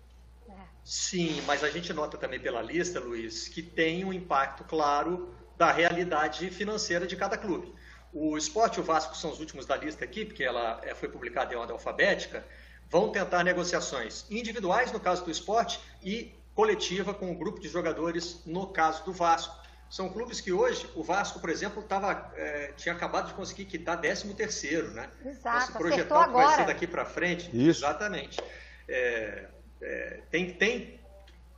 Sim, 0.84 1.42
mas 1.48 1.64
a 1.64 1.70
gente 1.70 1.94
nota 1.94 2.18
também 2.18 2.40
pela 2.40 2.62
lista, 2.62 3.00
Luiz, 3.00 3.48
que 3.48 3.62
tem 3.62 4.04
um 4.04 4.12
impacto 4.12 4.66
claro 4.66 5.30
da 5.58 5.72
realidade 5.72 6.50
financeira 6.50 7.08
de 7.08 7.16
cada 7.16 7.38
clube. 7.38 7.74
O 8.14 8.38
Sport 8.38 8.78
e 8.78 8.80
o 8.80 8.84
Vasco 8.84 9.18
são 9.18 9.32
os 9.32 9.39
últimos 9.39 9.66
da 9.66 9.76
lista 9.76 10.05
aqui, 10.05 10.24
porque 10.24 10.43
ela 10.43 10.80
é, 10.84 10.93
foi 10.93 11.09
publicada 11.09 11.51
em 11.53 11.57
ordem 11.57 11.74
alfabética. 11.74 12.45
Vão 12.88 13.11
tentar 13.11 13.43
negociações 13.43 14.26
individuais, 14.30 14.91
no 14.91 14.99
caso 14.99 15.26
do 15.26 15.32
esporte, 15.32 15.80
e 16.03 16.32
coletiva 16.53 17.11
com 17.11 17.32
um 17.32 17.36
grupo 17.36 17.59
de 17.59 17.68
jogadores, 17.68 18.41
no 18.45 18.68
caso 18.68 19.03
do 19.03 19.11
Vasco. 19.11 19.64
São 19.89 20.09
clubes 20.09 20.39
que 20.39 20.51
hoje, 20.51 20.88
o 20.95 21.03
Vasco, 21.03 21.39
por 21.39 21.49
exemplo, 21.49 21.82
tava, 21.82 22.32
é, 22.36 22.72
tinha 22.78 22.93
acabado 22.93 23.28
de 23.28 23.34
conseguir 23.34 23.66
quitar 23.66 23.99
13 23.99 24.32
terceiro, 24.36 24.91
né? 24.91 25.09
Exato, 25.26 25.64
Esse 25.64 25.74
projetar 25.74 26.22
o 26.22 26.26
que 26.26 26.32
vai 26.34 26.55
ser 26.55 26.66
daqui 26.66 26.86
para 26.86 27.05
frente. 27.05 27.49
Isso. 27.51 27.84
Exatamente. 27.84 28.39
É, 28.88 29.47
é, 29.82 30.22
tem, 30.30 30.53
tem, 30.53 30.99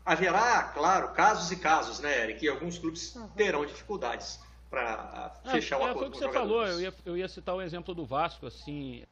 haverá, 0.05 0.63
claro, 0.73 1.09
casos 1.09 1.51
e 1.51 1.57
casos, 1.57 1.99
né, 1.99 2.23
Eric? 2.23 2.45
E 2.45 2.49
alguns 2.49 2.77
clubes 2.77 3.15
uhum. 3.15 3.27
terão 3.29 3.65
dificuldades 3.65 4.39
para 4.75 5.29
fechar 5.45 5.79
é, 5.79 5.79
o 5.79 5.85
acordo 5.85 5.99
foi 5.99 6.07
o 6.07 6.11
que 6.11 6.17
você 6.17 6.33
falou, 6.33 6.67
eu 6.67 6.81
ia, 6.81 6.93
eu 7.05 7.17
ia 7.17 7.27
citar 7.29 7.55
o 7.55 7.61
exemplo 7.61 7.95
do 7.95 8.05
Vasco, 8.05 8.45
assim, 8.45 9.05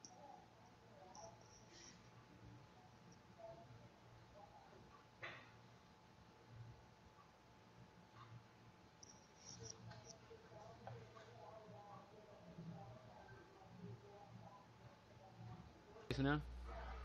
né? 16.18 16.41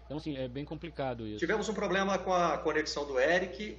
Então, 0.09 0.17
assim, 0.17 0.39
é 0.39 0.49
bem 0.49 0.65
complicado 0.65 1.27
isso. 1.27 1.39
Tivemos 1.39 1.69
um 1.69 1.75
problema 1.75 2.17
com 2.19 2.33
a 2.33 2.57
conexão 2.57 3.05
do 3.05 3.21
Eric. 3.21 3.79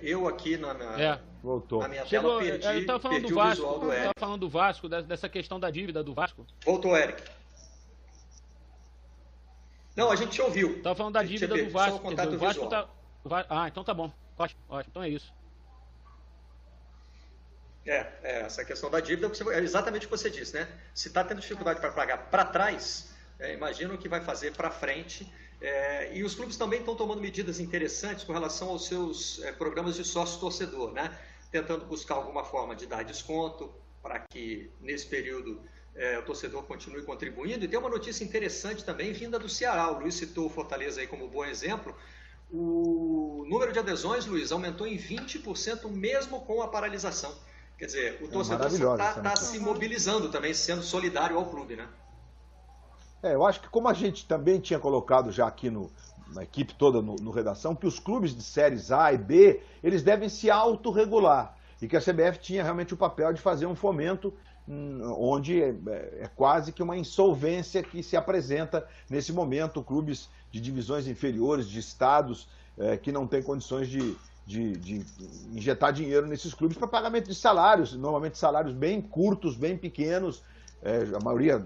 Eu 0.00 0.26
aqui 0.26 0.56
na, 0.56 0.72
na, 0.72 0.98
é. 0.98 1.20
Voltou. 1.42 1.82
na 1.82 1.88
minha 1.88 2.06
Chegou, 2.06 2.38
tela 2.38 2.58
perdi, 2.58 2.80
eu 2.80 2.86
tava 2.86 2.98
falando 2.98 3.16
perdi 3.18 3.28
do 3.28 3.34
Vasco, 3.34 3.50
o 3.50 3.66
visual 3.66 3.78
do 3.80 3.86
eu 3.86 3.92
Eric. 3.92 4.04
tava 4.14 4.26
falando 4.26 4.40
do 4.40 4.48
Vasco, 4.48 4.88
dessa 4.88 5.28
questão 5.28 5.60
da 5.60 5.70
dívida 5.70 6.02
do 6.02 6.14
Vasco. 6.14 6.46
Voltou, 6.64 6.96
Eric. 6.96 7.22
Não, 9.94 10.10
a 10.10 10.16
gente 10.16 10.30
te 10.30 10.40
ouviu. 10.40 10.82
Tava 10.82 10.94
falando 10.94 11.12
da 11.12 11.22
dívida 11.22 11.54
do 11.54 11.68
Vasco. 11.68 12.08
Dizer, 12.08 12.28
o 12.28 12.38
Vasco 12.38 12.66
tá... 12.68 12.88
Ah, 13.50 13.68
então 13.68 13.84
tá 13.84 13.92
bom. 13.92 14.10
Ótimo, 14.38 14.60
ótimo. 14.70 14.90
Então 14.90 15.02
é 15.02 15.10
isso. 15.10 15.30
É, 17.84 18.06
é, 18.22 18.40
essa 18.40 18.64
questão 18.64 18.90
da 18.90 18.98
dívida 18.98 19.30
é 19.52 19.58
exatamente 19.58 20.06
o 20.06 20.08
que 20.08 20.16
você 20.16 20.30
disse, 20.30 20.54
né? 20.54 20.66
Se 20.94 21.08
está 21.08 21.22
tendo 21.22 21.40
dificuldade 21.40 21.80
para 21.80 21.92
pagar 21.92 22.30
para 22.30 22.46
trás, 22.46 23.14
é, 23.38 23.52
imagina 23.52 23.92
o 23.92 23.98
que 23.98 24.08
vai 24.08 24.22
fazer 24.22 24.52
para 24.52 24.70
frente. 24.70 25.30
É, 25.60 26.16
e 26.16 26.22
os 26.22 26.34
clubes 26.34 26.56
também 26.56 26.80
estão 26.80 26.94
tomando 26.94 27.20
medidas 27.20 27.60
interessantes 27.60 28.24
com 28.24 28.32
relação 28.32 28.68
aos 28.68 28.86
seus 28.86 29.42
é, 29.42 29.52
programas 29.52 29.96
de 29.96 30.04
sócio-torcedor, 30.04 30.92
né? 30.92 31.16
tentando 31.50 31.86
buscar 31.86 32.16
alguma 32.16 32.44
forma 32.44 32.74
de 32.74 32.86
dar 32.86 33.04
desconto 33.04 33.72
para 34.02 34.18
que 34.18 34.70
nesse 34.80 35.06
período 35.06 35.60
é, 35.94 36.18
o 36.18 36.22
torcedor 36.22 36.62
continue 36.64 37.02
contribuindo. 37.02 37.64
E 37.64 37.68
tem 37.68 37.78
uma 37.78 37.88
notícia 37.88 38.22
interessante 38.22 38.84
também 38.84 39.12
vinda 39.12 39.38
do 39.38 39.48
Ceará. 39.48 39.90
O 39.90 40.00
Luiz 40.00 40.14
citou 40.14 40.46
o 40.46 40.50
Fortaleza 40.50 41.00
aí 41.00 41.06
como 41.06 41.28
bom 41.28 41.44
exemplo. 41.44 41.96
O 42.50 43.44
número 43.48 43.72
de 43.72 43.78
adesões, 43.78 44.26
Luiz, 44.26 44.52
aumentou 44.52 44.86
em 44.86 44.96
20% 44.96 45.90
mesmo 45.90 46.40
com 46.42 46.62
a 46.62 46.68
paralisação. 46.68 47.34
Quer 47.78 47.86
dizer, 47.86 48.18
o 48.22 48.28
torcedor 48.28 48.70
está 48.70 49.20
tá 49.20 49.36
se 49.36 49.58
mobilizando 49.58 50.30
também, 50.30 50.54
sendo 50.54 50.82
solidário 50.82 51.36
ao 51.36 51.46
clube, 51.46 51.76
né? 51.76 51.88
É, 53.26 53.34
eu 53.34 53.44
acho 53.44 53.60
que 53.60 53.68
como 53.68 53.88
a 53.88 53.92
gente 53.92 54.24
também 54.24 54.60
tinha 54.60 54.78
colocado 54.78 55.32
já 55.32 55.48
aqui 55.48 55.68
no, 55.68 55.90
na 56.32 56.44
equipe 56.44 56.72
toda 56.74 57.02
no, 57.02 57.16
no, 57.16 57.32
redação, 57.32 57.74
que 57.74 57.86
os 57.86 57.98
clubes 57.98 58.34
de 58.34 58.42
séries 58.42 58.92
A 58.92 59.12
e 59.12 59.18
B, 59.18 59.60
eles 59.82 60.02
devem 60.02 60.28
se 60.28 60.48
autorregular. 60.48 61.56
E 61.82 61.88
que 61.88 61.96
a 61.96 62.00
CBF 62.00 62.38
tinha 62.38 62.62
realmente 62.62 62.94
o 62.94 62.96
papel 62.96 63.32
de 63.32 63.40
fazer 63.40 63.66
um 63.66 63.74
fomento 63.74 64.32
hum, 64.68 65.00
onde 65.18 65.60
é, 65.60 65.74
é, 66.20 66.30
quase 66.36 66.72
que 66.72 66.82
uma 66.82 66.96
insolvência 66.96 67.82
que 67.82 68.02
se 68.02 68.16
apresenta 68.16 68.86
nesse 69.10 69.32
momento, 69.32 69.82
clubes 69.82 70.28
de 70.52 70.60
divisões 70.60 71.08
inferiores, 71.08 71.68
de 71.68 71.80
estados 71.80 72.48
é, 72.78 72.96
que 72.96 73.10
não 73.10 73.26
têm 73.26 73.42
condições 73.42 73.88
de, 73.88 74.16
de, 74.46 74.72
de 74.76 75.06
injetar 75.52 75.92
dinheiro 75.92 76.26
nesses 76.26 76.54
clubes 76.54 76.78
para 76.78 76.86
pagamento 76.86 77.28
de 77.28 77.34
salários, 77.34 77.92
normalmente 77.92 78.38
salários 78.38 78.72
bem 78.72 79.02
curtos, 79.02 79.56
bem 79.56 79.76
pequenos, 79.76 80.42
é, 80.82 81.02
a 81.14 81.24
maioria 81.24 81.64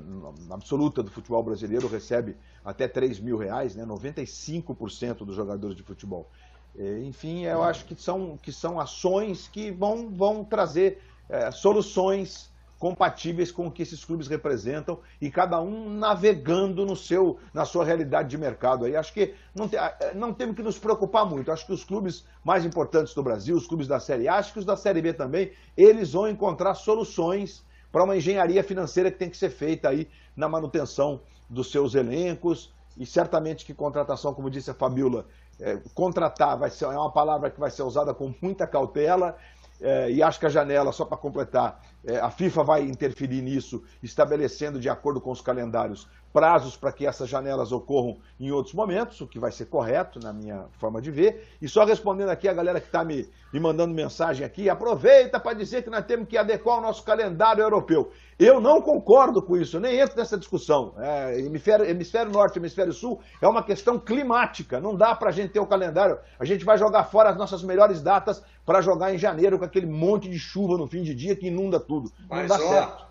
absoluta 0.51 1.03
do 1.03 1.11
futebol 1.11 1.43
brasileiro 1.43 1.89
recebe 1.89 2.37
até 2.65 2.87
3 2.87 3.21
mil 3.21 3.37
reais, 3.37 3.75
né? 3.75 3.85
95% 3.85 5.19
dos 5.25 5.35
jogadores 5.35 5.77
de 5.77 5.83
futebol. 5.83 6.31
É, 6.79 7.01
enfim, 7.01 7.45
eu 7.45 7.63
acho 7.63 7.85
que 7.85 8.01
são, 8.01 8.39
que 8.41 8.53
são 8.53 8.79
ações 8.79 9.49
que 9.49 9.71
vão, 9.71 10.09
vão 10.11 10.45
trazer 10.45 11.03
é, 11.29 11.51
soluções 11.51 12.51
compatíveis 12.79 13.53
com 13.53 13.67
o 13.67 13.71
que 13.71 13.83
esses 13.83 14.03
clubes 14.03 14.27
representam 14.27 14.99
e 15.21 15.31
cada 15.31 15.61
um 15.61 15.91
navegando 15.91 16.87
no 16.87 16.97
seu, 16.97 17.39
na 17.53 17.67
sua 17.67 17.85
realidade 17.85 18.31
de 18.31 18.39
mercado. 18.39 18.87
Aí 18.87 18.97
acho 18.97 19.13
que 19.13 19.35
não, 19.55 19.69
te, 19.69 19.77
não 20.15 20.33
temos 20.33 20.57
que 20.57 20.63
nos 20.63 20.79
preocupar 20.79 21.27
muito. 21.27 21.53
Acho 21.53 21.67
que 21.67 21.75
os 21.75 21.85
clubes 21.85 22.25
mais 22.43 22.65
importantes 22.65 23.13
do 23.13 23.23
Brasil, 23.23 23.55
os 23.55 23.67
clubes 23.67 23.87
da 23.87 24.01
Série 24.01 24.29
A, 24.29 24.37
acho 24.37 24.55
que 24.55 24.61
os 24.61 24.65
da 24.65 24.79
Série 24.79 25.03
B 25.03 25.13
também, 25.13 25.53
eles 25.77 26.13
vão 26.13 26.27
encontrar 26.27 26.75
soluções 26.75 27.63
para 27.91 28.05
uma 28.05 28.17
engenharia 28.17 28.63
financeira 28.63 29.11
que 29.11 29.19
tem 29.19 29.31
que 29.31 29.37
ser 29.37 29.51
feita 29.51 29.89
aí 29.89 30.09
na 30.37 30.49
manutenção 30.49 31.21
dos 31.49 31.71
seus 31.71 31.95
elencos. 31.95 32.73
E 32.97 33.07
certamente 33.07 33.65
que 33.65 33.73
contratação, 33.73 34.35
como 34.35 34.51
disse 34.51 34.71
a 34.71 34.75
Fabiola, 34.75 35.27
é, 35.59 35.79
contratar 35.95 36.59
vai 36.59 36.71
ser, 36.71 36.85
é 36.87 36.89
uma 36.89 37.13
palavra 37.13 37.51
que 37.51 37.61
vai 37.61 37.71
ser 37.71 37.83
usada 37.83 38.13
com 38.15 38.35
muita 38.41 38.67
cautela 38.67 39.37
é, 39.81 40.11
e 40.11 40.23
acho 40.23 40.39
que 40.39 40.47
a 40.47 40.51
janela, 40.51 40.93
só 40.93 41.05
para 41.05 41.17
completar, 41.17 41.81
a 42.23 42.31
FIFA 42.31 42.65
vai 42.65 42.83
interferir 42.83 43.43
nisso, 43.43 43.83
estabelecendo 44.03 44.81
de 44.81 44.89
acordo 44.89 45.21
com 45.21 45.31
os 45.31 45.41
calendários 45.41 46.09
prazos 46.33 46.77
para 46.77 46.93
que 46.93 47.07
essas 47.07 47.29
janelas 47.29 47.73
ocorram 47.73 48.19
em 48.39 48.51
outros 48.51 48.75
momentos, 48.75 49.21
o 49.21 49.27
que 49.27 49.39
vai 49.39 49.51
ser 49.51 49.67
correto 49.67 50.21
na 50.21 50.33
minha 50.33 50.67
forma 50.79 51.01
de 51.01 51.11
ver. 51.11 51.47
E 51.61 51.69
só 51.69 51.85
respondendo 51.85 52.31
aqui 52.31 52.49
a 52.49 52.53
galera 52.53 52.81
que 52.81 52.87
está 52.87 53.05
me, 53.05 53.29
me 53.53 53.61
mandando 53.61 53.93
mensagem 53.93 54.45
aqui, 54.45 54.71
aproveita 54.71 55.41
para 55.41 55.57
dizer 55.57 55.83
que 55.83 55.91
nós 55.91 56.05
temos 56.05 56.29
que 56.29 56.39
adequar 56.39 56.79
o 56.79 56.81
nosso 56.81 57.03
calendário 57.03 57.63
europeu. 57.63 58.11
Eu 58.39 58.61
não 58.61 58.81
concordo 58.81 59.43
com 59.43 59.57
isso, 59.57 59.77
eu 59.77 59.81
nem 59.81 59.99
entro 59.99 60.17
nessa 60.17 60.39
discussão. 60.39 60.95
É, 60.99 61.39
hemisfério, 61.41 61.85
hemisfério 61.85 62.33
Norte 62.33 62.59
Hemisfério 62.59 62.93
Sul 62.93 63.21
é 63.43 63.47
uma 63.47 63.63
questão 63.63 63.99
climática, 63.99 64.81
não 64.81 64.95
dá 64.97 65.15
para 65.15 65.29
a 65.29 65.33
gente 65.33 65.53
ter 65.53 65.61
o 65.61 65.67
calendário. 65.67 66.19
A 66.39 66.45
gente 66.45 66.65
vai 66.65 66.79
jogar 66.79 67.05
fora 67.05 67.31
as 67.31 67.37
nossas 67.37 67.63
melhores 67.63 68.01
datas 68.01 68.43
para 68.65 68.81
jogar 68.81 69.13
em 69.13 69.19
janeiro 69.19 69.59
com 69.59 69.65
aquele 69.65 69.87
monte 69.87 70.29
de 70.29 70.39
chuva 70.39 70.79
no 70.79 70.87
fim 70.87 71.03
de 71.03 71.15
dia 71.15 71.35
que 71.35 71.49
inunda 71.49 71.81
tudo. 71.91 72.13
Mas, 72.29 72.49
não 72.49 72.59
dá 72.59 72.65
ó, 72.65 72.71
certo. 72.71 73.11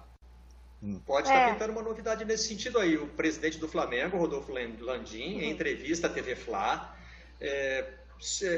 Pode 1.05 1.27
estar 1.27 1.51
pintando 1.51 1.73
uma 1.73 1.81
novidade 1.81 2.23
nesse 2.23 2.47
sentido 2.47 2.79
aí. 2.79 2.95
O 2.95 3.07
presidente 3.07 3.57
do 3.57 3.67
Flamengo, 3.67 4.17
Rodolfo 4.17 4.53
Landim, 4.53 5.39
em 5.39 5.51
entrevista 5.51 6.07
à 6.07 6.09
TV 6.09 6.37
Fla, 6.37 6.95
é, 7.41 7.85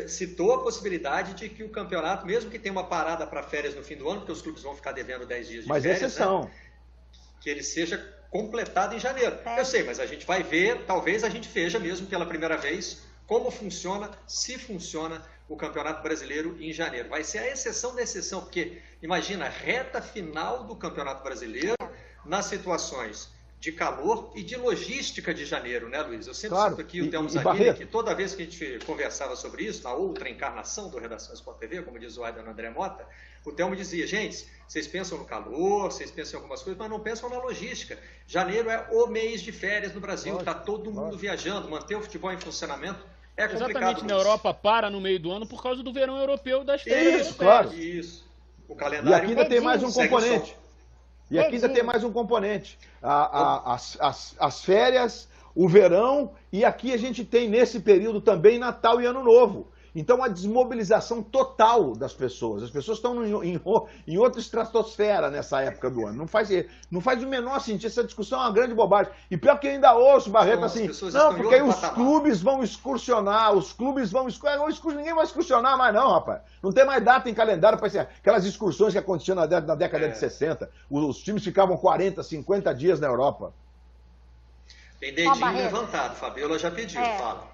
citou 0.07 0.53
a 0.53 0.61
possibilidade 0.61 1.33
de 1.33 1.49
que 1.49 1.63
o 1.63 1.69
campeonato, 1.69 2.25
mesmo 2.25 2.51
que 2.51 2.59
tenha 2.59 2.71
uma 2.71 2.83
parada 2.83 3.25
para 3.25 3.41
férias 3.41 3.73
no 3.75 3.83
fim 3.83 3.95
do 3.95 4.07
ano, 4.07 4.19
porque 4.19 4.31
os 4.31 4.41
clubes 4.41 4.61
vão 4.61 4.75
ficar 4.75 4.91
devendo 4.91 5.25
10 5.25 5.47
dias 5.47 5.63
de 5.63 5.69
mas 5.69 5.81
férias, 5.81 6.03
exceção. 6.03 6.43
Né, 6.43 6.51
que 7.41 7.49
ele 7.49 7.63
seja 7.63 7.97
completado 8.29 8.95
em 8.95 8.99
janeiro. 8.99 9.35
Eu 9.57 9.65
sei, 9.65 9.81
mas 9.81 9.99
a 9.99 10.05
gente 10.05 10.27
vai 10.27 10.43
ver, 10.43 10.85
talvez 10.85 11.23
a 11.23 11.29
gente 11.29 11.49
veja 11.49 11.79
mesmo 11.79 12.05
pela 12.05 12.25
primeira 12.25 12.55
vez 12.55 13.01
como 13.25 13.49
funciona, 13.49 14.11
se 14.27 14.59
funciona 14.59 15.23
o 15.51 15.57
Campeonato 15.57 16.01
Brasileiro 16.01 16.55
em 16.61 16.71
janeiro. 16.71 17.09
Vai 17.09 17.25
ser 17.25 17.39
a 17.39 17.51
exceção 17.51 17.93
da 17.93 18.01
exceção, 18.01 18.39
porque 18.39 18.77
imagina, 19.03 19.49
reta 19.49 20.01
final 20.01 20.63
do 20.63 20.77
Campeonato 20.77 21.21
Brasileiro 21.21 21.75
nas 22.25 22.45
situações 22.45 23.29
de 23.59 23.73
calor 23.73 24.31
e 24.33 24.43
de 24.43 24.55
logística 24.55 25.33
de 25.33 25.45
janeiro, 25.45 25.89
né, 25.89 26.01
Luiz? 26.01 26.25
Eu 26.25 26.33
sempre 26.33 26.55
Claro. 26.55 26.71
cito 26.71 26.81
aqui 26.81 27.01
o 27.01 27.11
Telmo 27.11 27.29
Barreto? 27.43 27.77
que 27.77 27.85
toda 27.85 28.15
vez 28.15 28.33
que 28.33 28.43
a 28.43 28.45
gente 28.45 28.85
conversava 28.85 29.35
sobre 29.35 29.65
isso, 29.65 29.83
na 29.83 29.93
outra 29.93 30.29
encarnação 30.29 30.89
do 30.89 30.97
Redação 30.97 31.33
Sport 31.35 31.59
TV, 31.59 31.81
como 31.81 31.99
diz 31.99 32.17
o 32.17 32.23
Aidan 32.23 32.49
André 32.49 32.69
Mota, 32.69 33.05
o 33.45 33.51
Telmo 33.51 33.75
dizia, 33.75 34.07
gente, 34.07 34.47
vocês 34.65 34.87
pensam 34.87 35.17
no 35.17 35.25
calor, 35.25 35.91
vocês 35.91 36.09
pensam 36.09 36.39
em 36.39 36.43
algumas 36.43 36.63
coisas, 36.63 36.79
mas 36.79 36.89
não 36.89 37.01
pensam 37.01 37.29
na 37.29 37.39
logística. 37.39 37.99
Janeiro 38.25 38.69
é 38.69 38.87
o 38.89 39.05
mês 39.07 39.41
de 39.41 39.51
férias 39.51 39.93
no 39.93 39.99
Brasil, 39.99 40.39
está 40.39 40.53
todo 40.53 40.91
mundo 40.91 41.17
viajando, 41.17 41.69
manter 41.69 41.95
o 41.95 42.01
futebol 42.01 42.31
em 42.31 42.39
funcionamento 42.39 43.10
é 43.37 43.47
complicado. 43.47 43.71
Exatamente, 43.71 44.05
na. 44.05 44.13
Europa 44.13 44.53
para 44.53 44.89
no 44.89 44.99
meio 45.01 45.19
do 45.19 45.31
ano 45.31 45.45
por 45.47 45.61
causa 45.63 45.81
do 45.83 45.91
verão 45.93 46.17
europeu 46.17 46.63
das 46.63 46.81
férias 46.81 47.27
Isso, 47.27 47.37
claro. 47.37 47.73
Isso. 47.73 48.29
O 48.67 48.73
E 48.73 48.75
calendário 48.75 49.17
aqui 49.17 49.27
ainda 49.27 49.45
tem 49.45 49.59
mais 49.61 49.83
um 49.83 49.91
componente. 49.91 50.55
E 51.29 51.39
aqui 51.39 51.55
ainda 51.55 51.69
tem 51.69 51.83
mais 51.83 52.03
um 52.03 52.11
componente. 52.11 52.77
A- 53.01 53.39
a- 53.71 53.73
as, 53.75 53.97
as- 54.01 54.35
as 54.39 54.63
férias, 54.65 55.29
o 55.55 55.67
verão, 55.67 56.33
e 56.51 56.63
aqui 56.65 56.93
a 56.93 56.97
gente 56.97 57.23
tem 57.25 57.49
nesse 57.49 57.79
período 57.79 58.19
também 58.21 58.59
Natal 58.59 59.01
e 59.01 59.05
Ano 59.05 59.23
Novo. 59.23 59.71
Então 59.93 60.23
a 60.23 60.27
desmobilização 60.29 61.21
total 61.21 61.93
das 61.93 62.13
pessoas. 62.13 62.63
As 62.63 62.69
pessoas 62.69 62.97
estão 62.97 63.25
em, 63.25 63.53
em, 63.53 63.61
em, 64.07 64.17
outra 64.17 64.39
estratosfera 64.39 65.29
nessa 65.29 65.61
época 65.61 65.89
do 65.89 66.07
ano. 66.07 66.17
Não 66.17 66.27
faz, 66.27 66.49
não 66.89 67.01
faz 67.01 67.21
o 67.21 67.27
menor 67.27 67.59
sentido. 67.59 67.87
Essa 67.87 68.03
discussão 68.03 68.39
é 68.39 68.43
uma 68.43 68.51
grande 68.51 68.73
bobagem. 68.73 69.11
E 69.29 69.37
pior 69.37 69.59
que 69.59 69.67
eu 69.67 69.71
ainda 69.71 69.93
ouço, 69.93 70.29
Barreto, 70.29 70.63
assim, 70.63 70.89
não, 71.11 71.35
porque 71.35 71.55
aí 71.55 71.61
os 71.61 71.75
patamar. 71.75 71.95
clubes 71.95 72.41
vão 72.41 72.63
excursionar, 72.63 73.53
os 73.53 73.73
clubes 73.73 74.11
vão 74.11 74.27
excursionar. 74.27 74.67
Ninguém 74.95 75.13
vai 75.13 75.25
excursionar 75.25 75.77
mais, 75.77 75.93
não, 75.93 76.09
rapaz. 76.11 76.41
Não 76.63 76.71
tem 76.71 76.85
mais 76.85 77.03
data 77.03 77.29
em 77.29 77.33
calendário 77.33 77.77
para 77.77 77.89
ser 77.89 77.99
aquelas 77.99 78.45
excursões 78.45 78.93
que 78.93 78.99
aconteciam 78.99 79.35
na, 79.35 79.45
na 79.45 79.75
década 79.75 80.05
é. 80.05 80.09
de 80.09 80.17
60. 80.17 80.69
Os, 80.89 81.03
os 81.03 81.17
times 81.23 81.43
ficavam 81.43 81.75
40, 81.75 82.23
50 82.23 82.73
dias 82.73 82.99
na 82.99 83.07
Europa. 83.07 83.53
Tem 85.01 85.13
dedinho 85.13 85.53
levantado, 85.53 86.15
Fabiola 86.15 86.59
já 86.59 86.69
pediu, 86.69 87.01
é. 87.01 87.17
fala. 87.17 87.50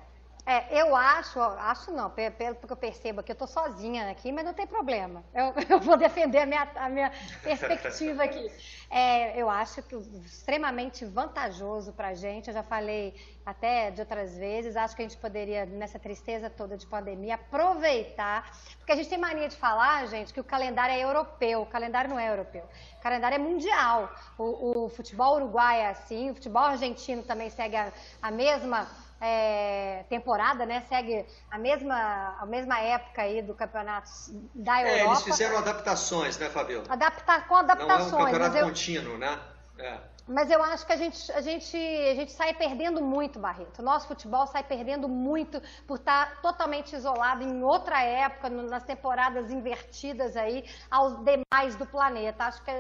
É, 0.50 0.82
eu 0.82 0.96
acho, 0.96 1.42
acho 1.42 1.92
não, 1.92 2.10
pelo 2.10 2.56
que 2.56 2.72
eu 2.72 2.78
percebo 2.78 3.20
aqui, 3.20 3.34
eu 3.34 3.34
estou 3.34 3.50
sozinha 3.50 4.10
aqui, 4.10 4.32
mas 4.32 4.46
não 4.46 4.54
tem 4.54 4.66
problema. 4.66 5.22
Eu, 5.34 5.54
eu 5.70 5.82
vou 5.82 5.98
defender 5.98 6.38
a 6.38 6.46
minha, 6.46 6.66
a 6.74 6.88
minha 6.88 7.12
perspectiva 7.44 8.24
aqui. 8.24 8.50
É, 8.90 9.38
eu 9.38 9.50
acho 9.50 9.84
que 9.84 9.94
extremamente 10.26 11.04
vantajoso 11.04 11.92
para 11.92 12.08
a 12.08 12.14
gente, 12.14 12.48
eu 12.48 12.54
já 12.54 12.64
falei 12.64 13.14
até 13.46 13.92
de 13.92 14.00
outras 14.00 14.38
vezes, 14.38 14.78
acho 14.78 14.96
que 14.96 15.02
a 15.02 15.06
gente 15.06 15.18
poderia, 15.18 15.66
nessa 15.66 16.00
tristeza 16.00 16.50
toda 16.50 16.78
de 16.78 16.86
pandemia, 16.86 17.36
aproveitar, 17.36 18.50
porque 18.78 18.94
a 18.94 18.96
gente 18.96 19.10
tem 19.10 19.18
mania 19.18 19.50
de 19.50 19.58
falar, 19.58 20.08
gente, 20.08 20.34
que 20.34 20.40
o 20.40 20.46
calendário 20.46 20.96
é 20.96 21.04
europeu, 21.04 21.64
o 21.64 21.66
calendário 21.66 22.10
não 22.10 22.18
é 22.18 22.32
europeu, 22.32 22.64
o 22.98 23.02
calendário 23.02 23.36
é 23.36 23.38
mundial. 23.38 24.10
O, 24.38 24.86
o 24.86 24.90
futebol 24.90 25.36
uruguai 25.36 25.82
é 25.82 25.90
assim, 25.90 26.32
o 26.32 26.36
futebol 26.36 26.64
argentino 26.64 27.22
também 27.24 27.50
segue 27.50 27.76
a, 27.76 27.92
a 28.22 28.32
mesma 28.32 28.88
é, 29.20 30.04
temporada, 30.10 30.66
né? 30.66 30.84
Segue 30.88 31.26
a 31.50 31.58
mesma, 31.58 32.36
a 32.40 32.46
mesma 32.46 32.80
época 32.80 33.22
aí 33.22 33.42
do 33.42 33.54
campeonato 33.54 34.10
da 34.54 34.82
Europa. 34.82 35.00
É, 35.00 35.06
eles 35.06 35.24
fizeram 35.24 35.58
adaptações, 35.58 36.38
né, 36.38 36.50
Fabiola? 36.50 36.86
Adaptar, 36.90 37.48
com 37.48 37.56
adaptações. 37.56 38.12
Não 38.12 38.20
é 38.20 38.24
um 38.24 38.26
campeonato 38.32 38.60
contínuo, 38.60 39.18
né? 39.18 39.40
É. 39.80 39.98
Mas 40.28 40.52
eu 40.52 40.62
acho 40.62 40.86
que 40.86 40.92
a 40.92 40.98
gente, 40.98 41.32
a, 41.32 41.42
gente, 41.42 41.78
a 41.78 42.16
gente 42.16 42.34
sai 42.34 42.54
perdendo 42.54 43.02
muito, 43.02 43.40
Barreto. 43.40 43.80
O 43.80 43.82
nosso 43.82 44.08
futebol 44.08 44.46
sai 44.46 44.62
perdendo 44.62 45.08
muito 45.08 45.62
por 45.88 45.98
estar 45.98 46.42
totalmente 46.42 46.94
isolado 46.94 47.44
em 47.44 47.64
outra 47.64 48.02
época, 48.04 48.50
nas 48.50 48.84
temporadas 48.84 49.50
invertidas 49.50 50.36
aí 50.36 50.66
aos 50.92 51.16
demais 51.24 51.78
do 51.78 51.86
planeta. 51.86 52.44
Acho 52.44 52.62
que, 52.62 52.72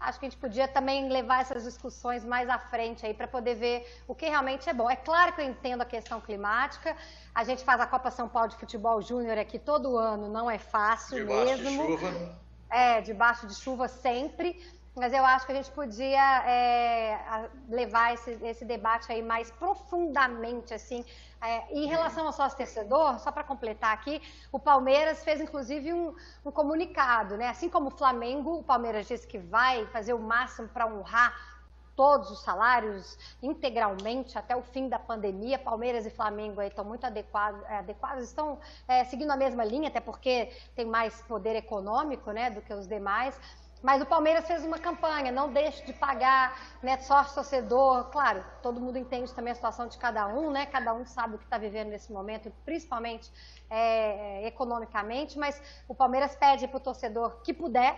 acho 0.00 0.18
que 0.18 0.26
a 0.26 0.28
gente 0.28 0.40
podia 0.40 0.66
também 0.66 1.08
levar 1.08 1.42
essas 1.42 1.62
discussões 1.62 2.24
mais 2.24 2.48
à 2.48 2.58
frente 2.58 3.06
aí 3.06 3.14
para 3.14 3.28
poder 3.28 3.54
ver 3.54 4.02
o 4.08 4.14
que 4.14 4.26
realmente 4.26 4.68
é 4.68 4.72
bom. 4.72 4.90
É 4.90 4.96
claro 4.96 5.32
que 5.32 5.40
eu 5.40 5.46
entendo 5.46 5.82
a 5.82 5.86
questão 5.86 6.20
climática. 6.20 6.96
A 7.32 7.44
gente 7.44 7.62
faz 7.62 7.80
a 7.80 7.86
Copa 7.86 8.10
São 8.10 8.28
Paulo 8.28 8.48
de 8.48 8.56
Futebol 8.56 9.00
Júnior 9.00 9.38
aqui 9.38 9.60
todo 9.60 9.96
ano, 9.96 10.28
não 10.28 10.50
é 10.50 10.58
fácil 10.58 11.18
debaixo 11.18 11.62
mesmo. 11.62 11.86
De 11.86 11.92
chuva. 11.92 12.46
É, 12.68 13.00
debaixo 13.00 13.46
de 13.46 13.54
chuva 13.54 13.86
sempre 13.86 14.60
mas 14.96 15.12
eu 15.12 15.24
acho 15.26 15.44
que 15.44 15.52
a 15.52 15.54
gente 15.54 15.70
podia 15.72 16.42
é, 16.46 17.50
levar 17.68 18.14
esse, 18.14 18.30
esse, 18.42 18.64
debate 18.64 19.12
aí 19.12 19.22
mais 19.22 19.50
profundamente, 19.50 20.72
assim. 20.72 21.04
É, 21.38 21.70
em 21.70 21.86
relação 21.86 22.26
ao 22.26 22.32
sócio 22.32 22.56
torcedor, 22.56 23.18
só 23.18 23.30
para 23.30 23.44
completar 23.44 23.92
aqui, 23.92 24.22
o 24.50 24.58
Palmeiras 24.58 25.22
fez 25.22 25.38
inclusive 25.38 25.92
um, 25.92 26.14
um, 26.44 26.50
comunicado, 26.50 27.36
né? 27.36 27.48
Assim 27.48 27.68
como 27.68 27.88
o 27.88 27.90
Flamengo, 27.90 28.58
o 28.58 28.62
Palmeiras 28.62 29.06
disse 29.06 29.26
que 29.26 29.38
vai 29.38 29.84
fazer 29.88 30.14
o 30.14 30.18
máximo 30.18 30.66
para 30.68 30.86
honrar 30.86 31.56
todos 31.94 32.30
os 32.30 32.42
salários 32.42 33.18
integralmente 33.42 34.38
até 34.38 34.56
o 34.56 34.62
fim 34.62 34.88
da 34.88 34.98
pandemia. 34.98 35.58
Palmeiras 35.58 36.06
e 36.06 36.10
Flamengo 36.10 36.60
aí 36.60 36.68
estão 36.68 36.84
muito 36.84 37.04
adequados, 37.04 37.62
é, 37.64 37.78
adequados 37.78 38.24
estão 38.24 38.58
é, 38.88 39.04
seguindo 39.04 39.30
a 39.30 39.36
mesma 39.36 39.62
linha, 39.62 39.88
até 39.88 40.00
porque 40.00 40.50
tem 40.74 40.86
mais 40.86 41.20
poder 41.22 41.54
econômico, 41.54 42.30
né, 42.30 42.48
do 42.50 42.62
que 42.62 42.72
os 42.72 42.88
demais. 42.88 43.38
Mas 43.86 44.02
o 44.02 44.06
Palmeiras 44.06 44.44
fez 44.48 44.64
uma 44.64 44.80
campanha, 44.80 45.30
não 45.30 45.52
deixe 45.52 45.86
de 45.86 45.92
pagar, 45.92 46.58
né, 46.82 46.98
sócio 46.98 47.36
torcedor. 47.36 48.10
Claro, 48.10 48.44
todo 48.60 48.80
mundo 48.80 48.98
entende 48.98 49.32
também 49.32 49.52
a 49.52 49.54
situação 49.54 49.86
de 49.86 49.96
cada 49.96 50.26
um, 50.26 50.50
né? 50.50 50.66
Cada 50.66 50.92
um 50.92 51.06
sabe 51.06 51.36
o 51.36 51.38
que 51.38 51.44
está 51.44 51.56
vivendo 51.56 51.90
nesse 51.90 52.12
momento, 52.12 52.52
principalmente 52.64 53.30
é, 53.70 54.42
é, 54.42 54.46
economicamente. 54.48 55.38
Mas 55.38 55.62
o 55.86 55.94
Palmeiras 55.94 56.34
pede 56.34 56.66
para 56.66 56.78
o 56.78 56.80
torcedor 56.80 57.42
que 57.44 57.54
puder 57.54 57.96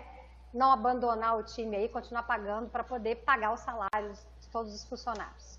não 0.53 0.71
abandonar 0.73 1.39
o 1.39 1.43
time 1.43 1.75
aí, 1.75 1.89
continuar 1.89 2.25
pagando 2.25 2.69
para 2.69 2.85
poder 2.85 3.25
pagar 3.25 3.55
os 3.55 3.61
salários 3.61 4.27
de 4.41 4.49
todos 4.51 4.75
os 4.75 4.85
funcionários. 4.85 5.58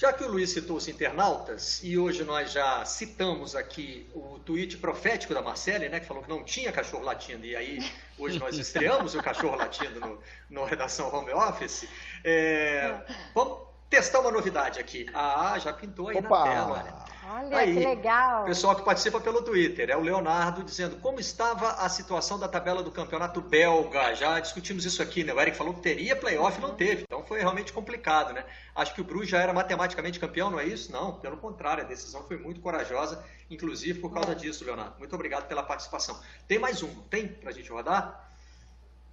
Já 0.00 0.14
que 0.14 0.24
o 0.24 0.28
Luiz 0.28 0.48
citou 0.48 0.78
os 0.78 0.88
internautas, 0.88 1.82
e 1.84 1.98
hoje 1.98 2.24
nós 2.24 2.52
já 2.52 2.82
citamos 2.86 3.54
aqui 3.54 4.08
o 4.14 4.38
tweet 4.38 4.78
profético 4.78 5.34
da 5.34 5.42
Marcele, 5.42 5.90
né, 5.90 6.00
que 6.00 6.06
falou 6.06 6.22
que 6.22 6.28
não 6.30 6.42
tinha 6.42 6.72
cachorro 6.72 7.04
latindo, 7.04 7.44
e 7.44 7.54
aí 7.54 7.92
hoje 8.18 8.38
nós 8.38 8.56
estreamos 8.56 9.14
o 9.14 9.22
cachorro 9.22 9.56
latindo 9.56 10.00
no, 10.00 10.18
no 10.48 10.64
Redação 10.64 11.14
Home 11.14 11.30
Office, 11.34 11.86
é, 12.24 12.98
vamos 13.34 13.58
testar 13.90 14.20
uma 14.20 14.30
novidade 14.30 14.80
aqui. 14.80 15.04
Ah, 15.12 15.58
já 15.58 15.70
pintou 15.70 16.08
aí 16.08 16.16
Opa. 16.16 16.30
na 16.30 16.44
tela, 16.44 17.04
olha. 17.28 17.56
Aí, 17.58 17.74
que 17.74 17.80
legal. 17.80 18.44
Pessoal 18.44 18.76
que 18.76 18.82
participa 18.82 19.20
pelo 19.20 19.42
Twitter, 19.42 19.90
é 19.90 19.96
o 19.96 20.00
Leonardo 20.00 20.62
dizendo 20.62 20.96
como 20.96 21.20
estava 21.20 21.72
a 21.72 21.88
situação 21.88 22.38
da 22.38 22.48
tabela 22.48 22.82
do 22.82 22.90
campeonato 22.90 23.40
belga. 23.40 24.14
Já 24.14 24.38
discutimos 24.40 24.84
isso 24.84 25.02
aqui, 25.02 25.24
né? 25.24 25.32
O 25.32 25.40
Eric 25.40 25.56
falou 25.56 25.74
que 25.74 25.80
teria 25.80 26.16
playoff 26.16 26.58
e 26.58 26.60
não 26.60 26.74
teve. 26.74 27.02
Então 27.02 27.24
foi 27.24 27.40
realmente 27.40 27.72
complicado, 27.72 28.32
né? 28.32 28.44
Acho 28.74 28.94
que 28.94 29.00
o 29.00 29.04
Bruges 29.04 29.30
já 29.30 29.40
era 29.40 29.52
matematicamente 29.52 30.18
campeão, 30.18 30.50
não 30.50 30.60
é 30.60 30.64
isso? 30.64 30.92
Não, 30.92 31.14
pelo 31.14 31.36
contrário, 31.36 31.84
a 31.84 31.86
decisão 31.86 32.22
foi 32.24 32.36
muito 32.36 32.60
corajosa, 32.60 33.24
inclusive 33.50 34.00
por 34.00 34.12
causa 34.12 34.34
disso, 34.34 34.64
Leonardo. 34.64 34.94
Muito 34.98 35.14
obrigado 35.14 35.46
pela 35.46 35.62
participação. 35.62 36.18
Tem 36.46 36.58
mais 36.58 36.82
um, 36.82 36.94
tem 37.02 37.28
pra 37.28 37.52
gente 37.52 37.70
rodar? 37.70 38.30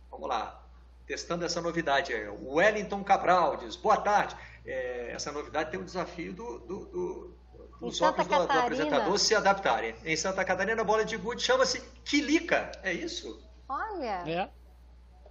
Vamos 0.10 0.28
lá. 0.30 0.64
Testando 1.06 1.46
essa 1.46 1.62
novidade 1.62 2.14
aí. 2.14 2.28
O 2.28 2.56
Wellington 2.56 3.04
Cabral 3.04 3.58
diz, 3.58 3.76
boa 3.76 3.98
tarde. 3.98 4.36
É, 4.66 5.12
essa 5.14 5.32
novidade 5.32 5.72
tem 5.72 5.80
o 5.80 5.84
desafio 5.86 6.34
do, 6.34 6.60
do, 6.60 6.86
do 6.86 7.34
os 7.82 8.02
óculos 8.02 8.28
do, 8.28 8.48
do, 8.48 8.52
apresentador 8.52 9.18
se 9.20 9.36
adaptarem. 9.36 9.96
Em 10.04 10.16
Santa 10.16 10.44
Catarina, 10.44 10.82
a 10.82 10.86
bola 10.86 11.06
de 11.06 11.16
gude 11.18 11.42
chama-se 11.42 11.82
Quilica. 12.04 12.72
É 12.84 12.92
isso? 12.92 13.44
Olha. 13.70 14.24
É. 14.28 14.50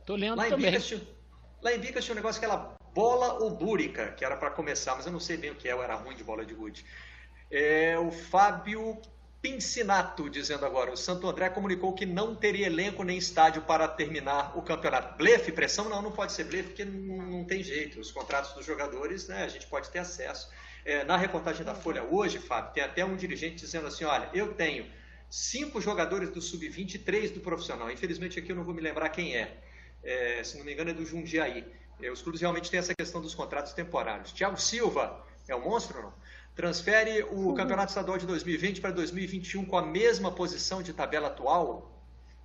Tô 0.04 0.14
lendo 0.14 0.36
lá 0.36 0.48
também. 0.48 0.74
Em 0.74 0.78
Vicas, 0.78 1.02
lá 1.60 1.72
em 1.72 1.78
Vicas 1.80 2.04
tinha 2.04 2.14
um 2.14 2.16
negócio, 2.16 2.38
aquela 2.38 2.76
bola 2.94 3.42
obúrica, 3.44 4.12
que 4.12 4.24
era 4.24 4.36
para 4.36 4.50
começar, 4.50 4.94
mas 4.94 5.06
eu 5.06 5.12
não 5.12 5.20
sei 5.20 5.36
bem 5.36 5.50
o 5.50 5.54
que 5.54 5.68
é, 5.68 5.72
eu 5.72 5.82
era 5.82 5.94
ruim 5.96 6.14
de 6.14 6.24
bola 6.24 6.44
de 6.44 6.54
gude. 6.54 6.84
É, 7.50 7.98
o 7.98 8.10
Fábio 8.10 9.00
Pincinato 9.40 10.28
dizendo 10.28 10.64
agora, 10.66 10.90
o 10.90 10.96
Santo 10.96 11.28
André 11.28 11.50
comunicou 11.50 11.92
que 11.94 12.04
não 12.04 12.34
teria 12.34 12.66
elenco 12.66 13.04
nem 13.04 13.18
estádio 13.18 13.62
para 13.62 13.86
terminar 13.86 14.56
o 14.56 14.62
campeonato. 14.62 15.16
Blefe, 15.16 15.52
pressão? 15.52 15.88
Não, 15.88 16.02
não 16.02 16.10
pode 16.10 16.32
ser 16.32 16.44
blefe, 16.44 16.70
porque 16.70 16.84
não, 16.84 17.16
não 17.26 17.44
tem 17.44 17.62
jeito. 17.62 18.00
Os 18.00 18.10
contratos 18.10 18.52
dos 18.54 18.64
jogadores, 18.64 19.28
né, 19.28 19.44
a 19.44 19.48
gente 19.48 19.66
pode 19.66 19.90
ter 19.90 20.00
acesso. 20.00 20.50
É, 20.84 21.04
na 21.04 21.16
reportagem 21.16 21.64
da 21.64 21.74
Folha 21.74 22.02
hoje, 22.02 22.38
Fábio, 22.38 22.72
tem 22.72 22.82
até 22.82 23.04
um 23.04 23.16
dirigente 23.16 23.56
dizendo 23.56 23.86
assim: 23.86 24.04
olha, 24.04 24.30
eu 24.32 24.54
tenho 24.54 24.86
cinco 25.28 25.80
jogadores 25.80 26.30
do 26.30 26.40
sub-20 26.40 26.94
e 26.94 26.98
três 26.98 27.30
do 27.30 27.40
profissional. 27.40 27.90
Infelizmente 27.90 28.38
aqui 28.38 28.50
eu 28.52 28.56
não 28.56 28.64
vou 28.64 28.74
me 28.74 28.80
lembrar 28.80 29.08
quem 29.10 29.36
é. 29.36 29.58
é 30.02 30.42
se 30.44 30.56
não 30.56 30.64
me 30.64 30.72
engano 30.72 30.90
é 30.90 30.94
do 30.94 31.04
Jundiaí. 31.04 31.64
É, 32.00 32.10
os 32.10 32.22
clubes 32.22 32.40
realmente 32.40 32.70
têm 32.70 32.78
essa 32.78 32.94
questão 32.94 33.20
dos 33.20 33.34
contratos 33.34 33.72
temporários. 33.72 34.32
Thiago 34.32 34.60
Silva 34.60 35.24
é 35.48 35.56
um 35.56 35.64
monstro 35.64 35.98
ou 35.98 36.04
não? 36.04 36.14
Transfere 36.56 37.22
o 37.30 37.54
Campeonato 37.54 37.90
Estadual 37.90 38.18
de 38.18 38.26
2020 38.26 38.80
para 38.80 38.90
2021 38.90 39.64
com 39.66 39.76
a 39.76 39.82
mesma 39.82 40.32
posição 40.32 40.82
de 40.82 40.92
tabela 40.92 41.28
atual? 41.28 41.92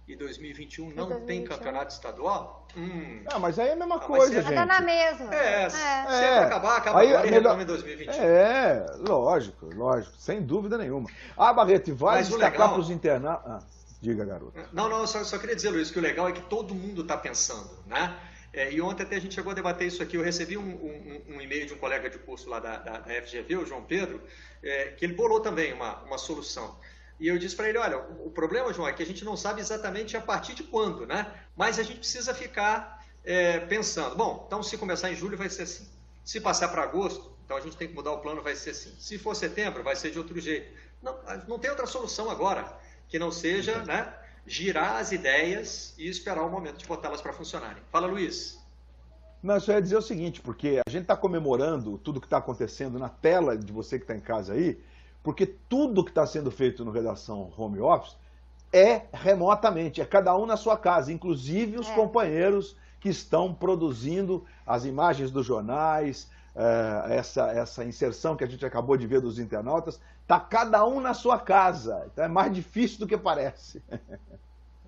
e 0.08 0.16
2021 0.16 0.88
não 0.90 1.08
2021. 1.08 1.26
tem 1.26 1.44
campeonato 1.44 1.94
estadual? 1.94 2.68
Hum. 2.76 3.24
Ah, 3.28 3.40
mas 3.40 3.58
aí 3.58 3.70
é 3.70 3.74
a 3.74 3.76
mesma 3.76 3.96
ah, 3.96 4.00
coisa, 4.00 4.42
gente. 4.42 4.54
Tá 4.54 4.66
na 4.66 4.82
mesma. 4.82 5.34
É, 5.34 5.64
é. 5.64 5.70
se 5.70 5.78
é. 5.78 6.40
acabar, 6.40 6.78
acaba 6.78 7.00
aí, 7.00 7.14
agora 7.14 7.32
melhor... 7.32 7.60
e 7.60 7.64
em 7.64 7.66
2021. 7.66 8.14
É, 8.14 8.86
lógico, 9.08 9.74
lógico, 9.74 10.14
sem 10.18 10.42
dúvida 10.42 10.78
nenhuma. 10.78 11.10
Ah, 11.38 11.54
Barreto, 11.54 11.96
vai 11.96 12.18
mas 12.18 12.28
destacar 12.28 12.52
legal... 12.52 12.70
para 12.70 12.80
os 12.80 12.90
internados... 12.90 13.46
Ah, 13.46 13.60
diga, 14.02 14.26
garoto. 14.26 14.54
Não, 14.74 14.90
não, 14.90 15.08
só, 15.08 15.24
só 15.24 15.38
queria 15.38 15.56
dizer, 15.56 15.70
Luiz, 15.70 15.92
que 15.92 16.00
o 16.00 16.02
legal 16.02 16.28
é 16.28 16.32
que 16.32 16.42
todo 16.42 16.76
mundo 16.76 17.04
está 17.04 17.16
pensando, 17.16 17.70
né? 17.86 18.18
É, 18.54 18.72
e 18.72 18.82
ontem 18.82 19.04
até 19.04 19.16
a 19.16 19.20
gente 19.20 19.34
chegou 19.34 19.52
a 19.52 19.56
debater 19.56 19.88
isso 19.88 20.04
aqui. 20.04 20.18
Eu 20.18 20.24
recebi 20.24 20.58
um, 20.58 20.62
um, 20.62 21.36
um 21.36 21.42
e-mail 21.42 21.66
de 21.66 21.74
um 21.74 21.78
colega 21.78 22.10
de 22.10 22.18
curso 22.20 22.50
lá 22.50 22.60
da, 22.60 22.78
da, 22.78 23.00
da 23.00 23.22
FGV, 23.22 23.58
o 23.58 23.66
João 23.66 23.84
Pedro, 23.84 24.22
é, 24.62 24.90
que 24.92 25.06
ele 25.06 25.14
bolou 25.14 25.40
também 25.40 25.74
uma, 25.74 26.02
uma 26.04 26.18
solução. 26.18 26.78
E 27.20 27.28
eu 27.28 27.38
disse 27.38 27.56
para 27.56 27.70
ele, 27.70 27.78
olha, 27.78 27.98
o 28.00 28.32
problema, 28.32 28.74
João, 28.74 28.88
é 28.88 28.94
que 28.94 29.04
a 29.04 29.06
gente 29.06 29.24
não 29.24 29.38
sabe 29.38 29.62
exatamente 29.62 30.18
a 30.18 30.22
partir 30.22 30.54
de 30.54 30.64
quando, 30.64 31.06
né? 31.06 31.32
Mas 31.56 31.78
a 31.80 31.84
gente 31.84 32.00
precisa 32.00 32.34
ficar 32.34 33.06
é, 33.24 33.60
pensando. 33.60 34.16
Bom, 34.16 34.44
então 34.48 34.62
se 34.64 34.78
começar 34.78 35.12
em 35.12 35.16
julho 35.16 35.38
vai 35.38 35.50
ser 35.50 35.64
assim. 35.64 35.88
Se 36.26 36.42
passar 36.42 36.70
para 36.70 36.84
agosto, 36.84 37.32
então 37.46 37.56
a 37.56 37.62
gente 37.62 37.78
tem 37.78 37.88
que 37.88 37.94
mudar 37.94 38.12
o 38.12 38.20
plano, 38.20 38.42
vai 38.42 38.56
ser 38.56 38.72
assim. 38.72 38.94
Se 38.98 39.18
for 39.18 39.36
setembro, 39.36 39.84
vai 39.84 39.96
ser 39.96 40.12
de 40.12 40.18
outro 40.18 40.40
jeito. 40.40 40.76
Não, 41.02 41.20
não 41.48 41.60
tem 41.60 41.70
outra 41.70 41.86
solução 41.86 42.30
agora 42.30 42.78
que 43.08 43.20
não 43.20 43.32
seja, 43.32 43.84
né, 43.84 44.14
girar 44.46 44.98
as 44.98 45.12
ideias 45.12 45.94
e 45.98 46.08
esperar 46.08 46.44
o 46.44 46.50
momento 46.50 46.78
de 46.78 46.86
botá-las 46.86 47.22
para 47.22 47.34
funcionarem. 47.34 47.82
Fala, 47.92 48.08
Luiz. 48.08 48.60
Não, 49.42 49.56
eu 49.56 49.62
só 49.62 49.72
ia 49.72 49.82
dizer 49.82 49.98
o 49.98 50.02
seguinte, 50.02 50.40
porque 50.42 50.82
a 50.86 50.90
gente 50.90 51.04
está 51.04 51.16
comemorando 51.16 51.98
tudo 51.98 52.20
que 52.20 52.28
está 52.28 52.38
acontecendo 52.38 53.00
na 53.00 53.10
tela 53.10 53.58
de 53.58 53.72
você 53.72 53.98
que 53.98 54.04
está 54.04 54.16
em 54.16 54.20
casa 54.20 54.54
aí, 54.54 54.80
porque 55.24 55.46
tudo 55.46 56.04
que 56.04 56.12
está 56.12 56.26
sendo 56.28 56.52
feito 56.52 56.86
no 56.86 56.92
Redação 56.92 57.52
Home 57.58 57.80
Office 57.80 58.16
é 58.72 59.04
remotamente, 59.12 60.00
é 60.00 60.06
cada 60.06 60.36
um 60.38 60.46
na 60.46 60.58
sua 60.58 60.78
casa, 60.78 61.12
inclusive 61.12 61.78
os 61.80 61.90
É. 61.90 61.96
companheiros 61.96 62.76
que 63.00 63.10
estão 63.10 63.52
produzindo 63.54 64.46
as 64.66 64.86
imagens 64.86 65.32
dos 65.32 65.46
jornais, 65.46 66.30
essa, 67.10 67.48
essa 67.52 67.84
inserção 67.84 68.36
que 68.36 68.44
a 68.44 68.48
gente 68.48 68.66
acabou 68.66 68.98
de 68.98 69.08
ver 69.08 69.22
dos 69.22 69.40
internautas, 69.40 70.00
está 70.22 70.40
cada 70.40 70.86
um 70.86 71.00
na 71.00 71.14
sua 71.14 71.40
casa. 71.40 72.06
Então 72.12 72.26
é 72.26 72.28
mais 72.28 72.54
difícil 72.54 73.00
do 73.00 73.08
que 73.08 73.18
parece. 73.18 73.82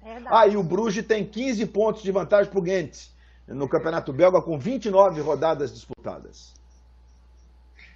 Verdade. 0.03 0.27
Ah, 0.29 0.47
e 0.47 0.57
o 0.57 0.63
Bruges 0.63 1.05
tem 1.05 1.25
15 1.25 1.65
pontos 1.67 2.03
de 2.03 2.11
vantagem 2.11 2.51
para 2.51 2.59
o 2.59 2.61
Ghent 2.61 3.07
no 3.47 3.67
Campeonato 3.67 4.11
Belga 4.11 4.41
com 4.41 4.57
29 4.57 5.21
rodadas 5.21 5.73
disputadas. 5.73 6.53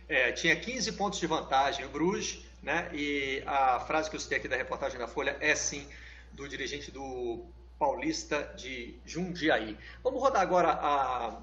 É, 0.08 0.32
tinha 0.32 0.56
15 0.56 0.94
pontos 0.94 1.20
de 1.20 1.28
vantagem 1.28 1.86
o 1.86 1.90
Bruges, 1.90 2.46
né? 2.64 2.90
E 2.94 3.44
a 3.46 3.82
frase 3.82 4.10
que 4.10 4.16
eu 4.16 4.20
citei 4.20 4.38
aqui 4.38 4.48
da 4.48 4.56
reportagem 4.56 4.98
da 4.98 5.08
Folha 5.08 5.36
é 5.42 5.54
sim 5.54 5.86
do 6.32 6.48
dirigente 6.48 6.92
do 6.92 7.46
Paulista 7.78 8.54
de 8.56 8.96
Jundiaí. 9.06 9.78
Vamos 10.02 10.22
rodar 10.22 10.42
agora 10.42 10.72
a, 10.72 11.38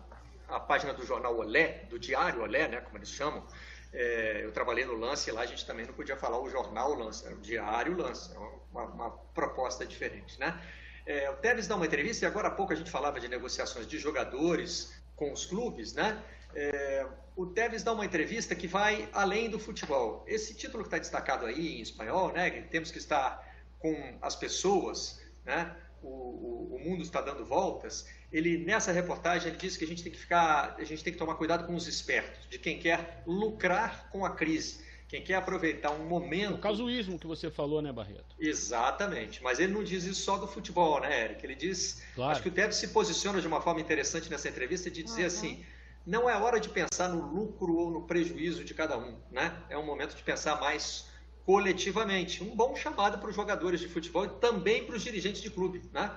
a 0.49 0.61
página 0.61 0.93
do 0.93 1.05
jornal 1.05 1.37
Olé, 1.37 1.85
do 1.89 1.99
Diário 1.99 2.43
Olé, 2.43 2.69
né? 2.69 2.81
Como 2.81 2.97
eles 2.97 3.11
chamam. 3.11 3.45
É, 3.93 4.41
eu 4.43 4.51
trabalhei 4.51 4.85
no 4.85 4.95
Lance 4.95 5.31
lá 5.31 5.43
a 5.43 5.47
gente 5.47 5.65
também 5.65 5.87
não 5.87 5.95
podia 5.95 6.17
falar 6.17 6.41
o 6.41 6.51
jornal 6.51 6.95
Lance, 6.95 7.25
era 7.25 7.35
o 7.35 7.39
Diário 7.39 7.97
Lance, 7.97 8.35
é 8.35 8.39
uma, 8.73 8.85
uma 8.87 9.11
proposta 9.33 9.87
diferente, 9.87 10.39
né? 10.41 10.61
É, 11.07 11.31
o 11.31 11.37
Tevez 11.37 11.69
dá 11.69 11.77
uma 11.77 11.87
entrevista 11.87 12.25
e 12.25 12.29
agora 12.29 12.49
há 12.49 12.51
pouco 12.51 12.73
a 12.73 12.77
gente 12.77 12.91
falava 12.91 13.21
de 13.21 13.29
negociações 13.29 13.87
de 13.87 13.99
jogadores 13.99 14.93
com 15.15 15.33
os 15.33 15.47
clubes, 15.47 15.93
né? 15.93 16.21
É, 16.57 17.07
o 17.37 17.47
Tevez 17.47 17.83
dá 17.83 17.93
uma 17.93 18.05
entrevista 18.05 18.55
que 18.55 18.67
vai 18.67 19.09
além 19.13 19.51
do 19.51 19.59
futebol. 19.59 20.25
Esse 20.27 20.55
título 20.55 20.83
que 20.83 20.89
está 20.89 20.99
destacado 20.99 21.47
aí 21.47 21.79
em 21.79 21.81
espanhol, 21.81 22.33
né? 22.33 22.51
Temos 22.71 22.91
que 22.91 22.99
estar 22.99 23.45
com 23.79 24.19
as 24.23 24.35
pessoas, 24.35 25.21
né? 25.45 25.77
O, 26.03 26.09
o, 26.09 26.77
o 26.77 26.79
mundo 26.79 27.03
está 27.03 27.21
dando 27.21 27.45
voltas. 27.45 28.09
Ele 28.35 28.59
nessa 28.59 28.91
reportagem 28.91 29.49
ele 29.49 29.57
diz 29.57 29.76
que 29.76 29.85
a 29.85 29.87
gente 29.87 30.03
tem 30.03 30.11
que 30.11 30.18
ficar, 30.18 30.74
a 30.76 30.82
gente 30.82 31.05
tem 31.05 31.12
que 31.12 31.18
tomar 31.18 31.37
cuidado 31.37 31.66
com 31.68 31.74
os 31.76 31.87
espertos, 31.87 32.49
de 32.51 32.59
quem 32.59 32.80
quer 32.80 33.22
lucrar 33.24 34.09
com 34.11 34.24
a 34.26 34.30
crise, 34.30 34.80
quem 35.09 35.22
quer 35.22 35.37
aproveitar 35.37 35.93
um 35.93 36.05
momento. 36.09 36.55
O 36.55 36.59
casuísmo 36.59 37.16
que 37.16 37.28
você 37.28 37.49
falou, 37.49 37.80
né, 37.80 37.93
Barreto? 37.93 38.35
Exatamente, 38.37 39.41
mas 39.41 39.61
ele 39.61 39.72
não 39.72 39.85
diz 39.85 40.03
isso 40.03 40.20
só 40.22 40.37
do 40.37 40.49
futebol, 40.49 41.01
né, 41.01 41.26
Eric? 41.26 41.47
Ele 41.47 41.55
diz, 41.55 42.03
Claro. 42.16 42.32
acho 42.32 42.43
que 42.43 42.49
o 42.49 42.53
Tevez 42.53 42.74
se 42.74 42.89
posiciona 42.89 43.41
de 43.41 43.47
uma 43.47 43.61
forma 43.61 43.80
interessante 43.80 44.28
nessa 44.28 44.49
entrevista 44.49 44.91
de 44.91 45.05
dizer 45.05 45.20
Uhum. 45.20 45.26
assim, 45.28 45.64
não 46.05 46.28
é 46.28 46.37
hora 46.37 46.59
de 46.59 46.68
pensar 46.68 47.09
no 47.09 47.24
lucro 47.32 47.76
ou 47.76 47.89
no 47.91 48.03
prejuízo 48.03 48.64
de 48.64 48.74
cada 48.74 48.99
um, 48.99 49.16
né? 49.30 49.57
É 49.70 49.78
um 49.78 49.87
momento 49.87 50.16
de 50.16 50.22
pensar 50.24 50.61
mais 50.61 51.07
coletivamente. 51.47 52.43
Um 52.43 52.55
bom 52.57 52.74
chamado 52.74 53.18
para 53.18 53.28
os 53.30 53.37
jogadores 53.37 53.78
de 53.80 53.89
futebol 53.89 54.24
e 54.24 54.28
também 54.28 54.85
para 54.85 54.97
os 54.97 55.05
dirigentes 55.05 55.41
de 55.41 55.51
clube, 55.51 55.82
né? 55.93 56.11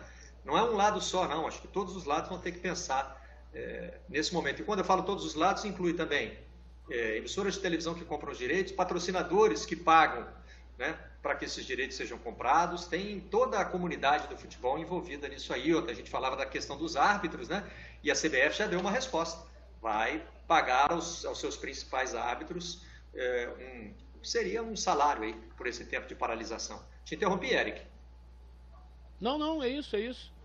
Não 0.47 0.57
é 0.57 0.63
um 0.63 0.77
lado 0.77 1.01
só, 1.01 1.27
não. 1.27 1.45
Acho 1.45 1.61
que 1.61 1.67
todos 1.67 1.93
os 1.97 2.05
lados 2.05 2.29
vão 2.29 2.39
ter 2.39 2.53
que 2.53 2.59
pensar 2.59 3.21
é, 3.53 3.99
nesse 4.07 4.33
momento. 4.33 4.61
E 4.61 4.65
quando 4.65 4.79
eu 4.79 4.85
falo 4.85 5.03
todos 5.03 5.25
os 5.25 5.35
lados, 5.35 5.65
inclui 5.65 5.93
também 5.93 6.37
é, 6.89 7.17
emissoras 7.17 7.55
de 7.55 7.59
televisão 7.59 7.93
que 7.93 8.05
compram 8.05 8.31
os 8.31 8.37
direitos, 8.37 8.71
patrocinadores 8.71 9.65
que 9.65 9.75
pagam 9.75 10.25
né, 10.77 10.97
para 11.21 11.35
que 11.35 11.43
esses 11.43 11.65
direitos 11.65 11.97
sejam 11.97 12.17
comprados, 12.17 12.85
tem 12.85 13.19
toda 13.19 13.59
a 13.59 13.65
comunidade 13.65 14.29
do 14.29 14.37
futebol 14.37 14.79
envolvida 14.79 15.27
nisso 15.27 15.53
aí. 15.53 15.75
Outra, 15.75 15.91
a 15.91 15.95
gente 15.95 16.09
falava 16.09 16.37
da 16.37 16.45
questão 16.45 16.77
dos 16.77 16.95
árbitros, 16.95 17.49
né? 17.49 17.69
E 18.01 18.09
a 18.09 18.15
CBF 18.15 18.57
já 18.57 18.67
deu 18.67 18.79
uma 18.79 18.91
resposta. 18.91 19.45
Vai 19.81 20.25
pagar 20.47 20.93
aos, 20.93 21.25
aos 21.25 21.41
seus 21.41 21.57
principais 21.57 22.15
árbitros 22.15 22.85
é, 23.13 23.49
um, 23.59 23.93
seria 24.23 24.63
um 24.63 24.77
salário 24.77 25.23
aí 25.23 25.33
por 25.57 25.67
esse 25.67 25.83
tempo 25.83 26.07
de 26.07 26.15
paralisação. 26.15 26.81
Te 27.03 27.15
interrompi, 27.15 27.53
Eric. 27.53 27.81
Não, 29.19 29.37
não, 29.37 29.61
é 29.61 29.67
isso, 29.67 29.95
é 29.95 29.99
isso. 29.99 30.36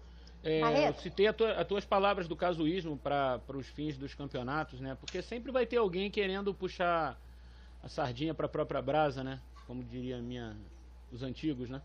É, 0.44 0.88
eu 0.88 0.94
citei 0.94 1.26
a 1.28 1.32
tua- 1.32 1.52
as 1.52 1.66
tuas 1.66 1.84
palavras 1.84 2.26
do 2.26 2.34
casuísmo 2.34 2.96
para 2.96 3.40
os 3.54 3.68
fins 3.68 3.96
dos 3.96 4.12
campeonatos, 4.14 4.80
né? 4.80 4.96
Porque 5.00 5.22
sempre 5.22 5.52
vai 5.52 5.64
ter 5.66 5.76
alguém 5.76 6.10
querendo 6.10 6.52
puxar 6.52 7.16
a 7.82 7.88
sardinha 7.88 8.34
para 8.34 8.46
a 8.46 8.48
própria 8.48 8.82
brasa, 8.82 9.22
né? 9.22 9.40
Como 9.66 9.84
diria 9.84 10.18
a 10.18 10.20
minha, 10.20 10.56
os 11.12 11.22
antigos, 11.22 11.70
né? 11.70 11.80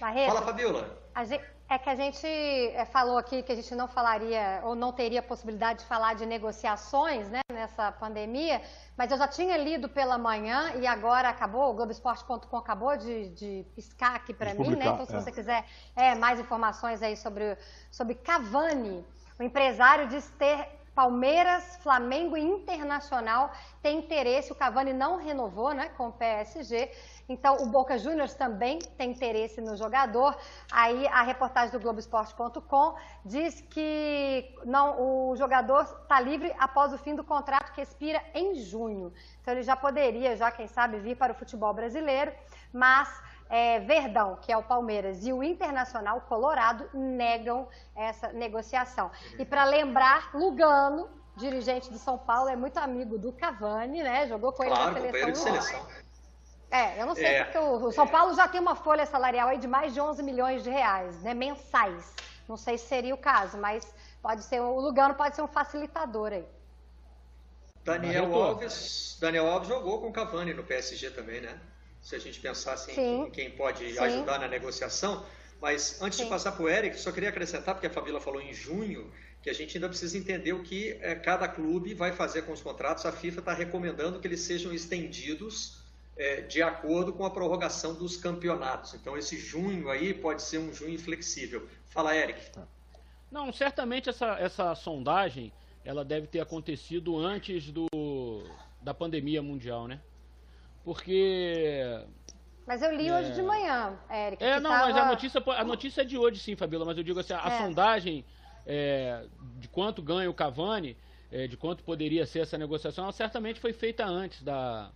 Barreto, 0.00 0.28
Fala, 0.32 0.42
Fabiola. 0.42 1.02
a 1.14 1.24
gen- 1.24 1.40
é 1.68 1.78
que 1.78 1.90
a 1.90 1.94
gente 1.94 2.26
é, 2.26 2.84
falou 2.86 3.18
aqui 3.18 3.42
que 3.42 3.52
a 3.52 3.54
gente 3.54 3.74
não 3.74 3.86
falaria 3.86 4.60
ou 4.64 4.74
não 4.74 4.90
teria 4.90 5.22
possibilidade 5.22 5.80
de 5.80 5.84
falar 5.84 6.14
de 6.14 6.24
negociações 6.24 7.28
né, 7.28 7.40
nessa 7.52 7.92
pandemia, 7.92 8.62
mas 8.96 9.10
eu 9.10 9.18
já 9.18 9.28
tinha 9.28 9.56
lido 9.56 9.86
pela 9.88 10.16
manhã 10.16 10.72
e 10.80 10.86
agora 10.86 11.28
acabou, 11.28 11.70
o 11.70 11.74
Globoesporte.com 11.74 12.56
acabou 12.56 12.96
de, 12.96 13.28
de 13.30 13.66
piscar 13.74 14.16
aqui 14.16 14.32
para 14.32 14.54
mim, 14.54 14.70
né? 14.76 14.86
Então, 14.86 15.04
se 15.04 15.14
é. 15.14 15.20
você 15.20 15.30
quiser 15.30 15.64
é, 15.94 16.14
mais 16.14 16.40
informações 16.40 17.02
aí 17.02 17.16
sobre, 17.16 17.58
sobre 17.90 18.14
Cavani, 18.14 19.04
o 19.38 19.42
empresário 19.42 20.08
diz 20.08 20.26
ter 20.38 20.78
Palmeiras, 20.98 21.76
Flamengo 21.80 22.36
e 22.36 22.42
Internacional 22.42 23.52
tem 23.80 24.00
interesse. 24.00 24.50
O 24.50 24.54
Cavani 24.56 24.92
não 24.92 25.16
renovou 25.16 25.72
né, 25.72 25.90
com 25.96 26.08
o 26.08 26.12
PSG. 26.12 26.90
Então, 27.28 27.58
o 27.62 27.66
Boca 27.66 27.98
Juniors 27.98 28.32
também 28.32 28.78
tem 28.96 29.10
interesse 29.10 29.60
no 29.60 29.76
jogador. 29.76 30.36
Aí, 30.72 31.06
a 31.08 31.22
reportagem 31.22 31.70
do 31.70 31.80
Globoesporte.com 31.80 32.94
diz 33.24 33.60
que 33.60 34.54
não, 34.64 35.30
o 35.30 35.36
jogador 35.36 35.82
está 35.82 36.18
livre 36.20 36.54
após 36.58 36.92
o 36.92 36.98
fim 36.98 37.14
do 37.14 37.22
contrato 37.22 37.72
que 37.72 37.82
expira 37.82 38.22
em 38.34 38.54
junho. 38.54 39.12
Então, 39.42 39.52
ele 39.52 39.62
já 39.62 39.76
poderia, 39.76 40.36
já 40.36 40.50
quem 40.50 40.66
sabe, 40.66 40.98
vir 40.98 41.16
para 41.16 41.32
o 41.32 41.36
futebol 41.36 41.74
brasileiro, 41.74 42.32
mas 42.72 43.08
é, 43.50 43.80
Verdão, 43.80 44.36
que 44.36 44.52
é 44.52 44.56
o 44.56 44.62
Palmeiras, 44.62 45.26
e 45.26 45.32
o 45.32 45.42
Internacional 45.42 46.20
Colorado 46.22 46.88
negam 46.94 47.68
essa 47.94 48.28
negociação. 48.32 49.10
E 49.38 49.44
para 49.44 49.64
lembrar, 49.64 50.30
Lugano, 50.34 51.08
dirigente 51.36 51.90
do 51.90 51.98
São 51.98 52.18
Paulo, 52.18 52.48
é 52.48 52.56
muito 52.56 52.78
amigo 52.78 53.16
do 53.16 53.32
Cavani, 53.32 54.02
né? 54.02 54.26
Jogou 54.26 54.52
com 54.52 54.64
ele 54.64 54.74
Claro, 54.74 54.92
na 54.92 55.34
seleção. 55.34 55.86
De 56.70 56.76
é, 56.76 57.00
eu 57.00 57.06
não 57.06 57.14
sei 57.14 57.24
É. 57.24 57.44
porque 57.44 57.58
o, 57.58 57.86
o 57.86 57.92
São 57.92 58.06
Paulo 58.06 58.34
já 58.34 58.46
tem 58.46 58.60
uma 58.60 58.74
folha 58.74 59.06
salarial 59.06 59.48
aí 59.48 59.58
de 59.58 59.66
mais 59.66 59.92
de 59.94 60.00
11 60.00 60.22
milhões 60.22 60.62
de 60.62 60.70
reais, 60.70 61.22
né, 61.22 61.34
mensais. 61.34 62.12
Não 62.48 62.56
sei 62.56 62.78
se 62.78 62.86
seria 62.86 63.14
o 63.14 63.18
caso, 63.18 63.58
mas 63.58 63.86
pode 64.22 64.42
ser 64.44 64.60
o 64.60 64.80
Lugano 64.80 65.14
pode 65.14 65.36
ser 65.36 65.42
um 65.42 65.48
facilitador 65.48 66.32
aí. 66.32 66.44
Daniel. 67.84 68.34
Alves, 68.34 69.16
Daniel 69.20 69.46
Alves 69.46 69.68
jogou 69.68 70.00
com 70.00 70.08
o 70.08 70.12
Cavani 70.12 70.52
no 70.52 70.62
PSG 70.62 71.10
também, 71.10 71.40
né? 71.40 71.58
Se 72.02 72.14
a 72.14 72.18
gente 72.18 72.38
pensasse 72.40 72.92
Sim. 72.94 73.00
em, 73.00 73.26
em 73.26 73.30
quem 73.30 73.50
pode 73.50 73.92
Sim. 73.92 73.98
ajudar 73.98 74.38
na 74.38 74.48
negociação. 74.48 75.24
Mas 75.60 76.00
antes 76.00 76.18
de 76.18 76.24
Sim. 76.24 76.30
passar 76.30 76.52
para 76.52 76.62
o 76.62 76.68
Eric, 76.68 76.98
só 77.00 77.10
queria 77.10 77.30
acrescentar, 77.30 77.74
porque 77.74 77.86
a 77.86 77.90
Fabíola 77.90 78.20
falou 78.20 78.40
em 78.40 78.52
junho, 78.52 79.10
que 79.42 79.50
a 79.50 79.52
gente 79.52 79.76
ainda 79.76 79.88
precisa 79.88 80.16
entender 80.16 80.52
o 80.52 80.62
que 80.62 80.98
eh, 81.00 81.14
cada 81.16 81.48
clube 81.48 81.94
vai 81.94 82.12
fazer 82.12 82.42
com 82.42 82.52
os 82.52 82.60
contratos. 82.60 83.04
A 83.06 83.12
FIFA 83.12 83.40
está 83.40 83.52
recomendando 83.54 84.20
que 84.20 84.26
eles 84.28 84.40
sejam 84.40 84.72
estendidos 84.72 85.82
eh, 86.18 86.40
de 86.42 86.60
acordo 86.62 87.12
com 87.12 87.24
a 87.24 87.30
prorrogação 87.30 87.94
dos 87.94 88.16
campeonatos. 88.16 88.94
Então 88.94 89.16
esse 89.16 89.38
junho 89.38 89.88
aí 89.90 90.12
pode 90.12 90.42
ser 90.42 90.58
um 90.58 90.72
junho 90.74 90.98
flexível. 90.98 91.66
Fala, 91.86 92.14
Eric. 92.14 92.40
Não, 93.30 93.52
certamente 93.52 94.08
essa, 94.10 94.38
essa 94.38 94.74
sondagem 94.74 95.52
ela 95.84 96.04
deve 96.04 96.26
ter 96.26 96.40
acontecido 96.40 97.16
antes 97.16 97.70
do, 97.70 97.86
da 98.82 98.92
pandemia 98.92 99.40
mundial, 99.42 99.86
né? 99.88 100.00
Porque. 100.84 101.82
Mas 102.66 102.82
eu 102.82 102.94
li 102.94 103.08
É. 103.08 103.18
hoje 103.18 103.32
de 103.32 103.42
manhã, 103.42 103.98
Eric. 104.10 104.42
É, 104.42 104.60
não, 104.60 104.70
tava- 104.70 104.86
mas 104.86 104.96
a 104.96 105.06
notícia, 105.06 105.42
a 105.46 105.64
notícia 105.64 106.02
é 106.02 106.04
de 106.04 106.18
hoje 106.18 106.38
sim, 106.38 106.54
Fabiola, 106.56 106.84
mas 106.84 106.98
eu 106.98 107.02
digo 107.04 107.18
assim, 107.20 107.32
a 107.32 107.46
É. 107.46 107.58
sondagem 107.58 108.24
é, 108.66 109.24
de 109.58 109.68
quanto 109.68 110.02
ganha 110.02 110.28
o 110.28 110.34
Cavani, 110.34 110.94
é, 111.32 111.46
de 111.46 111.56
quanto 111.56 111.82
poderia 111.82 112.26
ser 112.26 112.40
essa 112.40 112.58
negociação, 112.58 113.04
ela 113.04 113.12
certamente 113.12 113.58
foi 113.60 113.72
feita 113.72 114.04
antes 114.04 114.42
da, 114.42 114.90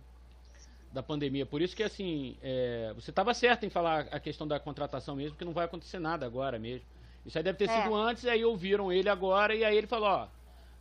da 0.93 1.01
pandemia. 1.01 1.45
Por 1.45 1.61
isso 1.61 1.75
que, 1.75 1.81
assim, 1.83 2.37
é, 2.41 2.93
você 2.95 3.09
estava 3.09 3.33
certo 3.33 3.65
em 3.65 3.69
falar 3.69 4.07
a 4.11 4.19
questão 4.19 4.47
da 4.47 4.59
contratação 4.59 5.15
mesmo, 5.15 5.35
que 5.35 5.43
não 5.43 5.51
vai 5.51 5.65
acontecer 5.65 5.97
nada 5.99 6.25
agora 6.25 6.59
mesmo. 6.59 6.85
Isso 7.25 7.37
aí 7.37 7.43
deve 7.43 7.57
ter 7.57 7.69
É. 7.69 7.81
sido 7.81 7.95
antes, 7.95 8.23
e 8.23 8.29
aí 8.29 8.45
ouviram 8.45 8.91
ele 8.91 9.09
agora, 9.09 9.55
e 9.55 9.65
aí 9.65 9.75
ele 9.75 9.87
falou, 9.87 10.07
ó, 10.09 10.27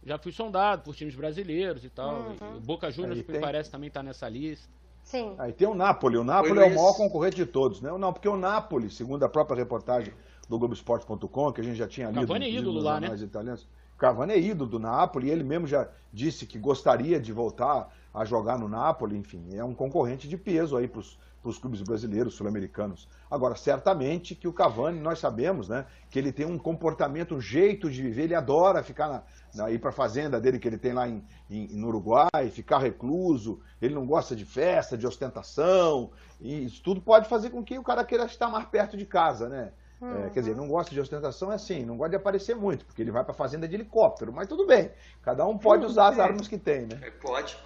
já 0.05 0.19
fui 0.19 0.31
sondado 0.33 0.83
por 0.83 0.95
times 0.95 1.15
brasileiros 1.15 1.85
e 1.85 1.89
tal. 1.89 2.15
Uhum. 2.15 2.55
E 2.55 2.59
o 2.59 2.61
Boca 2.61 2.91
Juniors, 2.91 3.19
Aí 3.19 3.25
tem- 3.25 3.41
parece, 3.41 3.71
também 3.71 3.89
está 3.89 4.03
nessa 4.03 4.29
lista. 4.29 4.69
Sim. 5.03 5.35
Aí 5.39 5.53
tem 5.53 5.67
o 5.67 5.75
Napoli. 5.75 6.17
O 6.17 6.25
Napoli 6.25 6.59
Oi, 6.59 6.65
é 6.65 6.71
o 6.71 6.75
maior 6.75 6.95
concorrente 6.95 7.37
de 7.37 7.47
todos, 7.47 7.81
né? 7.81 7.91
Não, 7.99 8.13
porque 8.13 8.29
o 8.29 8.37
Napoli, 8.37 8.91
segundo 8.91 9.25
a 9.25 9.29
própria 9.29 9.57
reportagem 9.57 10.13
do 10.49 10.59
Globoesporte.com, 10.59 11.53
que 11.53 11.61
a 11.61 11.65
gente 11.65 11.77
já 11.77 11.89
tinha 11.89 12.09
lido 12.09 12.21
Cavani 12.27 12.47
é 12.47 12.51
ídolo 12.51 12.81
lá, 12.81 12.93
jornais 13.01 13.23
italianos. 13.23 13.67
Cavani 13.97 14.33
é 14.35 14.39
ídolo 14.39 14.69
do 14.69 14.79
Napoli, 14.79 15.31
ele 15.31 15.43
mesmo 15.45 15.67
já 15.67 15.89
disse 16.13 16.47
que 16.47 16.59
gostaria 16.59 17.21
de 17.21 17.33
voltar 17.33 17.89
a 18.13 18.25
jogar 18.25 18.59
no 18.59 18.69
Napoli, 18.69 19.17
enfim, 19.17 19.57
é 19.57 19.65
um 19.65 19.75
concorrente 19.75 20.29
de 20.29 20.37
peso 20.37 20.77
aí 20.77 20.87
para 20.87 21.01
os 21.01 21.59
clubes 21.59 21.81
brasileiros, 21.81 22.35
sul-americanos. 22.35 23.09
Agora, 23.31 23.57
certamente 23.57 24.35
que 24.35 24.47
o 24.47 24.53
Cavani, 24.53 25.01
nós 25.01 25.19
sabemos, 25.19 25.69
né, 25.69 25.87
que 26.11 26.19
ele 26.19 26.31
tem 26.31 26.45
um 26.45 26.59
comportamento, 26.59 27.35
um 27.35 27.41
jeito 27.41 27.91
de 27.91 28.03
viver, 28.03 28.25
ele 28.25 28.35
adora 28.35 28.83
ficar 28.83 29.09
na, 29.09 29.23
na, 29.55 29.71
ir 29.71 29.79
para 29.79 29.91
a 29.91 29.93
fazenda 29.93 30.41
dele 30.41 30.59
que 30.59 30.69
ele 30.69 30.79
tem 30.79 30.93
lá 30.93 31.09
em, 31.09 31.25
em, 31.51 31.69
no 31.69 31.89
Uruguai, 31.89 32.51
ficar 32.51 32.79
recluso, 32.79 33.61
ele 33.81 33.95
não 33.95 34.07
gosta 34.07 34.37
de 34.37 34.45
festa, 34.45 34.97
de 34.97 35.07
ostentação, 35.07 36.11
e 36.41 36.67
isso 36.67 36.83
tudo 36.83 37.01
pode 37.01 37.29
fazer 37.29 37.51
com 37.51 37.65
que 37.65 37.79
o 37.79 37.83
cara 37.83 38.05
queira 38.05 38.27
estar 38.27 38.49
mais 38.49 38.67
perto 38.67 38.97
de 38.97 39.07
casa, 39.07 39.49
né? 39.49 39.73
É, 40.03 40.31
quer 40.31 40.41
dizer, 40.41 40.57
não 40.57 40.67
gosta 40.67 40.93
de 40.93 41.01
ostentação 41.01 41.53
é 41.53 41.55
assim, 41.55 41.85
não 41.85 41.97
gosta 41.97 42.11
de 42.11 42.17
aparecer 42.17 42.57
muito, 42.57 42.85
porque 42.85 43.01
ele 43.01 43.13
vai 43.13 43.23
para 43.23 43.31
a 43.31 43.37
fazenda 43.37 43.69
de 43.69 43.77
helicóptero, 43.77 44.33
mas 44.33 44.49
tudo 44.49 44.67
bem, 44.67 44.91
cada 45.23 45.47
um 45.47 45.57
pode 45.57 45.87
usar 45.87 46.09
as 46.09 46.19
armas 46.19 46.49
que 46.49 46.59
tem, 46.59 46.87
né? 46.87 46.99
É, 47.03 47.11
pode. 47.13 47.57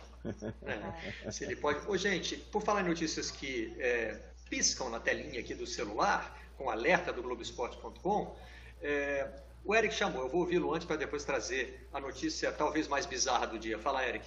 É, 1.24 1.30
se 1.30 1.44
ele 1.44 1.56
pode. 1.56 1.86
Ô, 1.88 1.96
gente, 1.96 2.36
por 2.36 2.62
falar 2.62 2.82
em 2.82 2.88
notícias 2.88 3.30
que 3.30 3.74
é, 3.78 4.20
piscam 4.48 4.88
na 4.90 5.00
telinha 5.00 5.40
aqui 5.40 5.54
do 5.54 5.66
celular, 5.66 6.38
com 6.56 6.70
alerta 6.70 7.12
do 7.12 7.22
Globoesporte.com, 7.22 8.36
é, 8.82 9.28
o 9.64 9.74
Eric 9.74 9.94
chamou, 9.94 10.22
eu 10.22 10.28
vou 10.28 10.40
ouvi-lo 10.40 10.72
antes 10.74 10.86
para 10.86 10.96
depois 10.96 11.24
trazer 11.24 11.88
a 11.92 12.00
notícia 12.00 12.52
talvez 12.52 12.86
mais 12.86 13.04
bizarra 13.04 13.46
do 13.46 13.58
dia. 13.58 13.78
Fala, 13.78 14.06
Eric. 14.06 14.24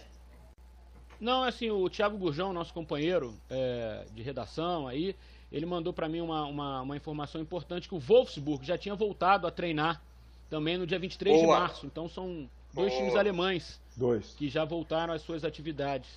Não, 1.20 1.44
assim, 1.44 1.70
o 1.70 1.90
Thiago 1.90 2.18
Gurjão, 2.18 2.54
nosso 2.54 2.74
companheiro 2.74 3.36
é, 3.50 4.06
de 4.14 4.22
redação 4.22 4.88
aí, 4.88 5.16
ele 5.52 5.66
mandou 5.66 5.92
para 5.92 6.08
mim 6.08 6.22
uma, 6.22 6.46
uma, 6.46 6.82
uma, 6.82 6.96
informação 6.96 7.42
importante 7.42 7.90
que 7.90 7.96
o 7.96 8.00
Wolfsburg 8.00 8.66
já 8.66 8.78
tinha 8.78 8.96
voltado 8.96 9.46
a 9.48 9.52
treinar 9.52 10.02
também 10.50 10.78
no 10.78 10.88
dia 10.88 11.00
23 11.00 11.42
Boa. 11.42 11.56
de 11.56 11.62
março. 11.62 11.86
Então 11.86 12.08
são 12.08 12.50
dois 12.74 12.90
Boa. 12.90 13.02
times 13.02 13.16
alemães 13.16 13.82
dois. 13.96 14.34
que 14.38 14.50
já 14.50 14.66
voltaram 14.66 15.14
às 15.14 15.22
suas 15.22 15.44
atividades. 15.44 16.10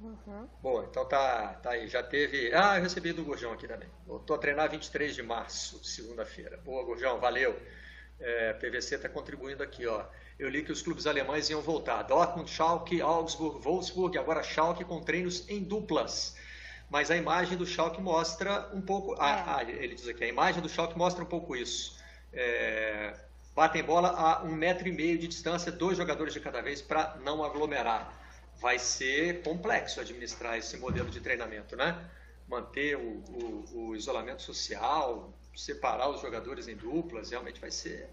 Uhum. 0.00 0.48
Boa, 0.60 0.86
então 0.90 1.04
tá, 1.04 1.54
tá 1.62 1.70
aí. 1.70 1.88
Já 1.88 2.02
teve. 2.02 2.52
Ah, 2.52 2.76
eu 2.76 2.82
recebi 2.82 3.12
do 3.12 3.24
Gurjão 3.24 3.52
aqui 3.52 3.68
também. 3.68 3.88
Voltou 4.06 4.34
a 4.34 4.38
treinar 4.38 4.68
23 4.70 5.14
de 5.14 5.22
março, 5.22 5.82
segunda-feira. 5.84 6.56
Boa, 6.64 6.84
Gurjão, 6.84 7.20
valeu. 7.20 7.56
É, 8.18 8.52
PVC 8.54 8.96
está 8.96 9.08
contribuindo 9.08 9.62
aqui, 9.62 9.86
ó. 9.86 10.04
Eu 10.38 10.48
li 10.48 10.64
que 10.64 10.72
os 10.72 10.82
clubes 10.82 11.06
alemães 11.06 11.50
iam 11.50 11.60
voltar. 11.60 12.02
Dortmund, 12.02 12.50
Schalke, 12.50 13.00
Augsburg, 13.00 13.60
Wolfsburg, 13.60 14.18
agora 14.18 14.42
Schalke 14.42 14.84
com 14.84 15.00
treinos 15.00 15.48
em 15.48 15.62
duplas 15.62 16.36
mas 16.92 17.10
a 17.10 17.16
imagem 17.16 17.56
do 17.56 17.64
Schalke 17.64 18.02
mostra 18.02 18.68
um 18.74 18.82
pouco. 18.82 19.16
Ah, 19.18 19.62
é. 19.62 19.64
Ah, 19.64 19.82
ele 19.82 19.94
diz 19.94 20.06
aqui, 20.06 20.24
a 20.24 20.28
imagem 20.28 20.60
do 20.60 20.68
Schalke 20.68 20.96
mostra 20.96 21.24
um 21.24 21.26
pouco 21.26 21.56
isso. 21.56 21.96
É, 22.34 23.14
batem 23.54 23.82
bola 23.82 24.08
a 24.08 24.42
um 24.42 24.54
metro 24.54 24.88
e 24.88 24.92
meio 24.92 25.18
de 25.18 25.28
distância, 25.28 25.70
dois 25.70 25.96
jogadores 25.96 26.32
de 26.32 26.40
cada 26.40 26.60
vez 26.60 26.80
para 26.80 27.16
não 27.22 27.44
aglomerar. 27.44 28.20
Vai 28.60 28.78
ser 28.78 29.42
complexo 29.42 30.00
administrar 30.00 30.56
esse 30.56 30.76
modelo 30.76 31.10
de 31.10 31.20
treinamento, 31.20 31.76
né? 31.76 32.08
Manter 32.48 32.96
o, 32.96 33.00
o, 33.00 33.88
o 33.88 33.96
isolamento 33.96 34.42
social, 34.42 35.32
separar 35.54 36.08
os 36.08 36.20
jogadores 36.20 36.68
em 36.68 36.76
duplas, 36.76 37.30
realmente 37.30 37.60
vai 37.60 37.70
ser, 37.70 38.08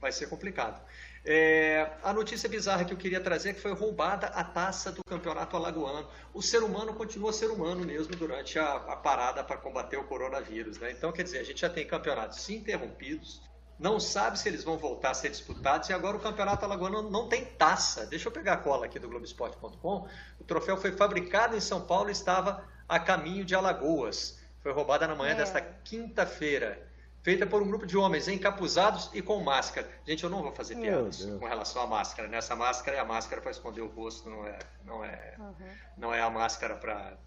vai 0.00 0.12
ser 0.12 0.28
complicado. 0.28 0.80
É, 1.28 1.90
a 2.04 2.12
notícia 2.12 2.48
bizarra 2.48 2.84
que 2.84 2.92
eu 2.92 2.96
queria 2.96 3.20
trazer 3.20 3.50
é 3.50 3.52
que 3.52 3.60
foi 3.60 3.72
roubada 3.72 4.28
a 4.28 4.44
taça 4.44 4.92
do 4.92 5.02
campeonato 5.02 5.56
alagoano. 5.56 6.08
O 6.32 6.40
ser 6.40 6.62
humano 6.62 6.94
continua 6.94 7.32
ser 7.32 7.50
humano 7.50 7.84
mesmo 7.84 8.14
durante 8.14 8.60
a, 8.60 8.76
a 8.76 8.96
parada 8.96 9.42
para 9.42 9.56
combater 9.56 9.96
o 9.96 10.04
coronavírus. 10.04 10.78
Né? 10.78 10.92
Então, 10.92 11.10
quer 11.10 11.24
dizer, 11.24 11.38
a 11.38 11.42
gente 11.42 11.60
já 11.62 11.68
tem 11.68 11.84
campeonatos 11.84 12.48
interrompidos, 12.48 13.42
não 13.78 14.00
sabe 14.00 14.38
se 14.38 14.48
eles 14.48 14.64
vão 14.64 14.78
voltar 14.78 15.10
a 15.10 15.14
ser 15.14 15.30
disputados 15.30 15.88
e 15.88 15.92
agora 15.92 16.16
o 16.16 16.20
campeonato 16.20 16.64
alagoano 16.64 17.10
não 17.10 17.28
tem 17.28 17.44
taça. 17.44 18.06
Deixa 18.06 18.28
eu 18.28 18.32
pegar 18.32 18.54
a 18.54 18.56
cola 18.56 18.86
aqui 18.86 18.98
do 18.98 19.08
Globoesporte.com. 19.08 20.08
O 20.40 20.44
troféu 20.44 20.76
foi 20.76 20.92
fabricado 20.92 21.56
em 21.56 21.60
São 21.60 21.82
Paulo 21.82 22.08
e 22.08 22.12
estava 22.12 22.64
a 22.88 22.98
caminho 22.98 23.44
de 23.44 23.54
Alagoas. 23.54 24.40
Foi 24.62 24.72
roubada 24.72 25.06
na 25.06 25.14
manhã 25.14 25.32
é. 25.32 25.36
desta 25.36 25.60
quinta-feira 25.60 26.86
feita 27.26 27.44
por 27.44 27.60
um 27.60 27.66
grupo 27.66 27.84
de 27.84 27.96
homens 27.96 28.28
encapuzados 28.28 29.10
e 29.12 29.20
com 29.20 29.40
máscara. 29.40 29.88
Gente, 30.06 30.22
eu 30.22 30.30
não 30.30 30.42
vou 30.42 30.52
fazer 30.52 30.76
piadas 30.76 31.24
com 31.24 31.44
relação 31.44 31.82
à 31.82 31.86
máscara. 31.86 32.28
Nessa 32.28 32.54
né? 32.54 32.60
máscara 32.60 32.96
é 32.96 33.00
a 33.00 33.04
máscara 33.04 33.42
para 33.42 33.50
esconder 33.50 33.80
o 33.80 33.88
rosto, 33.88 34.30
não 34.30 34.46
é, 34.46 34.58
não 34.84 35.04
é, 35.04 35.34
uhum. 35.36 35.68
não 35.96 36.14
é 36.14 36.22
a 36.22 36.30
máscara 36.30 36.76
para 36.76 37.18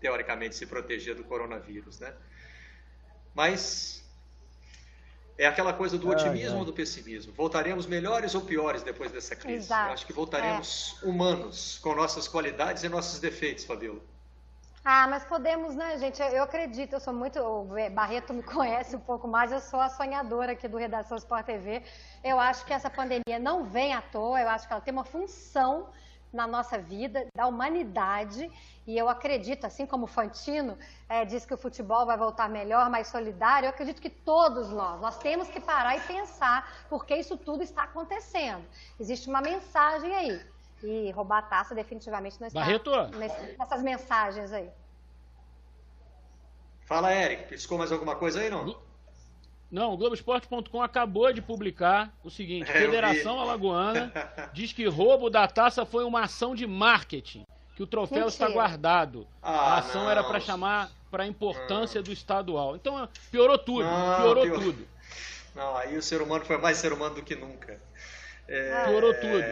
teoricamente 0.00 0.56
se 0.56 0.64
proteger 0.64 1.14
do 1.14 1.22
coronavírus, 1.22 2.00
né? 2.00 2.14
Mas 3.34 4.05
é 5.38 5.46
aquela 5.46 5.72
coisa 5.72 5.98
do 5.98 6.08
otimismo 6.08 6.58
ou 6.58 6.64
do 6.64 6.72
pessimismo. 6.72 7.32
Voltaremos 7.32 7.86
melhores 7.86 8.34
ou 8.34 8.40
piores 8.40 8.82
depois 8.82 9.12
dessa 9.12 9.36
crise? 9.36 9.66
Exato. 9.66 9.88
Eu 9.88 9.92
acho 9.94 10.06
que 10.06 10.12
voltaremos 10.12 10.98
é. 11.02 11.06
humanos, 11.06 11.78
com 11.82 11.94
nossas 11.94 12.26
qualidades 12.26 12.82
e 12.82 12.88
nossos 12.88 13.20
defeitos, 13.20 13.64
Fabiola. 13.64 14.00
Ah, 14.88 15.08
mas 15.08 15.24
podemos, 15.24 15.74
né, 15.74 15.98
gente? 15.98 16.22
Eu, 16.22 16.28
eu, 16.28 16.42
acredito, 16.44 16.92
eu 16.92 17.00
sou 17.00 17.12
muito. 17.12 17.40
O 17.40 17.66
Barreto 17.90 18.32
me 18.32 18.42
conhece 18.44 18.94
um 18.94 19.00
pouco 19.00 19.26
mais, 19.26 19.50
eu 19.50 19.60
sou 19.60 19.80
a 19.80 19.88
sonhadora 19.88 20.52
aqui 20.52 20.68
do 20.68 20.76
Redação 20.76 21.16
Sport 21.16 21.44
TV. 21.44 21.82
Eu 22.22 22.38
acho 22.38 22.64
que 22.64 22.72
essa 22.72 22.88
pandemia 22.88 23.38
não 23.40 23.64
vem 23.64 23.92
à 23.92 24.00
toa, 24.00 24.40
eu 24.40 24.48
acho 24.48 24.66
que 24.66 24.72
ela 24.72 24.80
tem 24.80 24.92
uma 24.92 25.04
função 25.04 25.88
na 26.36 26.46
nossa 26.46 26.78
vida, 26.78 27.26
da 27.34 27.46
humanidade, 27.46 28.50
e 28.86 28.96
eu 28.96 29.08
acredito, 29.08 29.64
assim 29.64 29.86
como 29.86 30.04
o 30.04 30.06
Fantino 30.06 30.78
é, 31.08 31.24
diz 31.24 31.44
que 31.44 31.54
o 31.54 31.56
futebol 31.56 32.06
vai 32.06 32.16
voltar 32.16 32.48
melhor, 32.48 32.88
mais 32.88 33.08
solidário, 33.08 33.66
eu 33.66 33.70
acredito 33.70 34.00
que 34.00 34.10
todos 34.10 34.70
nós, 34.70 35.00
nós 35.00 35.18
temos 35.18 35.48
que 35.48 35.58
parar 35.58 35.96
e 35.96 36.00
pensar 36.00 36.86
porque 36.88 37.16
isso 37.16 37.36
tudo 37.36 37.62
está 37.62 37.84
acontecendo. 37.84 38.64
Existe 39.00 39.28
uma 39.28 39.40
mensagem 39.40 40.14
aí. 40.14 40.40
E 40.82 41.10
roubar 41.10 41.38
a 41.38 41.42
taça 41.42 41.74
definitivamente 41.74 42.38
não 42.38 42.46
está 42.46 42.60
Barreto. 42.60 42.90
nessas 43.58 43.82
mensagens 43.82 44.52
aí. 44.52 44.70
Fala, 46.82 47.12
Eric. 47.12 47.48
Piscou 47.48 47.78
mais 47.78 47.90
alguma 47.90 48.14
coisa 48.14 48.40
aí, 48.40 48.50
não? 48.50 48.78
Não, 49.70 49.92
o 49.92 49.96
Globoesporte.com 49.96 50.82
acabou 50.82 51.32
de 51.32 51.42
publicar 51.42 52.12
o 52.22 52.30
seguinte: 52.30 52.70
é, 52.70 52.72
Federação 52.72 53.38
Alagoana 53.40 54.12
diz 54.52 54.72
que 54.72 54.86
roubo 54.86 55.28
da 55.28 55.46
taça 55.46 55.84
foi 55.84 56.04
uma 56.04 56.22
ação 56.22 56.54
de 56.54 56.66
marketing, 56.66 57.44
que 57.74 57.82
o 57.82 57.86
troféu 57.86 58.24
Mentira. 58.24 58.28
está 58.28 58.48
guardado. 58.48 59.26
Ah, 59.42 59.74
a 59.74 59.78
ação 59.78 60.04
não. 60.04 60.10
era 60.10 60.22
para 60.22 60.40
chamar 60.40 60.90
para 61.10 61.24
a 61.24 61.26
importância 61.26 61.98
não. 61.98 62.04
do 62.04 62.12
estadual. 62.12 62.76
Então 62.76 63.08
piorou 63.30 63.58
tudo, 63.58 63.84
não, 63.84 64.16
piorou 64.16 64.42
pior... 64.44 64.60
tudo. 64.60 64.88
Não, 65.54 65.76
aí 65.76 65.96
o 65.96 66.02
ser 66.02 66.20
humano 66.20 66.44
foi 66.44 66.58
mais 66.58 66.76
ser 66.76 66.92
humano 66.92 67.14
do 67.14 67.22
que 67.22 67.34
nunca. 67.34 67.80
É... 68.46 68.84
Piorou 68.84 69.14
tudo. 69.14 69.44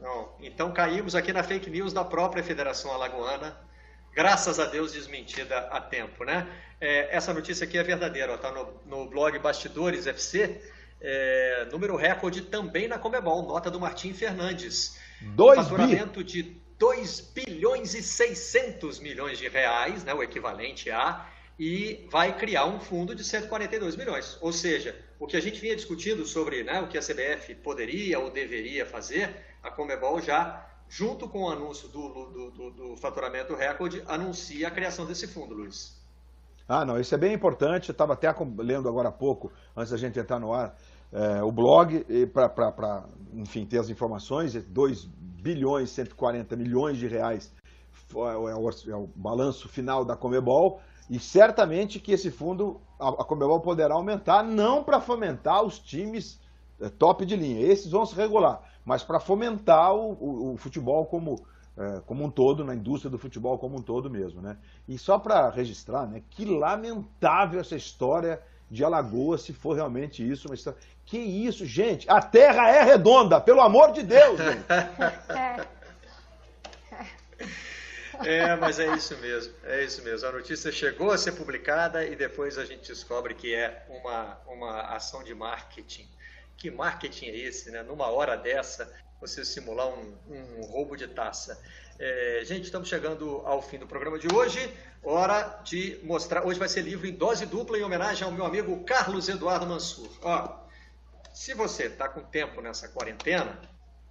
Não. 0.00 0.28
Então 0.40 0.72
caímos 0.72 1.14
aqui 1.14 1.32
na 1.32 1.42
fake 1.42 1.70
news 1.70 1.92
da 1.92 2.04
própria 2.04 2.42
Federação 2.42 2.92
Alagoana, 2.92 3.56
graças 4.14 4.58
a 4.58 4.66
Deus 4.66 4.92
desmentida 4.92 5.58
a 5.70 5.80
tempo, 5.80 6.24
né? 6.24 6.46
É, 6.80 7.14
essa 7.14 7.32
notícia 7.34 7.64
aqui 7.64 7.76
é 7.76 7.82
verdadeira, 7.82 8.34
está 8.34 8.50
no, 8.50 8.80
no, 8.86 9.08
blog 9.08 9.38
Bastidores 9.38 10.06
FC, 10.06 10.60
é, 11.00 11.68
número 11.70 11.96
recorde 11.96 12.42
também 12.42 12.88
na 12.88 12.98
Comebol, 12.98 13.46
nota 13.46 13.70
do 13.70 13.78
Martim 13.78 14.12
Fernandes. 14.12 14.98
Dois 15.20 15.58
faturamento 15.58 16.20
bi. 16.20 16.24
de 16.24 16.60
2 16.80 17.20
bilhões 17.34 17.94
e 17.94 18.02
600 18.02 18.98
milhões 19.00 19.38
de 19.38 19.46
reais, 19.48 20.02
né, 20.02 20.14
o 20.14 20.22
equivalente 20.22 20.90
a, 20.90 21.28
e 21.58 22.06
vai 22.10 22.34
criar 22.38 22.64
um 22.64 22.80
fundo 22.80 23.14
de 23.14 23.22
142 23.22 23.96
milhões. 23.96 24.38
Ou 24.40 24.50
seja, 24.50 24.98
o 25.18 25.26
que 25.26 25.36
a 25.36 25.42
gente 25.42 25.60
vinha 25.60 25.76
discutindo 25.76 26.24
sobre 26.24 26.64
né, 26.64 26.80
o 26.80 26.88
que 26.88 26.96
a 26.96 27.02
CBF 27.02 27.54
poderia 27.56 28.18
ou 28.18 28.30
deveria 28.30 28.86
fazer, 28.86 29.28
a 29.62 29.70
Comebol 29.70 30.22
já, 30.22 30.69
junto 30.90 31.28
com 31.28 31.44
o 31.44 31.48
anúncio 31.48 31.88
do, 31.88 32.08
do, 32.08 32.50
do, 32.50 32.70
do 32.72 32.96
faturamento 32.96 33.54
recorde, 33.54 34.02
anuncia 34.08 34.66
a 34.66 34.70
criação 34.70 35.06
desse 35.06 35.28
fundo, 35.28 35.54
Luiz. 35.54 35.96
Ah, 36.68 36.84
não, 36.84 37.00
isso 37.00 37.14
é 37.14 37.18
bem 37.18 37.32
importante. 37.32 37.88
Eu 37.88 37.92
estava 37.92 38.12
até 38.12 38.28
lendo 38.58 38.88
agora 38.88 39.08
há 39.08 39.12
pouco, 39.12 39.52
antes 39.76 39.92
da 39.92 39.96
gente 39.96 40.18
entrar 40.18 40.40
no 40.40 40.52
ar, 40.52 40.76
é, 41.12 41.42
o 41.42 41.50
blog, 41.50 42.04
para, 42.34 43.04
enfim, 43.32 43.64
ter 43.64 43.78
as 43.78 43.88
informações, 43.88 44.52
2 44.54 45.04
bilhões 45.04 45.90
140 45.90 46.56
milhões 46.56 46.98
de 46.98 47.06
reais 47.06 47.52
é 48.12 48.36
o, 48.56 48.68
é 48.68 48.96
o 48.96 49.08
balanço 49.14 49.68
final 49.68 50.04
da 50.04 50.16
Comebol, 50.16 50.80
e 51.08 51.18
certamente 51.18 52.00
que 52.00 52.12
esse 52.12 52.30
fundo, 52.30 52.80
a, 52.98 53.24
Comebol 53.24 53.60
poderá 53.60 53.94
aumentar, 53.94 54.42
não 54.42 54.82
para 54.82 55.00
fomentar 55.00 55.62
os 55.62 55.78
times 55.78 56.40
é, 56.80 56.88
top 56.88 57.24
de 57.24 57.36
linha, 57.36 57.60
esses 57.60 57.90
vão 57.90 58.04
se 58.04 58.14
regular, 58.14 58.62
mas 58.84 59.02
para 59.02 59.20
fomentar 59.20 59.94
o, 59.94 60.12
o, 60.12 60.54
o, 60.54 60.56
futebol 60.56 61.06
como, 61.06 61.44
é, 61.76 62.00
como 62.06 62.24
um 62.24 62.30
todo, 62.30 62.64
na 62.64 62.74
indústria 62.74 63.10
do 63.10 63.18
futebol 63.18 63.58
como 63.58 63.78
um 63.78 63.82
todo 63.82 64.10
mesmo. 64.10 64.40
Né? 64.40 64.56
E 64.88 64.98
só 64.98 65.18
para 65.18 65.50
registrar, 65.50 66.06
né, 66.06 66.22
que 66.30 66.44
lamentável 66.44 67.60
essa 67.60 67.76
história 67.76 68.40
de 68.70 68.84
Alagoas, 68.84 69.42
se 69.42 69.52
for 69.52 69.74
realmente 69.74 70.28
isso, 70.28 70.48
uma 70.48 70.54
história... 70.54 70.78
Que 71.04 71.18
isso, 71.18 71.66
gente? 71.66 72.08
A 72.08 72.22
Terra 72.22 72.70
é 72.70 72.84
redonda, 72.84 73.40
pelo 73.40 73.60
amor 73.60 73.92
de 73.92 74.02
Deus! 74.02 74.38
É, 78.24 78.54
mas 78.56 78.78
é 78.78 78.94
isso 78.94 79.16
mesmo, 79.18 79.54
é 79.64 79.82
isso 79.82 80.02
mesmo. 80.02 80.28
A 80.28 80.32
notícia 80.32 80.70
chegou 80.70 81.10
a 81.10 81.16
ser 81.16 81.32
publicada 81.32 82.04
e 82.04 82.14
depois 82.14 82.58
a 82.58 82.64
gente 82.64 82.86
descobre 82.86 83.34
que 83.34 83.54
é 83.54 83.86
uma, 83.88 84.38
uma 84.46 84.80
ação 84.94 85.24
de 85.24 85.34
marketing 85.34 86.06
Que 86.60 86.70
marketing 86.70 87.24
é 87.28 87.36
esse, 87.38 87.70
né? 87.70 87.82
Numa 87.82 88.08
hora 88.08 88.36
dessa, 88.36 88.92
você 89.18 89.46
simular 89.46 89.88
um, 89.88 90.14
um 90.28 90.60
roubo 90.66 90.94
de 90.94 91.08
taça. 91.08 91.58
É, 91.98 92.42
gente, 92.44 92.64
estamos 92.64 92.86
chegando 92.86 93.40
ao 93.46 93.62
fim 93.62 93.78
do 93.78 93.86
programa 93.86 94.18
de 94.18 94.28
hoje. 94.32 94.70
Hora 95.02 95.60
de 95.64 95.98
mostrar. 96.02 96.44
Hoje 96.46 96.58
vai 96.58 96.68
ser 96.68 96.82
livro 96.82 97.06
em 97.06 97.14
dose 97.14 97.46
dupla 97.46 97.78
em 97.78 97.82
homenagem 97.82 98.24
ao 98.24 98.30
meu 98.30 98.44
amigo 98.44 98.84
Carlos 98.84 99.26
Eduardo 99.30 99.66
Mansur. 99.66 100.10
Ó, 100.20 100.58
se 101.32 101.54
você 101.54 101.84
está 101.86 102.10
com 102.10 102.20
tempo 102.22 102.60
nessa 102.60 102.88
quarentena, 102.88 103.58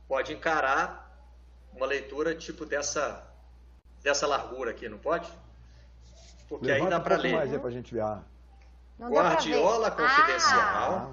pode 0.07 0.33
encarar 0.33 1.07
uma 1.71 1.85
leitura 1.85 2.33
tipo 2.33 2.65
dessa, 2.65 3.31
dessa 4.01 4.25
largura 4.25 4.71
aqui, 4.71 4.89
não 4.89 4.97
pode? 4.97 5.29
Porque 6.47 6.65
Levanta 6.65 6.85
aí 6.85 6.89
dá 6.89 6.97
um 6.97 7.03
para 7.03 7.15
pouco 7.15 7.29
ler. 7.29 7.35
mais 7.37 7.53
aí 7.53 7.59
pra 7.59 7.69
gente 7.69 7.93
ver. 7.93 8.01
Ah, 8.01 8.23
Não 8.97 9.11
dá 9.11 9.21
pra 9.21 9.29
Guardiola 9.33 9.89
ver. 9.91 10.07
Confidencial. 10.07 10.59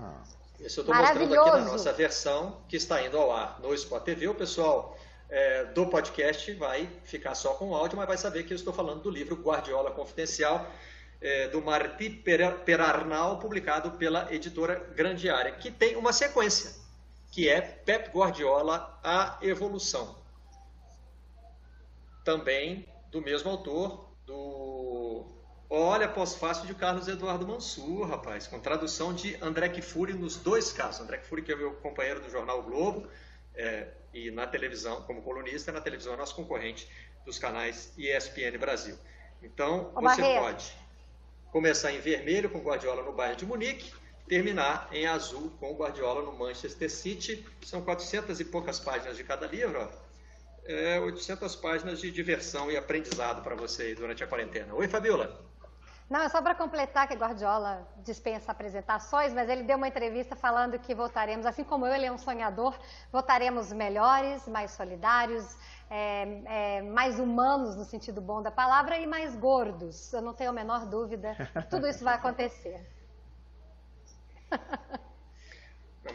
ah. 0.03 0.23
Isso 0.61 0.81
eu 0.81 0.83
estou 0.83 0.95
mostrando 0.95 1.35
aqui 1.35 1.51
na 1.51 1.65
nossa 1.65 1.93
versão 1.93 2.61
que 2.69 2.77
está 2.77 3.03
indo 3.03 3.19
ao 3.19 3.31
ar 3.33 3.61
no 3.61 3.75
Spot 3.75 4.03
TV. 4.03 4.29
O 4.29 4.35
pessoal 4.35 4.99
é, 5.29 5.65
do 5.67 5.87
podcast 5.87 6.53
vai 6.55 6.89
ficar 7.05 7.35
só 7.35 7.55
com 7.55 7.71
o 7.71 7.75
áudio, 7.75 7.97
mas 7.97 8.07
vai 8.07 8.17
saber 8.17 8.45
que 8.45 8.53
eu 8.53 8.57
estou 8.57 8.73
falando 8.73 9.03
do 9.03 9.11
livro 9.11 9.37
Guardiola 9.37 9.91
Confidencial, 9.91 10.67
é, 11.21 11.49
do 11.49 11.63
Pera- 12.25 12.53
Perarnal, 12.53 13.39
publicado 13.39 13.93
pela 13.93 14.33
editora 14.33 14.77
Grande 14.95 15.29
Área, 15.29 15.53
que 15.53 15.71
tem 15.71 15.97
uma 15.97 16.13
sequência, 16.13 16.75
que 17.31 17.49
é 17.49 17.61
Pep 17.61 18.11
Guardiola, 18.17 18.99
A 19.03 19.39
Evolução. 19.43 20.17
Também 22.25 22.87
do 23.11 23.21
mesmo 23.23 23.51
autor, 23.51 24.09
do 24.27 24.86
Olha, 25.69 26.09
pós-fácil 26.09 26.67
de 26.67 26.75
Carlos 26.75 27.09
Eduardo 27.09 27.47
Mansur, 27.47 28.07
rapaz, 28.07 28.47
com 28.47 28.61
tradução 28.61 29.13
de 29.13 29.37
André 29.43 29.69
Kfouri 29.69 30.13
nos 30.13 30.37
dois 30.37 30.73
casos. 30.73 31.01
André 31.01 31.19
Kfouri, 31.19 31.43
que 31.43 31.53
é 31.53 31.57
meu 31.57 31.73
companheiro 31.75 32.21
do 32.21 32.31
jornal 32.31 32.61
o 32.61 32.63
Globo, 32.63 33.09
é, 33.55 33.89
e 34.15 34.31
na 34.31 34.47
televisão, 34.47 35.03
como 35.03 35.23
colunista, 35.23 35.73
na 35.73 35.81
televisão 35.81 36.15
é 36.15 36.17
nosso 36.17 36.37
concorrente 36.37 36.89
dos 37.25 37.39
canais 37.39 37.93
ESPN 37.99 38.57
Brasil. 38.59 38.97
Então, 39.43 39.93
Ô, 39.95 40.01
você 40.01 40.23
pode 40.23 40.73
começar 41.51 41.93
em 41.93 41.99
vermelho 41.99 42.49
com 42.49 42.61
Guardiola 42.61 43.03
no 43.03 43.13
bairro 43.13 43.37
de 43.37 43.45
Munique, 43.45 43.93
terminar 44.29 44.89
em 44.93 45.07
azul 45.07 45.51
com 45.59 45.75
Guardiola 45.75 46.23
no 46.23 46.33
Manchester 46.33 46.91
City. 46.91 47.45
São 47.65 47.83
400 47.83 48.39
e 48.39 48.45
poucas 48.45 48.79
páginas 48.79 49.17
de 49.17 49.25
cada 49.25 49.47
livro, 49.47 49.81
ó. 49.81 50.07
É 50.65 50.99
800 50.99 51.55
páginas 51.57 52.01
de 52.01 52.11
diversão 52.11 52.71
e 52.71 52.77
aprendizado 52.77 53.43
para 53.43 53.55
você 53.55 53.95
durante 53.95 54.25
a 54.25 54.27
quarentena. 54.27 54.75
Oi, 54.75 54.89
Fabiola. 54.89 55.47
Não, 56.09 56.21
é 56.21 56.29
só 56.29 56.41
para 56.41 56.55
completar 56.55 57.09
que 57.09 57.15
Guardiola 57.15 57.85
dispensa 57.97 58.53
apresentações, 58.53 59.33
mas 59.35 59.49
ele 59.49 59.65
deu 59.65 59.77
uma 59.77 59.89
entrevista 59.89 60.37
falando 60.37 60.79
que 60.79 60.95
votaremos, 60.95 61.45
assim 61.45 61.65
como 61.65 61.85
eu, 61.85 61.93
ele 61.93 62.07
é 62.07 62.13
um 62.13 62.19
sonhador, 62.19 62.79
votaremos 63.11 63.73
melhores, 63.73 64.47
mais 64.47 64.71
solidários, 64.71 65.45
é, 65.91 66.77
é, 66.79 66.83
mais 66.83 67.19
humanos 67.19 67.75
no 67.75 67.85
sentido 67.85 68.21
bom 68.21 68.41
da 68.41 68.53
palavra 68.53 68.97
e 68.99 69.07
mais 69.07 69.35
gordos. 69.35 70.13
Eu 70.13 70.23
não 70.23 70.33
tenho 70.33 70.51
a 70.51 70.53
menor 70.53 70.87
dúvida 70.87 71.37
que 71.53 71.69
tudo 71.69 71.89
isso 71.89 72.05
vai 72.05 72.15
acontecer. 72.15 72.87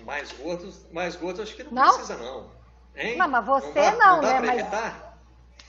Mais 0.06 0.32
gordos, 0.32 0.86
mais 0.92 1.18
gordos 1.18 1.42
acho 1.42 1.54
que 1.54 1.64
não, 1.64 1.72
Não? 1.74 1.94
precisa 1.94 2.16
não. 2.16 2.50
Hein? 2.96 3.18
Não, 3.18 3.28
mas 3.28 3.46
você 3.46 3.74
dá- 3.74 3.92
não, 3.98 4.22
dá 4.22 4.40
né? 4.40 4.64
Mas-? 4.72 4.96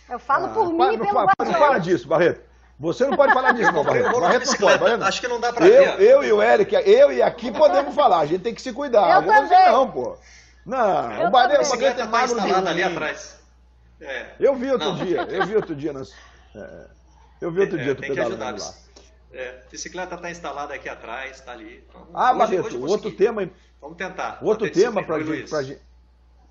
Eu 0.09 0.19
falo 0.21 0.47
Ah, 0.47 0.55
por 0.55 0.73
mim 0.73 0.93
e 0.95 0.97
não, 0.97 1.05
pelo 1.07 1.13
fala, 1.15 1.33
não 1.39 1.47
Guardiola. 1.47 1.67
fala 1.67 1.81
disso, 1.81 2.07
Barreto. 2.07 2.52
Você 2.83 3.07
não 3.07 3.17
pode 3.17 3.33
falar 3.33 3.53
disso, 3.53 3.71
não, 3.73 3.85
Barreto. 3.85 4.21
Barreto 4.21 4.47
não 4.51 4.57
pode, 4.57 4.79
Barreto. 4.79 5.03
Acho 5.05 5.21
que 5.21 5.29
não 5.29 5.41
dá 5.41 5.53
pra 5.53 5.67
Eu, 5.67 5.97
ver. 5.97 6.03
eu 6.03 6.25
e 6.25 6.33
o 6.33 6.43
Eric, 6.43 6.75
eu 6.75 7.13
e 7.13 7.23
aqui 7.23 7.51
podemos 7.53 7.95
falar. 7.95 8.19
A 8.19 8.27
gente 8.27 8.43
tem 8.43 8.53
que 8.55 8.61
se 8.61 8.73
cuidar. 8.73 9.23
Eu 9.23 9.27
também. 9.33 9.71
não, 9.73 9.91
pô. 9.91 10.17
Não, 10.67 11.13
Eu 11.13 11.29
o 11.29 11.31
Barreto, 11.31 11.63
também. 11.71 11.89
o 11.89 11.95
Barreto 11.95 11.99
é 12.01 12.03
A 12.03 12.07
tá 12.09 12.27
de 12.27 12.33
instalada 12.33 12.71
ali 12.71 12.83
atrás. 12.83 13.41
É. 14.01 14.27
Eu 14.41 14.55
vi 14.57 14.71
outro 14.71 14.89
Não. 14.89 14.97
dia, 14.97 15.23
eu 15.23 15.47
vi 15.47 15.55
outro 15.57 15.75
dia. 15.77 15.93
Nas, 15.93 16.11
é, 16.57 16.87
eu 17.41 17.51
vi 17.53 17.61
outro 17.61 17.79
É, 17.79 17.83
dia 17.85 17.95
tu 17.95 18.01
tem 18.01 18.11
que 18.11 18.17
pedalando 18.17 18.45
ajudar. 18.45 18.65
lá. 18.67 18.75
É, 19.33 19.55
bicicleta 19.71 20.15
está 20.17 20.31
instalada 20.31 20.75
aqui 20.75 20.89
atrás, 20.89 21.37
está 21.37 21.53
ali. 21.53 21.85
Então, 21.89 22.07
Ah, 22.13 22.31
hoje- 22.31 22.39
Barreto, 22.39 22.67
hoje 22.67 22.77
outro 22.79 23.11
tema, 23.13 23.49
Vamos 23.81 23.97
tentar. 23.97 24.39
outro 24.43 24.69
tema 24.71 25.01
gente, 25.03 25.23
Luiz. 25.25 25.49
pra 25.51 25.63
gente, 25.63 25.81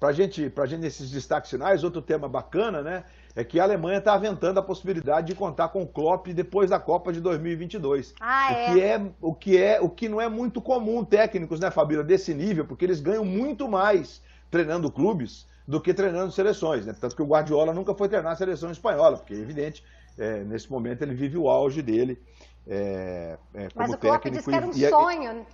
pra 0.02 0.12
gente, 0.12 0.49
pra 0.49 0.66
gente 0.66 0.82
nesses 0.82 1.12
destaques 1.12 1.52
finais, 1.52 1.84
outro 1.84 2.02
tema 2.02 2.28
bacana, 2.28 2.82
né? 2.82 3.04
É 3.36 3.43
que 3.43 3.60
a 3.60 3.64
Alemanha 3.64 3.99
está 3.99 4.14
aventando 4.16 4.60
a 4.60 4.64
possibilidade 4.64 5.28
de 5.28 5.36
contar 5.36 5.70
com 5.70 5.84
o 5.84 5.88
Klopp 5.88 6.26
depois 6.30 6.72
da 6.72 6.80
Copa 6.80 7.14
de 7.14 7.22
2022. 7.22 8.16
Ah, 8.20 8.47
o 8.49 8.54
é. 8.56 8.66
que 8.74 8.82
é 8.82 9.02
o 9.22 9.34
que 9.36 9.58
é 9.58 9.80
o 9.80 9.88
que 9.88 10.10
não 10.10 10.20
é 10.20 10.28
muito 10.28 10.60
comum 10.60 11.06
técnicos, 11.06 11.60
né, 11.60 11.70
Fabíola, 11.70 12.04
desse 12.04 12.34
nível, 12.34 12.66
porque 12.66 12.84
eles 12.84 12.99
ganham 12.99 13.24
muito 13.24 13.70
mais 13.70 14.24
treinando 14.49 14.91
clubes 14.91 15.45
do 15.68 15.80
que 15.80 15.93
treinando 15.93 16.32
seleções, 16.32 16.84
né? 16.84 16.95
Tanto 16.99 17.16
que 17.16 17.22
o 17.22 17.26
Guardiola 17.28 17.72
nunca 17.72 17.93
foi 17.93 18.10
treinar 18.10 18.32
a 18.32 18.36
seleção 18.36 18.72
espanhola, 18.72 19.18
porque 19.18 19.36
é 19.36 19.38
evidente, 19.38 19.84
é, 20.18 20.39
nesse 20.43 20.70
momento 20.70 21.04
ele 21.04 21.14
vive 21.14 21.38
o 21.38 21.47
auge 21.47 21.84
dele 21.84 22.20
é, 22.68 23.38
é, 23.54 23.68
como 23.70 23.72
Mas 23.76 23.91
o 23.93 23.97
Klopp 23.99 24.24
técnico. 24.24 24.38
disse 24.38 24.49
que 24.49 24.56
era 24.56 24.66
um 24.66 24.72
e- 24.72 24.84
e- 24.84 24.89
sonho, 24.89 25.45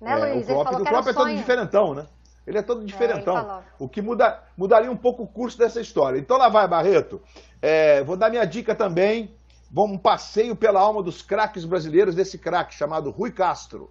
né, 0.00 0.10
é, 0.10 0.16
Luiz? 0.16 0.32
O 0.32 0.36
ele 0.36 0.44
Klopp, 0.46 0.64
falou 0.64 0.80
o 0.80 0.84
Klopp 0.86 1.06
é 1.06 1.12
todo 1.12 1.36
diferentão, 1.36 1.94
né? 1.94 2.06
Ele 2.46 2.58
é 2.58 2.62
todo 2.62 2.84
diferentão. 2.84 3.36
ele 3.36 3.46
falou. 3.46 3.62
o 3.78 3.88
que 3.88 4.00
muda, 4.02 4.42
mudaria 4.56 4.90
um 4.90 4.96
pouco 4.96 5.22
o 5.22 5.26
curso 5.26 5.58
dessa 5.58 5.80
história. 5.80 6.18
Então 6.18 6.36
lá 6.36 6.48
vai, 6.48 6.66
Barreto. 6.66 7.20
É, 7.60 8.02
vou 8.02 8.16
dar 8.16 8.30
minha 8.30 8.44
dica 8.44 8.74
também. 8.74 9.34
Vamos 9.70 9.92
um 9.92 9.98
passeio 9.98 10.56
pela 10.56 10.80
alma 10.80 11.02
dos 11.02 11.22
craques 11.22 11.64
brasileiros, 11.64 12.14
desse 12.14 12.38
craque 12.38 12.74
chamado 12.74 13.10
Rui 13.10 13.30
Castro. 13.30 13.90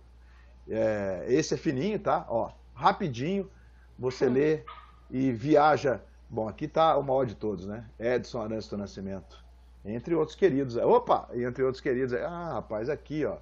É, 0.70 1.26
esse 1.30 1.54
é 1.54 1.58
fininho, 1.58 1.98
tá? 2.00 2.26
Ó, 2.28 2.52
rapidinho, 2.74 3.50
você 3.98 4.28
Hum. 4.28 4.34
lê 4.34 4.64
e 5.10 5.32
viaja. 5.32 6.02
Bom, 6.30 6.48
aqui 6.48 6.68
tá 6.68 6.98
o 6.98 7.04
maior 7.04 7.26
de 7.26 7.36
todos, 7.36 7.66
né? 7.66 7.86
Edson 8.00 8.42
Arantes 8.42 8.68
do 8.68 8.78
Nascimento. 8.78 9.44
Entre 9.86 10.14
outros 10.14 10.36
queridos. 10.36 10.76
Opa! 10.76 11.28
Entre 11.34 11.64
outros 11.64 11.82
queridos. 11.82 12.14
Ah, 12.14 12.54
rapaz, 12.56 12.90
aqui, 12.90 13.26
ó. 13.26 13.38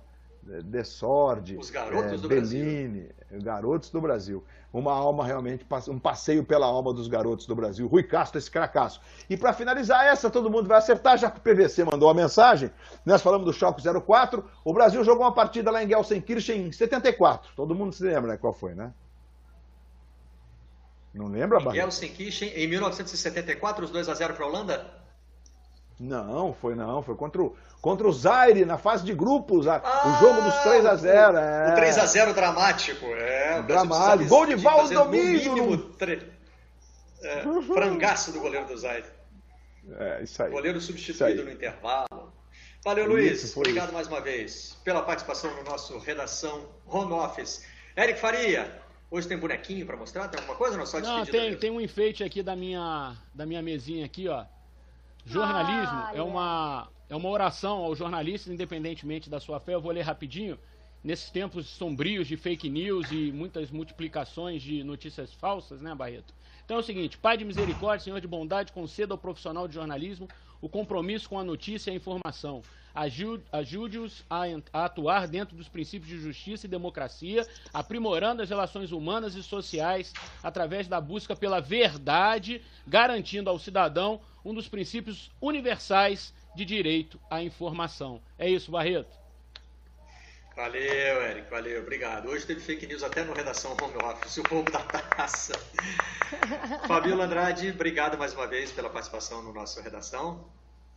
Desorde, 0.64 1.58
Os 1.58 1.70
garotos 1.70 2.14
é, 2.14 2.18
do 2.18 2.30
Bellini, 2.30 3.10
garotos 3.32 3.90
do 3.90 4.00
Brasil. 4.00 4.44
Uma 4.72 4.94
alma 4.94 5.26
realmente, 5.26 5.66
um 5.90 6.00
passeio 6.00 6.44
pela 6.44 6.66
alma 6.66 6.94
dos 6.94 7.08
garotos 7.08 7.46
do 7.46 7.56
Brasil. 7.56 7.88
Rui 7.88 8.04
Castro, 8.04 8.38
esse 8.38 8.50
cracaço. 8.50 9.02
E 9.30 9.36
para 9.36 9.52
finalizar 9.52 10.06
essa, 10.06 10.30
todo 10.30 10.50
mundo 10.50 10.68
vai 10.68 10.78
acertar, 10.78 11.18
já 11.18 11.30
que 11.30 11.40
o 11.40 11.42
PVC 11.42 11.84
mandou 11.84 12.10
a 12.10 12.14
mensagem. 12.14 12.72
Nós 13.06 13.22
falamos 13.22 13.46
do 13.46 13.52
Choque 13.52 13.82
04. 13.82 14.44
O 14.64 14.74
Brasil 14.74 15.04
jogou 15.04 15.26
uma 15.26 15.34
partida 15.34 15.70
lá 15.70 15.84
em 15.84 15.88
Gelsenkirchen 15.88 16.68
em 16.68 16.72
74. 16.72 17.52
Todo 17.56 17.76
mundo 17.76 17.94
se 17.94 18.04
lembra, 18.04 18.32
né? 18.32 18.38
Qual 18.38 18.54
foi, 18.54 18.74
né? 18.74 18.94
Não 21.14 21.28
lembra, 21.28 21.60
Barreto? 21.60 21.82
Gelsenkirchen, 21.82 22.50
em 22.50 22.68
1974, 22.68 23.84
os 23.84 23.92
2 23.92 24.08
a 24.08 24.14
0 24.14 24.34
para 24.36 24.46
a 24.46 24.48
Holanda? 24.48 24.97
Não, 26.00 26.54
foi 26.54 26.76
não. 26.76 27.02
Foi 27.02 27.16
contra 27.16 27.42
o, 27.42 27.56
contra 27.82 28.08
o 28.08 28.12
Zaire, 28.14 28.64
na 28.66 28.78
fase 28.78 29.04
de 29.04 29.14
grupos. 29.14 29.68
a- 29.68 29.82
Ah, 29.84 30.08
o 30.10 30.20
jogo 30.20 30.42
dos 30.42 30.56
3 30.58 30.86
a 30.86 30.96
0 30.96 31.38
é. 31.38 31.72
O 31.72 31.76
3 31.76 31.98
a 31.98 32.06
0 32.06 32.34
dramático. 32.34 33.06
É, 33.06 33.62
Dramático. 33.64 34.30
Gol 34.30 34.46
de 34.46 34.56
Valdo 34.56 34.94
no 34.94 35.04
Domingos. 35.06 35.44
mínimo 35.46 35.78
tre- 35.94 36.32
É, 37.24 37.42
frangaço 37.74 38.32
do 38.32 38.40
goleiro 38.40 38.68
do 38.68 38.78
Zaire. 38.78 39.06
É, 39.98 40.22
isso 40.24 40.44
aí. 40.44 40.52
Goleiro 40.52 40.80
substituído 40.80 41.42
aí. 41.42 41.46
no 41.48 41.52
intervalo. 41.52 42.32
Valeu, 42.84 43.06
Isso, 43.06 43.12
Luiz. 43.14 43.58
Obrigado 43.58 43.86
isso. 43.86 43.94
mais 43.94 44.08
uma 44.08 44.22
vez 44.22 44.78
pela 44.84 45.02
participação 45.02 45.54
no 45.56 45.64
nosso 45.64 45.98
Redação 45.98 46.70
Home 46.86 47.14
Office. 47.14 47.66
Eric 47.98 48.20
Faria, 48.20 48.72
hoje 49.10 49.28
tem 49.28 49.38
bonequinho 49.38 49.86
para 49.86 49.98
mostrar? 49.98 50.28
Tem 50.28 50.40
alguma 50.40 50.56
coisa? 50.58 50.78
Não, 50.78 50.86
só 50.86 51.00
Não, 51.00 51.26
tem, 51.26 51.42
mesmo. 51.46 51.60
tem 51.60 51.72
um 51.72 51.82
enfeite 51.82 52.24
aqui 52.24 52.44
da 52.44 52.56
minha, 52.56 53.18
da 53.34 53.46
minha 53.46 53.62
mesinha 53.64 54.06
aqui, 54.06 54.28
ó. 54.30 54.46
Jornalismo 55.28 56.00
é 56.14 56.22
Olha. 56.22 56.24
uma, 56.24 56.88
é 57.10 57.16
uma 57.16 57.30
oração 57.30 57.78
aos 57.80 57.98
jornalistas, 57.98 58.52
independentemente 58.54 59.30
da 59.30 59.40
sua 59.40 59.60
fé. 59.60 59.76
Eu 59.76 59.82
vou 59.82 59.92
ler 59.92 60.02
rapidinho. 60.02 60.58
Nesses 61.04 61.30
tempos 61.30 61.68
sombrios 61.68 62.28
de 62.28 62.36
fake 62.36 62.70
news 62.70 63.12
e 63.12 63.32
muitas 63.32 63.70
multiplicações 63.70 64.62
de 64.64 64.84
notícias 64.84 65.32
falsas, 65.34 65.80
né, 65.80 65.94
Barreto? 65.94 66.34
Então 66.66 66.78
é 66.78 66.80
o 66.80 66.84
seguinte: 66.84 67.18
Pai 67.18 67.38
de 67.38 67.46
misericórdia, 67.46 68.04
Senhor 68.06 68.20
de 68.20 68.28
bondade, 68.28 68.72
conceda 68.74 69.14
ao 69.14 69.18
profissional 69.18 69.68
de 69.68 69.76
jornalismo 69.76 70.28
o 70.60 70.68
compromisso 70.68 71.30
com 71.30 71.38
a 71.40 71.44
notícia 71.44 71.92
e 71.92 71.94
a 71.94 71.96
informação. 71.96 72.62
Aju- 72.96 73.40
Ajude-os 73.52 74.26
a 74.28 74.46
atuar 74.86 75.28
dentro 75.28 75.56
dos 75.56 75.70
princípios 75.70 76.10
de 76.10 76.20
justiça 76.20 76.66
e 76.66 76.70
democracia, 76.70 77.48
aprimorando 77.72 78.42
as 78.42 78.50
relações 78.50 78.92
humanas 78.92 79.36
e 79.36 79.44
sociais 79.44 80.12
através 80.42 80.88
da 80.88 81.00
busca 81.00 81.36
pela 81.36 81.62
verdade, 81.62 82.60
garantindo 82.88 83.52
ao 83.52 83.60
cidadão 83.60 84.20
um 84.48 84.54
dos 84.54 84.70
princípios 84.70 85.30
universais 85.42 86.34
de 86.56 86.64
direito 86.64 87.20
à 87.30 87.44
informação. 87.44 88.22
É 88.40 88.50
isso, 88.50 88.72
Barreto? 88.72 89.14
Valeu, 90.56 91.22
Eric, 91.22 91.52
valeu, 91.52 91.82
obrigado. 91.82 92.30
Hoje 92.30 92.46
teve 92.46 92.62
fake 92.62 92.88
news 92.88 93.04
até 93.04 93.26
no 93.26 93.34
Redação 93.34 93.74
Home 93.74 93.98
Office, 93.98 94.38
o 94.38 94.44
roubo 94.44 94.72
da 94.72 94.80
taça. 94.80 95.54
Fabiola 96.88 97.26
Andrade, 97.26 97.70
obrigado 97.72 98.18
mais 98.18 98.34
uma 98.34 98.48
vez 98.48 98.72
pela 98.72 98.90
participação 98.90 99.42
no 99.44 99.54
nosso 99.54 99.82
Redação. 99.82 100.46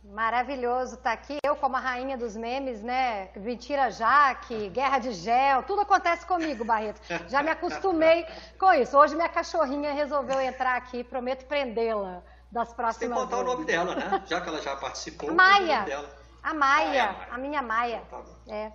Maravilhoso 0.03 0.95
estar 0.95 1.11
aqui. 1.11 1.37
Eu, 1.45 1.55
como 1.57 1.75
a 1.75 1.79
rainha 1.79 2.17
dos 2.17 2.35
memes, 2.35 2.81
né? 2.81 3.29
Mentira 3.35 3.91
Jaque, 3.91 4.69
guerra 4.69 4.97
de 4.97 5.11
gel, 5.11 5.61
tudo 5.63 5.81
acontece 5.81 6.25
comigo, 6.25 6.63
Barreto. 6.63 7.01
Já 7.27 7.43
me 7.43 7.51
acostumei 7.51 8.25
com 8.57 8.73
isso. 8.73 8.97
Hoje 8.97 9.13
minha 9.13 9.29
cachorrinha 9.29 9.91
resolveu 9.91 10.41
entrar 10.41 10.77
aqui, 10.77 11.03
prometo 11.03 11.45
prendê-la 11.45 12.23
das 12.51 12.73
próximas 12.73 12.97
Tem 12.97 13.09
que 13.09 13.15
contar 13.15 13.37
o 13.37 13.39
vezes. 13.39 13.53
nome 13.53 13.65
dela, 13.65 13.95
né? 13.95 14.23
Já 14.27 14.41
que 14.41 14.49
ela 14.49 14.61
já 14.61 14.75
participou. 14.75 15.31
O 15.31 15.35
Maia. 15.35 15.81
dela. 15.83 16.09
A 16.43 16.53
Maia, 16.53 16.89
Ah, 16.89 16.95
é 16.95 16.99
a 16.99 17.13
Maia. 17.13 17.27
a 17.31 17.37
minha 17.37 17.61
Maia. 17.61 18.01
Tá 18.09 18.17
bom. 18.17 18.35
É. 18.47 18.71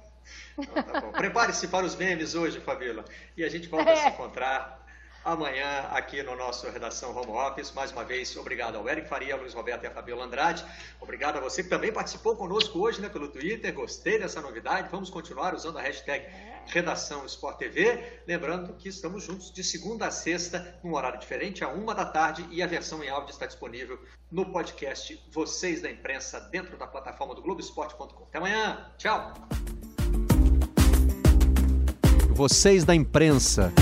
Então 0.59 0.83
tá 0.83 1.01
bom. 1.01 1.13
Prepare-se 1.13 1.69
para 1.69 1.85
os 1.85 1.95
memes 1.97 2.35
hoje, 2.35 2.61
Fabíola. 2.61 3.05
E 3.37 3.45
a 3.45 3.49
gente 3.49 3.69
volta 3.69 3.93
a 3.93 3.97
se 3.97 4.03
É. 4.07 4.09
encontrar 4.11 4.86
amanhã 5.27 5.89
aqui 5.91 6.23
no 6.23 6.37
nosso 6.37 6.71
Redação 6.71 7.11
Home 7.11 7.33
Office. 7.33 7.73
Mais 7.73 7.91
uma 7.91 8.05
vez, 8.05 8.37
obrigado 8.37 8.77
ao 8.79 8.89
Eric 8.89 9.09
Faria, 9.09 9.35
Luiz 9.35 9.53
Roberto 9.53 9.83
e 9.83 9.87
a 9.89 9.91
Fabiola 9.91 10.25
Andrade. 10.25 10.65
Obrigado 11.01 11.39
a 11.39 11.41
você 11.41 11.65
que 11.65 11.69
também 11.69 11.93
participou 11.93 12.37
conosco 12.37 12.79
hoje 12.79 13.01
né, 13.01 13.09
pelo 13.09 13.27
Twitter. 13.29 13.75
Gostei 13.75 14.21
dessa 14.21 14.41
novidade. 14.41 14.89
Vamos 14.89 15.11
continuar 15.11 15.53
usando 15.53 15.79
a 15.79 15.83
hashtag 15.83 16.25
Redação 16.67 17.27
Sport 17.27 17.59
TV. 17.59 18.21
Lembrando 18.25 18.73
que 18.75 18.89
estamos 18.89 19.25
juntos 19.25 19.53
de 19.53 19.65
segunda 19.65 20.07
a 20.07 20.13
sexta, 20.13 20.79
num 20.85 20.95
horário 20.95 21.19
diferente, 21.19 21.65
a 21.65 21.69
uma 21.69 21.93
da 21.93 22.05
tarde, 22.05 22.47
e 22.53 22.63
a 22.63 22.67
versão 22.69 23.03
em 23.03 23.09
áudio 23.09 23.31
está 23.31 23.47
disponível 23.47 23.99
no 24.31 24.53
podcast 24.53 25.21
Vocês 25.33 25.83
da 25.83 25.91
Imprensa, 25.91 26.39
dentro 26.39 26.77
da 26.77 26.87
plataforma 26.87 27.35
do 27.35 27.43
Globoesporte.com. 27.43 28.25
Até 28.29 28.39
amanhã. 28.39 28.93
Tchau. 28.97 29.35
Vocês 32.33 32.85
da 32.85 32.95
imprensa. 32.95 33.73